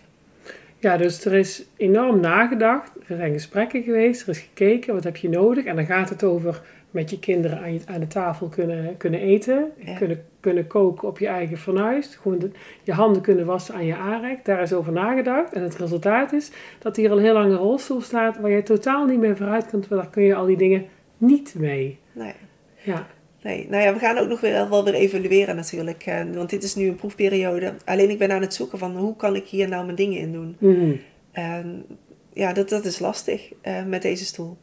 Ja, 0.78 0.96
dus 0.96 1.24
er 1.24 1.32
is 1.34 1.64
enorm 1.76 2.20
nagedacht. 2.20 2.90
Er 3.06 3.16
zijn 3.16 3.32
gesprekken 3.32 3.82
geweest. 3.82 4.22
Er 4.22 4.28
is 4.28 4.38
gekeken, 4.38 4.94
wat 4.94 5.04
heb 5.04 5.16
je 5.16 5.28
nodig? 5.28 5.64
En 5.64 5.76
dan 5.76 5.86
gaat 5.86 6.08
het 6.08 6.24
over 6.24 6.62
met 6.90 7.10
je 7.10 7.18
kinderen 7.18 7.58
aan, 7.60 7.72
je, 7.72 7.80
aan 7.86 8.00
de 8.00 8.06
tafel 8.06 8.48
kunnen, 8.48 8.96
kunnen 8.96 9.20
eten. 9.20 9.70
Ja. 9.76 9.94
Kunnen, 9.96 10.24
kunnen 10.40 10.66
koken 10.66 11.08
op 11.08 11.18
je 11.18 11.26
eigen 11.26 11.58
fornuis. 11.58 12.16
Gewoon 12.22 12.38
de- 12.38 12.50
je 12.82 12.92
handen 12.92 13.22
kunnen 13.22 13.46
wassen 13.46 13.74
aan 13.74 13.86
je 13.86 13.96
aanrecht. 13.96 14.44
Daar 14.44 14.62
is 14.62 14.72
over 14.72 14.92
nagedacht. 14.92 15.52
En 15.52 15.62
het 15.62 15.76
resultaat 15.76 16.32
is 16.32 16.50
dat 16.78 16.96
hier 16.96 17.10
al 17.10 17.18
heel 17.18 17.32
lang 17.32 17.50
een 17.50 17.58
rolstoel 17.58 18.00
staat... 18.00 18.38
waar 18.38 18.50
je 18.50 18.62
totaal 18.62 19.06
niet 19.06 19.18
meer 19.20 19.36
vooruit 19.36 19.66
kunt. 19.66 19.88
Want 19.88 20.02
daar 20.02 20.10
kun 20.10 20.22
je 20.22 20.34
al 20.34 20.46
die 20.46 20.56
dingen 20.56 20.84
niet 21.18 21.54
mee. 21.58 21.98
Nee. 22.12 22.34
Ja, 22.82 23.06
Nee, 23.42 23.66
nou 23.68 23.82
ja, 23.82 23.92
we 23.92 23.98
gaan 23.98 24.18
ook 24.18 24.28
nog 24.28 24.40
weer, 24.40 24.68
wel 24.68 24.84
weer 24.84 24.94
evalueren 24.94 25.56
natuurlijk. 25.56 26.06
eh, 26.06 26.24
want 26.34 26.50
dit 26.50 26.62
is 26.62 26.74
nu 26.74 26.88
een 26.88 26.94
proefperiode. 26.94 27.74
Alleen 27.84 28.10
ik 28.10 28.18
ben 28.18 28.32
aan 28.32 28.40
het 28.40 28.54
zoeken 28.54 28.78
van 28.78 28.96
hoe 28.96 29.16
kan 29.16 29.36
ik 29.36 29.46
hier 29.46 29.68
nou 29.68 29.84
mijn 29.84 29.96
dingen 29.96 30.18
in 30.18 30.32
doen. 30.32 30.56
Mhm. 30.58 30.96
En 31.32 31.86
ja, 32.32 32.52
dat, 32.52 32.68
dat 32.68 32.84
is 32.84 32.98
lastig 32.98 33.52
eh, 33.60 33.84
met 33.84 34.02
deze 34.02 34.24
stoel. 34.24 34.56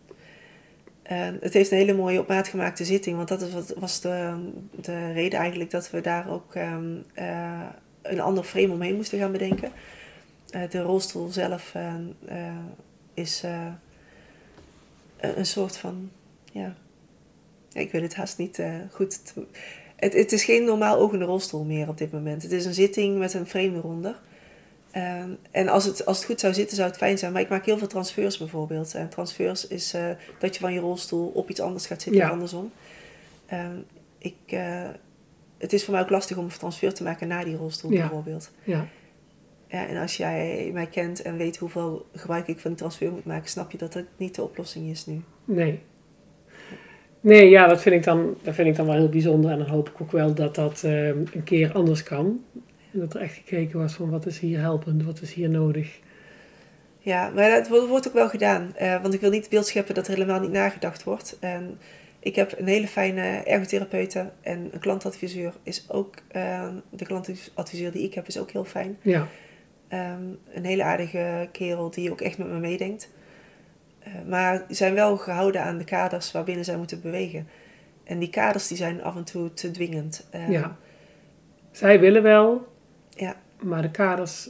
En 1.04 1.38
het 1.42 1.54
heeft 1.54 1.72
een 1.72 1.78
hele 1.78 1.94
mooie 1.94 2.20
op 2.20 2.28
maat 2.28 2.48
gemaakte 2.48 2.86
zitting. 2.86 3.16
Want 3.16 3.28
dat 3.28 3.42
is 3.42 3.54
wat, 3.54 3.74
was 3.78 4.02
de, 4.02 4.34
de 4.82 5.12
reden 5.12 5.40
eigenlijk 5.40 5.72
dat 5.72 5.90
we 5.90 6.02
daar 6.02 6.30
ook 6.30 6.56
ehm, 6.56 6.96
eh, 7.14 7.68
een 8.02 8.20
ander 8.20 8.44
frame 8.44 8.74
omheen 8.74 8.96
moesten 8.96 9.20
gaan 9.20 9.32
bedenken. 9.32 9.72
De 10.70 10.82
rolstoel 10.82 11.28
zelf 11.28 11.74
is 13.14 13.44
een 15.18 15.46
soort 15.46 15.78
van, 15.78 16.10
ja, 16.52 16.76
ik 17.74 17.92
weet 17.92 18.02
het 18.02 18.16
haast 18.16 18.38
niet 18.38 18.60
eh, 18.60 18.74
goed. 18.92 19.20
Het, 19.96 20.14
het 20.14 20.32
is 20.32 20.44
geen 20.44 20.64
normaal 20.64 20.98
ogende 20.98 21.26
rolstoel 21.26 21.64
meer 21.64 21.88
op 21.90 21.98
dit 21.98 22.12
moment. 22.12 22.44
Het 22.44 22.52
is 22.52 22.66
een 22.66 22.74
zitting 22.74 23.18
met 23.18 23.34
een 23.34 23.46
frame 23.48 23.76
eronder. 23.78 24.20
Ehm, 24.92 25.30
en 25.52 25.68
als 25.68 25.86
het, 25.86 26.06
als 26.06 26.18
het 26.18 26.26
goed 26.26 26.40
zou 26.40 26.54
zitten, 26.54 26.76
zou 26.76 26.90
het 26.90 26.98
fijn 26.98 27.18
zijn. 27.18 27.32
Maar 27.32 27.42
ik 27.42 27.50
maak 27.50 27.66
heel 27.66 27.78
veel 27.78 27.88
transfers 27.88 28.38
bijvoorbeeld. 28.38 28.94
En 28.96 29.10
transfers 29.10 29.68
is 29.68 29.94
eh, 29.94 30.10
dat 30.40 30.54
je 30.54 30.60
van 30.62 30.74
je 30.74 30.80
rolstoel 30.80 31.28
op 31.28 31.50
iets 31.50 31.60
anders 31.60 31.86
gaat 31.86 32.02
zitten 32.02 32.22
Ja. 32.22 32.30
andersom. 32.30 32.72
Ehm, 33.46 33.78
ik, 34.18 34.36
eh, 34.46 34.90
het 35.58 35.74
is 35.74 35.84
voor 35.84 35.94
mij 35.94 36.04
ook 36.04 36.10
lastig 36.10 36.38
om 36.38 36.44
een 36.44 36.50
transfer 36.50 36.94
te 36.94 37.04
maken 37.04 37.28
naar 37.28 37.46
die 37.46 37.56
rolstoel 37.56 37.92
Ja. 37.92 38.00
bijvoorbeeld. 38.00 38.52
ja. 38.64 38.88
Ja, 39.72 39.88
en 39.88 39.98
als 39.98 40.18
jij 40.18 40.70
mij 40.74 40.88
kent 40.88 41.22
en 41.22 41.38
weet 41.38 41.58
hoeveel 41.58 42.06
gebruik 42.16 42.48
ik 42.48 42.60
van 42.60 42.70
die 42.70 42.80
transfer 42.80 43.12
moet 43.12 43.26
maken, 43.26 43.50
snap 43.50 43.72
je 43.72 43.78
dat 43.78 43.94
dat 43.94 44.04
niet 44.18 44.36
de 44.36 44.44
oplossing 44.44 44.90
is 44.90 45.06
nu. 45.06 45.22
Nee. 45.46 45.80
Nee, 47.22 47.50
ja, 47.50 47.68
dat 47.68 47.82
vind, 47.82 47.96
ik 47.96 48.04
dan, 48.04 48.38
dat 48.44 48.54
vind 48.56 48.68
ik 48.68 48.76
dan 48.76 48.86
wel 48.86 48.96
heel 48.96 49.10
bijzonder. 49.10 49.52
En 49.52 49.58
dan 49.58 49.68
hoop 49.68 49.90
ik 49.90 50.02
ook 50.02 50.12
wel 50.12 50.34
dat 50.34 50.56
dat 50.56 50.84
eh, 50.84 51.08
een 51.08 51.44
keer 51.44 51.72
anders 51.74 52.04
kan. 52.04 52.44
En 52.94 53.00
dat 53.00 53.14
er 53.14 53.22
echt 53.22 53.34
gekeken 53.34 53.80
was 53.80 53.94
van 53.94 54.10
wat 54.10 54.26
is 54.26 54.40
hier 54.40 54.60
helpend, 54.60 55.04
wat 55.04 55.22
is 55.22 55.34
hier 55.34 55.50
nodig. 55.50 56.00
Ja, 57.00 57.30
maar 57.36 57.50
dat 57.50 57.68
wo- 57.68 57.88
wordt 57.88 58.08
ook 58.08 58.14
wel 58.14 58.30
gedaan. 58.30 58.72
Eh, 58.76 59.02
want 59.02 59.14
ik 59.14 59.22
wil 59.22 59.30
niet 59.30 59.42
het 59.42 59.50
beeld 59.50 59.68
scheppen 59.68 59.96
dat 59.96 60.08
er 60.08 60.14
helemaal 60.14 60.40
niet 60.40 60.52
nagedacht 60.52 61.04
wordt. 61.04 61.38
En 61.40 61.78
ik 62.20 62.36
heb 62.36 62.54
een 62.60 62.68
hele 62.68 62.88
fijne 62.88 63.22
ergotherapeute 63.46 64.30
en 64.42 64.70
een 64.72 64.80
klantadviseur 64.80 65.54
is 65.64 65.86
ook... 65.90 66.14
eh, 66.28 66.68
de 66.90 67.06
klantadviseur 67.06 67.92
die 67.92 68.04
ik 68.04 68.14
heb 68.14 68.28
is 68.28 68.40
ook 68.40 68.52
heel 68.52 68.66
fijn. 68.66 68.98
Ja, 69.02 69.28
Ehm, 69.88 70.22
een 70.54 70.66
hele 70.66 70.84
aardige 70.84 71.48
kerel 71.52 71.90
die 71.90 72.12
ook 72.12 72.22
echt 72.22 72.38
met 72.38 72.48
me 72.48 72.60
meedenkt. 72.60 73.10
Eh, 74.00 74.12
maar 74.28 74.66
zijn 74.70 74.94
wel 74.94 75.18
gehouden 75.18 75.64
aan 75.64 75.78
de 75.78 75.84
kaders 75.84 76.32
waarbinnen 76.32 76.66
zij 76.66 76.78
moeten 76.78 77.02
bewegen. 77.02 77.48
En 78.04 78.20
die 78.20 78.30
kaders 78.30 78.68
die 78.68 78.78
zijn 78.78 79.04
af 79.04 79.16
en 79.16 79.24
toe 79.24 79.54
te 79.54 79.72
dwingend. 79.72 80.28
Ehm, 80.32 80.52
ja. 80.52 80.78
Zij 81.72 82.00
willen 82.00 82.24
wel, 82.24 82.68
Ja. 83.10 83.36
maar 83.62 83.82
de 83.82 83.92
kaders 83.92 84.50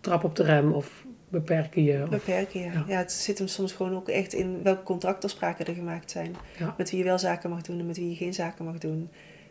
trap 0.00 0.24
op 0.24 0.36
de 0.36 0.42
rem 0.42 0.72
of 0.72 1.04
beperken 1.28 1.82
je. 1.82 2.02
Of, 2.02 2.08
Beperken, 2.08 2.60
ja. 2.60 2.72
Ja. 2.72 2.84
ja. 2.86 2.98
Het 2.98 3.12
zit 3.12 3.38
hem 3.38 3.46
soms 3.46 3.72
gewoon 3.72 3.94
ook 3.94 4.08
echt 4.08 4.32
in 4.32 4.62
welke 4.62 4.82
contractafspraken 4.82 5.66
er 5.66 5.74
gemaakt 5.74 6.10
zijn. 6.10 6.34
Ja. 6.58 6.74
Met 6.78 6.90
wie 6.90 6.98
je 6.98 7.04
wel 7.04 7.18
zaken 7.18 7.50
mag 7.50 7.62
doen 7.62 7.78
en 7.78 7.86
met 7.86 7.96
wie 7.96 8.08
je 8.10 8.16
geen 8.16 8.34
zaken 8.34 8.64
mag 8.64 8.78
doen. 8.78 9.08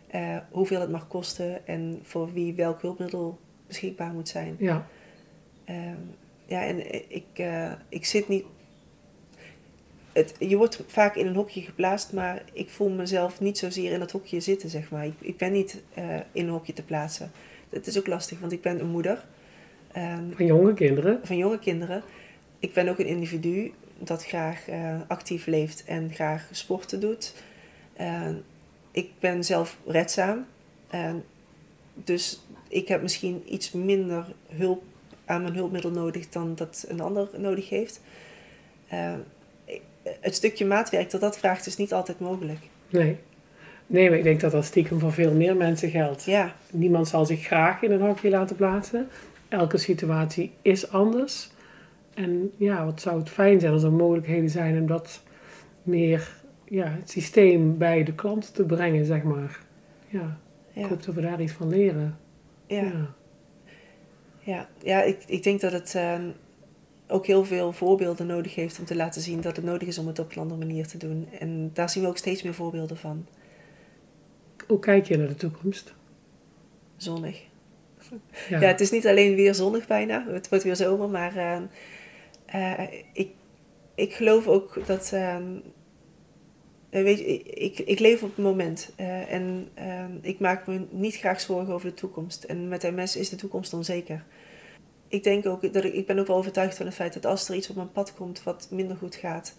Eh, 0.07 0.37
hoeveel 0.51 0.81
het 0.81 0.89
mag 0.89 1.07
kosten 1.07 1.67
en 1.67 1.99
voor 2.03 2.33
wie 2.33 2.53
welk 2.55 2.81
hulpmiddel 2.81 3.39
beschikbaar 3.67 4.11
moet 4.13 4.29
zijn. 4.29 4.55
ja, 4.59 4.87
Ehm, 5.65 5.95
ja, 6.49 6.63
en 6.63 7.09
ik, 7.11 7.25
eh, 7.33 7.71
ik 7.89 8.05
zit 8.05 8.27
niet... 8.27 8.45
Het, 10.11 10.35
je 10.39 10.57
wordt 10.57 10.83
vaak 10.87 11.15
in 11.15 11.27
een 11.27 11.35
hokje 11.35 11.61
geplaatst, 11.61 12.13
maar 12.13 12.43
ik 12.53 12.69
voel 12.69 12.89
mezelf 12.89 13.39
niet 13.39 13.57
zozeer 13.57 13.91
in 13.91 13.99
dat 13.99 14.11
hokje 14.11 14.39
zitten, 14.39 14.69
zeg 14.69 14.91
maar. 14.91 15.05
Ik, 15.05 15.13
ik 15.19 15.37
ben 15.37 15.51
niet 15.51 15.81
eh, 15.93 16.15
in 16.31 16.45
een 16.45 16.49
hokje 16.49 16.73
te 16.73 16.83
plaatsen. 16.83 17.31
Het 17.69 17.87
is 17.87 17.97
ook 17.97 18.07
lastig, 18.07 18.39
want 18.39 18.51
ik 18.51 18.61
ben 18.61 18.79
een 18.79 18.89
moeder. 18.89 19.25
Ehm, 19.91 20.31
van 20.31 20.45
jonge 20.45 20.73
kinderen. 20.73 21.19
van 21.23 21.37
jonge 21.37 21.59
kinderen. 21.59 22.03
Ik 22.59 22.73
ben 22.73 22.87
ook 22.87 22.99
een 22.99 23.05
individu 23.05 23.73
dat 23.99 24.25
graag 24.25 24.67
eh, 24.67 24.95
actief 25.07 25.45
leeft 25.45 25.83
en 25.85 26.13
graag 26.13 26.47
sporten 26.51 26.99
doet. 26.99 27.33
Eh, 27.93 28.29
ik 28.91 29.11
ben 29.19 29.43
zelf 29.43 29.77
redzaam. 29.85 30.45
Eh, 30.87 31.13
dus 31.93 32.41
ik 32.67 32.87
heb 32.87 33.01
misschien 33.01 33.43
iets 33.53 33.71
minder 33.71 34.25
hulp 34.47 34.83
aan 35.29 35.41
mijn 35.41 35.55
hulpmiddel 35.55 35.91
nodig 35.91 36.29
dan 36.29 36.55
dat 36.55 36.85
een 36.87 36.99
ander 37.01 37.27
nodig 37.37 37.69
heeft. 37.69 38.01
Eh, 38.87 39.13
het 40.03 40.35
stukje 40.35 40.65
maatwerk 40.65 41.09
dat 41.11 41.21
dat 41.21 41.37
vraagt 41.37 41.65
is 41.65 41.77
niet 41.77 41.93
altijd 41.93 42.19
mogelijk. 42.19 42.59
Nee. 42.89 43.17
Nee, 43.87 44.09
maar 44.09 44.17
ik 44.17 44.23
denk 44.23 44.39
dat 44.39 44.51
dat 44.51 44.65
stiekem 44.65 44.99
voor 44.99 45.11
veel 45.13 45.33
meer 45.33 45.55
mensen 45.55 45.89
geldt. 45.89 46.23
Ja, 46.23 46.53
Niemand 46.71 47.07
zal 47.07 47.25
zich 47.25 47.45
graag 47.45 47.81
in 47.81 47.91
een 47.91 48.01
hokje 48.01 48.29
laten 48.29 48.55
plaatsen. 48.55 49.07
Elke 49.47 49.77
situatie 49.77 50.51
is 50.61 50.91
anders. 50.91 51.49
En 52.13 52.51
ja, 52.57 52.85
wat 52.85 53.01
zou 53.01 53.19
het 53.19 53.29
fijn 53.29 53.59
zijn 53.59 53.73
als 53.73 53.83
er 53.83 53.91
mogelijkheden 53.91 54.49
zijn 54.49 54.79
om 54.79 54.87
dat 54.87 55.23
meer, 55.83 56.41
ja, 56.65 56.87
het 56.87 57.09
systeem 57.09 57.77
bij 57.77 58.03
de 58.03 58.13
klant 58.13 58.53
te 58.53 58.63
brengen, 58.63 59.05
zeg 59.05 59.23
maar. 59.23 59.59
Ja, 60.07 60.37
ik 60.73 60.85
hoop 60.85 61.03
dat 61.03 61.15
we 61.15 61.21
daar 61.21 61.41
iets 61.41 61.53
van 61.53 61.69
leren. 61.69 62.17
ja. 62.67 62.81
ja. 62.81 63.17
Ja, 64.49 64.69
ja 64.83 65.01
ik, 65.01 65.23
ik 65.27 65.43
denk 65.43 65.61
dat 65.61 65.71
het 65.71 65.95
ehm, 65.95 66.29
ook 67.07 67.25
heel 67.25 67.45
veel 67.45 67.71
voorbeelden 67.71 68.27
nodig 68.27 68.55
heeft 68.55 68.79
om 68.79 68.85
te 68.85 68.95
laten 68.95 69.21
zien 69.21 69.41
dat 69.41 69.55
het 69.55 69.65
nodig 69.65 69.87
is 69.87 69.97
om 69.97 70.07
het 70.07 70.19
op 70.19 70.31
een 70.31 70.41
andere 70.41 70.59
manier 70.59 70.87
te 70.87 70.97
doen. 70.97 71.27
En 71.39 71.69
daar 71.73 71.89
zien 71.89 72.03
we 72.03 72.09
ook 72.09 72.17
steeds 72.17 72.43
meer 72.43 72.53
voorbeelden 72.53 72.97
van. 72.97 73.25
Hoe 74.67 74.79
kijk 74.79 75.05
je 75.05 75.17
naar 75.17 75.27
de 75.27 75.35
toekomst? 75.35 75.93
Zonnig. 76.97 77.41
Ja, 78.49 78.59
Ja, 78.59 78.67
het 78.67 78.79
is 78.79 78.91
niet 78.91 79.07
alleen 79.07 79.35
weer 79.35 79.55
zonnig 79.55 79.87
bijna, 79.87 80.25
het 80.27 80.49
wordt 80.49 80.63
weer 80.63 80.75
zomer, 80.75 81.09
maar 81.09 81.35
ehm, 81.35 81.63
eh, 82.45 83.01
ik, 83.13 83.29
ik 83.95 84.13
geloof 84.13 84.47
ook 84.47 84.81
dat. 84.85 85.11
ehm, 85.13 85.57
eh, 86.89 87.03
weet 87.03 87.19
je, 87.19 87.43
ik, 87.43 87.79
ik, 87.79 87.99
leef 87.99 88.23
op 88.23 88.35
het 88.35 88.45
moment 88.45 88.93
eh, 88.95 89.33
en 89.33 89.67
ik 90.21 90.39
maak 90.39 90.67
me 90.67 90.85
niet 90.89 91.15
graag 91.15 91.41
zorgen 91.41 91.73
over 91.73 91.89
de 91.89 91.93
toekomst. 91.93 92.43
En 92.43 92.67
met 92.67 92.91
MS 92.95 93.15
is 93.15 93.29
de 93.29 93.35
toekomst 93.35 93.73
onzeker. 93.73 94.25
Ik 95.11 95.23
denk 95.23 95.45
ook 95.45 95.73
dat 95.73 95.83
ik, 95.83 95.93
ik 95.93 96.05
ben 96.07 96.19
ook 96.19 96.27
wel 96.27 96.35
overtuigd 96.37 96.77
van 96.77 96.85
het 96.85 96.95
feit 96.95 97.13
dat 97.13 97.25
als 97.25 97.49
er 97.49 97.55
iets 97.55 97.69
op 97.69 97.75
mijn 97.75 97.91
pad 97.91 98.13
komt 98.13 98.43
wat 98.43 98.67
minder 98.71 98.97
goed 98.97 99.15
gaat, 99.15 99.55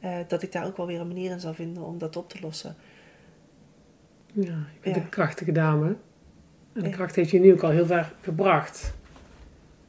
eh, 0.00 0.16
dat 0.28 0.42
ik 0.42 0.52
daar 0.52 0.66
ook 0.66 0.76
wel 0.76 0.86
weer 0.86 1.00
een 1.00 1.06
manier 1.06 1.30
in 1.30 1.40
zal 1.40 1.54
vinden 1.54 1.82
om 1.82 1.98
dat 1.98 2.16
op 2.16 2.28
te 2.28 2.38
lossen. 2.40 2.76
ja, 4.32 4.42
je 4.44 4.80
bent 4.80 4.96
Ja. 4.96 5.02
een 5.02 5.08
krachtige 5.08 5.52
dame. 5.52 5.86
En 6.72 6.82
de 6.82 6.88
Ja. 6.88 6.94
kracht 6.94 7.14
heeft 7.16 7.30
je 7.30 7.40
nu 7.40 7.52
ook 7.52 7.62
al 7.62 7.70
heel 7.70 7.86
ver 7.86 8.12
gebracht. 8.20 8.94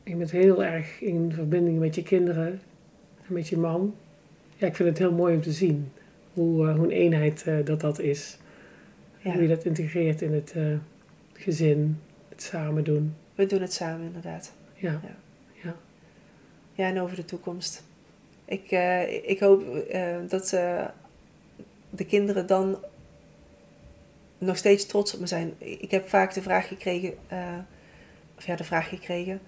Je 0.04 0.16
bent 0.16 0.32
heel 0.32 0.64
erg 0.64 1.02
in 1.02 1.32
verbinding 1.34 1.80
met 1.80 1.96
je 1.96 2.04
kinderen 2.04 2.62
en 3.28 3.34
met 3.34 3.48
je 3.48 3.58
man. 3.58 3.96
Ja, 4.56 4.68
ik 4.68 4.76
vind 4.76 4.90
het 4.90 4.98
heel 4.98 5.12
mooi 5.14 5.36
om 5.36 5.42
te 5.42 5.52
zien 5.52 5.92
hoe, 6.34 6.68
eh, 6.68 6.76
hoe 6.76 6.84
een 6.84 6.92
eenheid 6.92 7.44
eh, 7.48 7.66
dat 7.66 7.82
dat 7.82 8.00
is. 8.00 8.38
Ja. 9.18 9.32
Hoe 9.34 9.42
je 9.42 9.48
dat 9.48 9.66
integreert 9.66 10.22
in 10.22 10.34
het 10.34 10.56
gezin, 11.34 12.00
het 12.30 12.42
samen 12.42 12.84
doen. 12.84 13.16
We 13.36 13.46
doen 13.46 13.62
het 13.62 13.74
samen 13.74 14.06
inderdaad. 14.06 14.54
Ja, 14.76 15.02
Ja, 16.74 16.88
en 16.88 17.00
over 17.00 17.16
de 17.16 17.26
toekomst. 17.26 17.84
Ik, 18.46 18.72
eh, 18.72 19.30
ik 19.30 19.40
hoop 19.40 19.76
eh, 19.76 20.16
dat 20.28 20.54
eh, 20.54 20.86
de 21.90 22.06
kinderen 22.06 22.48
dan 22.48 22.78
nog 24.38 24.58
steeds 24.58 24.86
trots 24.86 25.14
op 25.14 25.20
me 25.20 25.28
zijn. 25.28 25.54
Ik 25.58 25.92
heb 25.92 26.10
vaak 26.10 26.34
de 26.34 26.42
vraag 26.42 26.68
gekregen, 26.68 27.14
of 28.38 28.46
ja, 28.46 28.56
de 28.56 28.64
vraag 28.64 28.90
gekregen. 28.90 29.42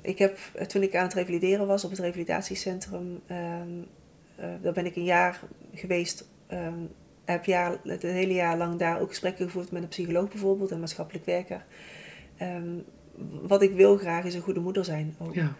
Ik 0.00 0.18
heb, 0.18 0.38
toen 0.66 0.82
ik 0.82 0.96
aan 0.96 1.04
het 1.04 1.14
revalideren 1.14 1.66
was 1.66 1.84
op 1.84 1.90
het 1.90 2.00
revalidatiecentrum, 2.00 3.20
daar 4.36 4.72
ben 4.72 4.86
ik 4.86 4.96
een 4.96 5.04
jaar 5.04 5.40
geweest. 5.74 6.28
heb 7.24 7.44
jaar, 7.44 7.78
het 7.84 8.02
hele 8.02 8.34
jaar 8.34 8.56
lang 8.56 8.78
daar 8.78 9.00
ook 9.00 9.08
gesprekken 9.08 9.44
gevoerd 9.44 9.70
met 9.70 9.82
een 9.82 9.88
psycholoog 9.88 10.28
bijvoorbeeld, 10.28 10.70
een 10.70 10.80
maatschappelijk 10.80 11.24
werker. 11.24 11.64
Ehm, 12.36 12.78
wat 13.42 13.62
ik 13.62 13.72
wil 13.72 13.96
graag 13.96 14.24
is 14.24 14.34
een 14.34 14.40
goede 14.40 14.60
moeder 14.60 14.84
zijn 14.84 15.14
ook. 15.18 15.34
ja, 15.34 15.52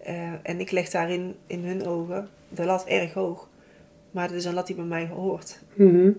Eh, 0.00 0.32
en 0.42 0.60
ik 0.60 0.70
leg 0.70 0.88
daarin 0.88 1.34
in 1.46 1.64
hun 1.64 1.86
ogen 1.86 2.28
de 2.48 2.64
lat 2.64 2.86
erg 2.86 3.12
hoog. 3.12 3.48
Maar 4.10 4.28
dat 4.28 4.36
is 4.36 4.44
een 4.44 4.54
lat 4.54 4.66
die 4.66 4.76
bij 4.76 4.84
mij 4.84 5.06
hoort. 5.06 5.58
Mhm. 5.74 6.10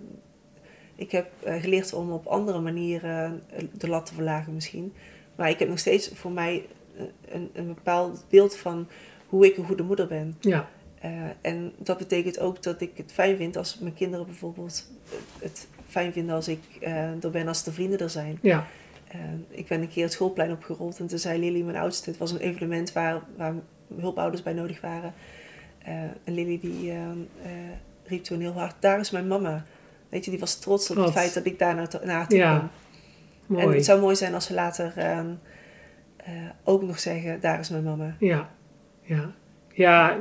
Ik 0.95 1.11
heb 1.11 1.31
eh, 1.43 1.61
geleerd 1.61 1.93
om 1.93 2.11
op 2.11 2.25
andere 2.25 2.59
manieren 2.59 3.41
eh, 3.49 3.63
de 3.77 3.87
lat 3.87 4.05
te 4.05 4.13
verlagen 4.13 4.53
misschien. 4.53 4.93
Maar 5.35 5.49
ik 5.49 5.59
heb 5.59 5.69
nog 5.69 5.79
steeds 5.79 6.11
voor 6.13 6.31
mij 6.31 6.65
een, 7.25 7.49
een 7.53 7.67
bepaald 7.67 8.25
beeld 8.29 8.57
van 8.57 8.87
hoe 9.27 9.45
ik 9.45 9.57
een 9.57 9.65
goede 9.65 9.83
moeder 9.83 10.07
ben. 10.07 10.35
Ja, 10.39 10.69
en 11.41 11.73
dat 11.77 11.97
betekent 11.97 12.39
ook 12.39 12.63
dat 12.63 12.81
ik 12.81 12.91
het 12.95 13.11
fijn 13.11 13.37
vind 13.37 13.57
als 13.57 13.79
mijn 13.79 13.93
kinderen 13.93 14.25
bijvoorbeeld 14.25 14.91
het 15.39 15.67
fijn 15.87 16.13
vinden 16.13 16.35
als 16.35 16.47
ik 16.47 16.59
er 17.21 17.31
ben 17.31 17.47
als 17.47 17.63
de 17.63 17.71
vrienden 17.71 17.99
er 17.99 18.09
zijn. 18.09 18.39
ja, 18.41 18.67
Eh, 19.11 19.19
ik 19.49 19.67
ben 19.67 19.81
een 19.81 19.89
keer 19.89 20.03
het 20.03 20.13
schoolplein 20.13 20.51
opgerold 20.51 20.99
en 20.99 21.07
toen 21.07 21.19
zei 21.19 21.39
Lily, 21.39 21.61
mijn 21.61 21.77
oudste, 21.77 22.09
het 22.09 22.19
was 22.19 22.31
een 22.31 22.39
evenement 22.39 22.93
waar, 22.93 23.21
waar 23.37 23.53
hulpouders 23.99 24.43
bij 24.43 24.53
nodig 24.53 24.81
waren. 24.81 25.13
Eh, 25.83 25.93
en 26.23 26.33
Lily 26.33 26.59
die 26.59 26.91
eh, 26.91 27.09
eh, 27.43 27.51
riep 28.05 28.23
toen 28.23 28.39
heel 28.39 28.53
hard, 28.53 28.75
daar 28.79 28.99
is 28.99 29.11
mijn 29.11 29.27
mama. 29.27 29.65
Weet 30.09 30.25
je, 30.25 30.31
die 30.31 30.39
was 30.39 30.59
trots 30.59 30.89
op 30.89 30.95
Wat? 30.95 31.05
het 31.05 31.13
feit 31.13 31.33
dat 31.33 31.45
ik 31.45 31.59
daar 31.59 31.75
naar, 31.75 31.87
naar 32.03 32.15
haar 32.15 32.27
toe 32.27 32.37
Ja, 32.37 32.57
kwam. 32.57 32.69
En 33.57 33.63
mooi. 33.63 33.75
het 33.75 33.85
zou 33.85 34.01
mooi 34.01 34.15
zijn 34.15 34.33
als 34.33 34.45
ze 34.45 34.53
later 34.53 34.93
ehm, 34.95 35.29
eh, 36.17 36.33
ook 36.63 36.81
nog 36.81 36.99
zeggen, 36.99 37.39
daar 37.41 37.59
is 37.59 37.69
mijn 37.69 37.83
mama. 37.83 38.15
Ja, 38.19 38.49
ja. 39.01 39.31
Ja, 39.73 40.17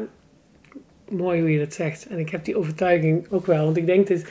mooi 1.09 1.41
hoe 1.41 1.51
je 1.51 1.59
dat 1.59 1.75
zegt. 1.75 2.07
En 2.07 2.19
ik 2.19 2.31
heb 2.31 2.45
die 2.45 2.57
overtuiging 2.57 3.31
ook 3.31 3.47
wel. 3.47 3.65
Want 3.65 3.77
ik 3.77 3.87
denk 3.87 4.09
dat 4.09 4.23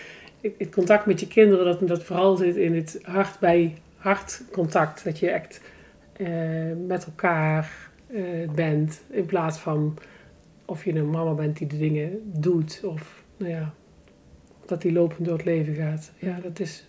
het, 0.41 0.53
het 0.57 0.69
contact 0.71 1.05
met 1.05 1.19
je 1.19 1.27
kinderen, 1.27 1.65
dat, 1.65 1.87
dat 1.87 2.03
vooral 2.03 2.35
zit 2.35 2.55
in 2.55 2.75
het 2.75 2.99
hart 3.03 3.39
bij 3.39 3.77
hart 3.99 4.43
contact. 4.51 5.03
Dat 5.03 5.19
je 5.19 5.29
echt 5.29 5.61
eh, 6.13 6.27
met 6.87 7.05
elkaar 7.05 7.89
eh, 8.07 8.49
bent. 8.55 9.01
In 9.09 9.25
plaats 9.25 9.57
van 9.57 9.97
of 10.65 10.85
je 10.85 10.93
een 10.95 11.09
mama 11.09 11.33
bent 11.33 11.57
die 11.57 11.67
de 11.67 11.77
dingen 11.77 12.19
doet. 12.23 12.81
Of 12.83 13.23
nou 13.37 13.51
ja, 13.51 13.73
dat 14.65 14.81
die 14.81 14.91
lopend 14.91 15.25
door 15.25 15.37
het 15.37 15.45
leven 15.45 15.75
gaat. 15.75 16.11
Ja, 16.17 16.39
dat 16.39 16.59
is... 16.59 16.87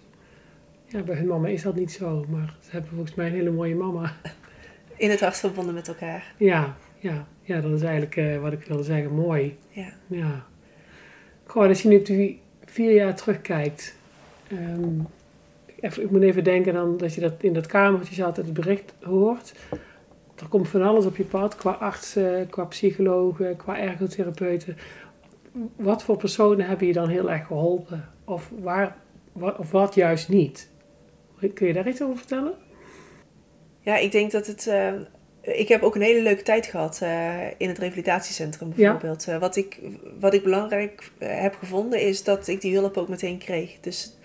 Ja, 0.87 1.03
bij 1.03 1.17
hun 1.17 1.27
mama 1.27 1.49
is 1.49 1.63
dat 1.63 1.75
niet 1.75 1.93
zo. 1.93 2.25
Maar 2.29 2.57
ze 2.61 2.71
hebben 2.71 2.91
volgens 2.91 3.15
mij 3.15 3.27
een 3.27 3.33
hele 3.33 3.51
mooie 3.51 3.75
mama. 3.75 4.13
In 4.97 5.11
het 5.11 5.21
hart 5.21 5.37
verbonden 5.37 5.75
met 5.75 5.89
elkaar. 5.89 6.35
Ja, 6.37 6.77
ja, 6.99 7.27
ja, 7.43 7.61
dat 7.61 7.73
is 7.73 7.83
eigenlijk 7.83 8.17
eh, 8.17 8.41
wat 8.41 8.53
ik 8.53 8.63
wilde 8.63 8.83
zeggen. 8.83 9.15
Mooi. 9.15 9.59
Ja. 9.69 9.93
Ja. 10.07 10.47
Gewoon, 11.47 11.69
als 11.69 11.83
je 11.83 11.89
nu 11.89 11.97
op 11.97 12.07
die 12.07 12.41
vier 12.65 12.95
jaar 12.95 13.15
terugkijkt. 13.15 13.95
ehm, 14.49 15.01
even, 15.81 16.03
ik 16.03 16.11
moet 16.11 16.23
even 16.23 16.45
denken 16.45 16.75
dan 16.75 16.97
dat 16.97 17.15
je 17.15 17.21
dat 17.21 17.33
in 17.41 17.53
dat 17.53 17.67
kamertje 17.67 18.15
zat 18.15 18.37
het 18.37 18.53
bericht 18.53 18.95
hoort. 19.03 19.53
Er 20.41 20.49
komt 20.49 20.69
van 20.69 20.83
alles 20.83 21.05
op 21.07 21.17
je 21.17 21.25
pad, 21.25 21.57
qua 21.57 21.71
artsen, 21.71 22.49
qua 22.51 22.65
psychologen, 22.65 23.57
qua 23.57 23.79
ergotherapeuten. 23.79 24.77
Wat 25.77 26.03
voor 26.03 26.17
personen 26.17 26.67
hebben 26.67 26.87
je 26.87 26.93
dan 26.93 27.09
heel 27.09 27.31
erg 27.31 27.47
geholpen? 27.47 28.09
Of, 28.25 28.51
waar, 28.59 28.97
wat, 29.33 29.59
of 29.59 29.71
wat 29.71 29.95
juist 29.95 30.29
niet? 30.29 30.71
Kun 31.55 31.67
je 31.67 31.73
daar 31.73 31.89
iets 31.89 32.03
over 32.03 32.17
vertellen? 32.17 32.53
Ja, 33.81 33.97
ik 33.97 34.13
denk 34.13 34.31
dat 34.31 34.47
het. 34.47 34.67
eh, 34.67 34.93
ik 35.43 35.69
heb 35.69 35.83
ook 35.83 35.95
een 35.95 36.01
hele 36.03 36.23
leuke 36.23 36.43
tijd 36.43 36.67
gehad 36.67 37.01
eh, 37.03 37.47
in 37.57 37.69
het 37.69 37.79
revalidatiecentrum 37.79 38.69
Ja. 38.69 38.75
bijvoorbeeld. 38.75 39.29
Eh, 39.29 39.39
wat, 39.39 39.57
ik, 39.57 39.81
wat 40.21 40.35
ik 40.35 40.43
belangrijk 40.43 41.11
heb 41.19 41.55
gevonden 41.55 42.01
is 42.01 42.25
dat 42.25 42.49
ik 42.49 42.61
die 42.61 42.75
hulp 42.77 42.97
ook 42.97 43.09
meteen 43.09 43.39
kreeg. 43.39 43.81
Dus 43.81 44.17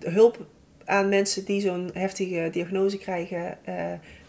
hulp 0.00 0.46
aan 0.84 1.08
mensen 1.08 1.44
die 1.44 1.60
zo'n 1.60 1.90
heftige 1.94 2.48
diagnose 2.52 2.98
krijgen, 2.98 3.64
eh, 3.64 3.74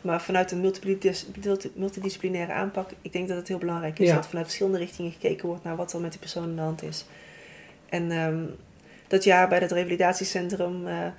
maar 0.02 0.22
vanuit 0.22 0.52
een 0.52 0.62
multidis- 0.62 1.26
multi- 1.44 1.72
multidisciplinaire 1.76 2.52
aanpak. 2.54 2.90
Ik 3.02 3.12
denk 3.14 3.28
dat 3.28 3.38
het 3.38 3.48
heel 3.48 3.58
belangrijk 3.58 4.00
is 4.00 4.08
Ja. 4.08 4.16
dat 4.16 4.28
vanuit 4.28 4.46
verschillende 4.46 4.78
richtingen 4.78 5.12
gekeken 5.12 5.48
wordt 5.48 5.64
naar 5.64 5.76
wat 5.76 5.94
er 5.94 6.00
met 6.02 6.12
die 6.12 6.20
persoon 6.20 6.44
aan 6.44 6.56
de 6.56 6.62
hand 6.62 6.84
is. 6.84 7.06
En 7.90 8.12
ehm, 8.12 8.40
dat 9.08 9.24
jaar 9.24 9.48
bij 9.50 9.60
het 9.60 9.72
revalidatiecentrum. 9.72 10.88
eh, 10.88 11.06
eh, 11.06 11.12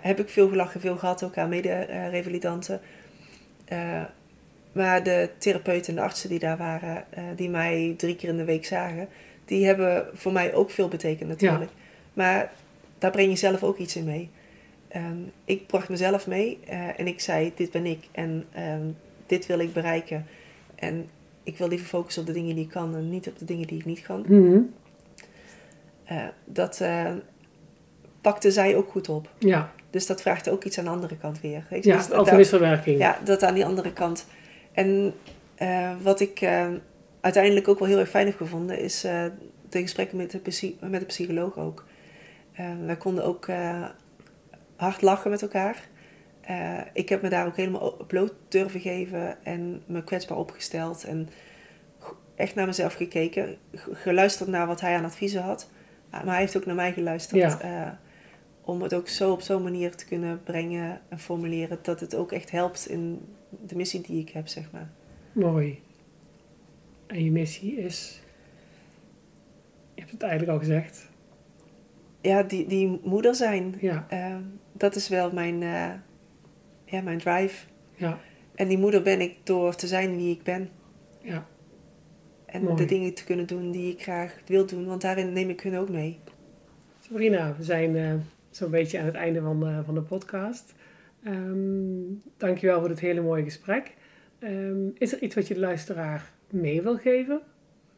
heb 0.00 0.20
ik 0.20 0.28
veel 0.28 0.48
gelachen, 0.48 0.80
veel 0.80 0.96
gehad 0.96 1.22
ook 1.22 1.36
aan 1.36 1.48
mede-revalidanten. 1.48 2.80
Maar 4.72 5.02
de 5.02 5.30
therapeuten 5.38 5.88
en 5.88 5.94
de 5.94 6.00
artsen 6.02 6.28
die 6.28 6.38
daar 6.38 6.56
waren, 6.56 7.04
die 7.36 7.50
mij 7.50 7.94
drie 7.96 8.16
keer 8.16 8.28
in 8.28 8.36
de 8.36 8.44
week 8.44 8.64
zagen, 8.64 9.08
die 9.44 9.66
hebben 9.66 10.06
voor 10.14 10.32
mij 10.32 10.54
ook 10.54 10.70
veel 10.70 10.88
betekend 10.88 11.28
natuurlijk. 11.28 11.70
Maar 12.12 12.52
daar 13.00 13.10
breng 13.10 13.30
je 13.30 13.36
zelf 13.36 13.62
ook 13.62 13.78
iets 13.78 13.96
in 13.96 14.04
mee. 14.04 14.30
Ehm, 14.88 15.16
ik 15.44 15.66
bracht 15.66 15.88
mezelf 15.88 16.26
mee 16.26 16.58
eh, 16.66 17.00
en 17.00 17.06
ik 17.06 17.20
zei, 17.20 17.52
dit 17.54 17.70
ben 17.70 17.86
ik 17.86 18.08
en 18.12 18.46
ehm, 18.52 18.86
dit 19.26 19.46
wil 19.46 19.58
ik 19.58 19.72
bereiken. 19.72 20.26
En 20.74 21.08
ik 21.42 21.58
wil 21.58 21.68
liever 21.68 21.86
focussen 21.86 22.22
op 22.22 22.28
de 22.28 22.34
dingen 22.34 22.54
die 22.54 22.64
ik 22.64 22.70
kan 22.70 22.94
en 22.96 23.10
niet 23.10 23.28
op 23.28 23.38
de 23.38 23.44
dingen 23.44 23.66
die 23.66 23.78
ik 23.78 23.84
niet 23.84 24.02
kan. 24.02 24.24
Mhm. 24.28 24.60
Eh, 26.04 26.24
dat 26.44 26.80
eh, 26.80 27.12
pakte 28.20 28.50
zij 28.50 28.76
ook 28.76 28.90
goed 28.90 29.08
op. 29.08 29.28
Ja, 29.38 29.72
Dus 29.90 30.06
dat 30.06 30.22
vraagt 30.22 30.48
ook 30.50 30.64
iets 30.64 30.78
aan 30.78 30.84
de 30.84 30.90
andere 30.90 31.16
kant 31.16 31.40
weer. 31.40 31.66
Weet 31.70 31.84
je? 31.84 31.90
ja 31.90 31.96
Dus 31.96 32.06
dat- 32.06 32.16
altijd 32.16 32.36
wisselwerking. 32.36 32.98
ja, 32.98 33.18
dat 33.24 33.42
aan 33.42 33.54
die 33.54 33.64
andere 33.64 33.92
kant. 33.92 34.26
En 34.72 35.14
wat 36.02 36.20
ik 36.20 36.40
eh, 36.40 36.68
uiteindelijk 37.20 37.68
ook 37.68 37.78
wel 37.78 37.88
heel 37.88 37.98
erg 37.98 38.08
fijn 38.10 38.26
heb 38.26 38.36
gevonden, 38.36 38.78
is 38.78 39.00
de 39.00 39.80
gesprekken 39.80 40.16
met 40.16 40.30
de, 40.30 40.74
met 40.80 41.00
de 41.00 41.06
psycholoog 41.06 41.58
ook. 41.58 41.84
Eh, 42.60 42.84
wij 42.86 42.96
konden 42.96 43.24
ook 43.24 43.46
eh, 43.46 43.84
hard 44.76 45.02
lachen 45.02 45.30
met 45.30 45.42
elkaar. 45.42 45.88
Eh, 46.40 46.80
ik 46.92 47.08
heb 47.08 47.22
me 47.22 47.28
daar 47.28 47.46
ook 47.46 47.56
helemaal 47.56 48.04
bloot 48.06 48.32
durven 48.48 48.80
geven 48.80 49.44
en 49.44 49.82
me 49.86 50.04
kwetsbaar 50.04 50.38
opgesteld. 50.38 51.04
En 51.04 51.28
echt 52.34 52.54
naar 52.54 52.66
mezelf 52.66 52.94
gekeken. 52.94 53.56
Geluisterd 53.74 54.48
naar 54.48 54.66
wat 54.66 54.80
hij 54.80 54.96
aan 54.96 55.04
adviezen 55.04 55.42
had. 55.42 55.70
Maar 56.10 56.24
hij 56.24 56.38
heeft 56.38 56.56
ook 56.56 56.66
naar 56.66 56.74
mij 56.74 56.92
geluisterd. 56.92 57.60
Ja. 57.60 57.98
om 58.60 58.82
het 58.82 58.94
ook 58.94 59.08
zo 59.08 59.32
op 59.32 59.40
zo'n 59.40 59.62
manier 59.62 59.96
te 59.96 60.04
kunnen 60.04 60.42
brengen 60.42 61.00
en 61.08 61.18
formuleren 61.18 61.78
dat 61.82 62.00
het 62.00 62.14
ook 62.14 62.32
echt 62.32 62.50
helpt 62.50 62.88
in 62.88 63.34
de 63.66 63.76
missie 63.76 64.00
die 64.00 64.20
ik 64.20 64.28
heb, 64.28 64.48
zeg 64.48 64.70
maar. 64.70 64.90
Mooi. 65.32 65.82
En 67.06 67.24
je 67.24 67.30
missie 67.30 67.76
is. 67.76 68.22
Je 69.94 70.00
hebt 70.00 70.12
het 70.12 70.22
eigenlijk 70.22 70.52
al 70.52 70.58
gezegd. 70.58 71.09
Ja, 72.22 72.42
die, 72.42 72.66
die 72.66 73.00
moeder 73.04 73.34
zijn, 73.34 73.74
Ja, 73.80 74.06
eh, 74.08 74.36
dat 74.72 74.94
is 74.96 75.08
wel 75.08 75.32
mijn, 75.32 75.62
eh, 75.62 75.90
ja, 76.84 77.00
mijn 77.02 77.18
drive. 77.18 77.66
ja, 77.96 78.18
En 78.54 78.68
die 78.68 78.78
moeder 78.78 79.02
ben 79.02 79.20
ik 79.20 79.36
door 79.42 79.74
te 79.74 79.86
zijn 79.86 80.16
wie 80.16 80.34
ik 80.34 80.42
ben. 80.42 80.68
ja. 81.22 81.46
En 82.46 82.62
Mooi. 82.62 82.76
de 82.76 82.84
dingen 82.84 83.14
te 83.14 83.24
kunnen 83.24 83.46
doen 83.46 83.70
die 83.70 83.92
ik 83.92 84.02
graag 84.02 84.38
wil 84.46 84.66
doen, 84.66 84.86
want 84.86 85.02
daarin 85.02 85.32
neem 85.32 85.48
ik 85.48 85.60
hun 85.60 85.76
ook 85.76 85.88
mee. 85.88 86.18
Sabrina, 87.00 87.54
we 87.56 87.62
zijn 87.64 87.96
eh, 87.96 88.14
zo'n 88.50 88.70
beetje 88.70 88.98
aan 88.98 89.04
het 89.06 89.14
einde 89.14 89.40
van 89.40 89.60
de, 89.60 89.82
van 89.84 89.94
de 89.94 90.02
podcast. 90.02 90.74
Ehm 91.24 91.98
dankjewel 92.36 92.78
voor 92.78 92.88
dit 92.88 93.00
hele 93.00 93.20
mooie 93.20 93.44
gesprek. 93.44 93.94
Ehm, 94.38 94.88
is 94.98 95.12
er 95.12 95.22
iets 95.22 95.34
wat 95.34 95.48
je 95.48 95.54
de 95.54 95.60
luisteraar 95.60 96.30
mee 96.50 96.82
wil 96.82 96.96
geven? 96.96 97.40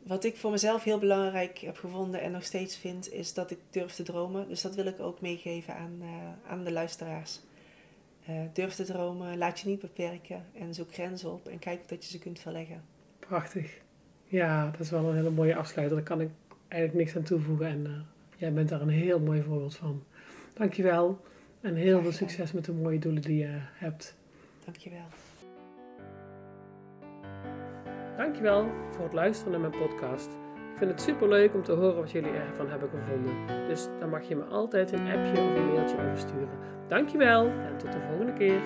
Wat 0.03 0.25
ik 0.25 0.37
voor 0.37 0.51
mezelf 0.51 0.85
heel 0.85 0.99
belangrijk 0.99 1.59
heb 1.59 1.77
gevonden 1.77 2.21
en 2.21 2.31
nog 2.31 2.45
steeds 2.45 2.77
vind, 2.77 3.13
is 3.13 3.35
dat 3.35 3.51
ik 3.51 3.59
durf 3.71 3.93
te 3.93 4.03
dromen. 4.03 4.49
Dus 4.49 4.63
dat 4.63 4.75
wil 4.75 4.87
ik 4.87 5.01
ook 5.01 5.21
meegeven 5.21 5.75
aan, 5.77 5.97
eh, 6.01 6.51
aan 6.51 6.65
de 6.65 6.73
luisteraars. 6.73 7.41
Eh, 8.27 8.35
durf 8.53 8.75
te 8.75 8.85
dromen, 8.85 9.39
laat 9.39 9.61
je 9.61 9.69
niet 9.69 9.81
beperken 9.81 10.45
en 10.55 10.75
zoek 10.75 10.93
grenzen 10.93 11.33
op 11.33 11.49
en 11.49 11.59
kijk 11.59 11.89
dat 11.89 12.05
je 12.05 12.11
ze 12.11 12.19
kunt 12.19 12.39
verleggen. 12.39 12.83
Prachtig. 13.19 13.81
Ja, 14.25 14.71
dat 14.71 14.81
is 14.81 14.91
wel 14.91 15.05
een 15.05 15.17
hele 15.17 15.31
mooie 15.31 15.57
afsluiter. 15.57 15.97
Daar 15.97 16.07
kan 16.07 16.21
ik 16.21 16.31
eigenlijk 16.69 17.05
niks 17.05 17.17
aan 17.17 17.23
toevoegen. 17.23 17.67
En 17.67 17.87
eh, 17.87 17.93
jij 18.37 18.53
bent 18.53 18.69
daar 18.69 18.81
een 18.81 18.89
heel 18.89 19.21
mooi 19.21 19.43
voorbeeld 19.43 19.77
van. 19.77 20.05
Dankjewel. 20.55 21.21
En 21.61 21.75
heel 21.75 22.03
veel 22.03 22.13
succes 22.13 22.53
met 22.53 22.65
de 22.65 22.73
mooie 22.73 22.99
doelen 22.99 23.23
die 23.23 23.39
je 23.39 23.59
hebt. 23.73 24.15
Dankjewel. 24.65 25.07
Dankjewel 28.23 28.71
voor 28.91 29.05
het 29.05 29.13
luisteren 29.13 29.53
naar 29.53 29.71
mijn 29.71 29.89
podcast. 29.89 30.31
Ik 30.73 30.79
vind 30.79 30.91
het 30.91 31.01
super 31.01 31.29
leuk 31.29 31.55
om 31.55 31.63
te 31.63 31.73
horen 31.73 31.97
wat 31.97 32.11
jullie 32.11 32.31
ervan 32.31 32.69
hebben 32.69 32.89
gevonden. 32.89 33.67
Dus 33.69 33.89
dan 34.01 34.09
mag 34.09 34.29
je 34.29 34.37
me 34.37 34.45
altijd 34.45 34.93
een 34.93 35.07
appje 35.07 35.43
of 35.43 35.55
een 35.57 35.73
mailtje 35.73 35.97
over 35.97 36.19
sturen. 36.19 36.59
Dankjewel 36.89 37.47
en 37.47 37.79
tot 37.79 37.93
de 37.93 38.01
volgende 38.09 38.33
keer. 38.33 38.61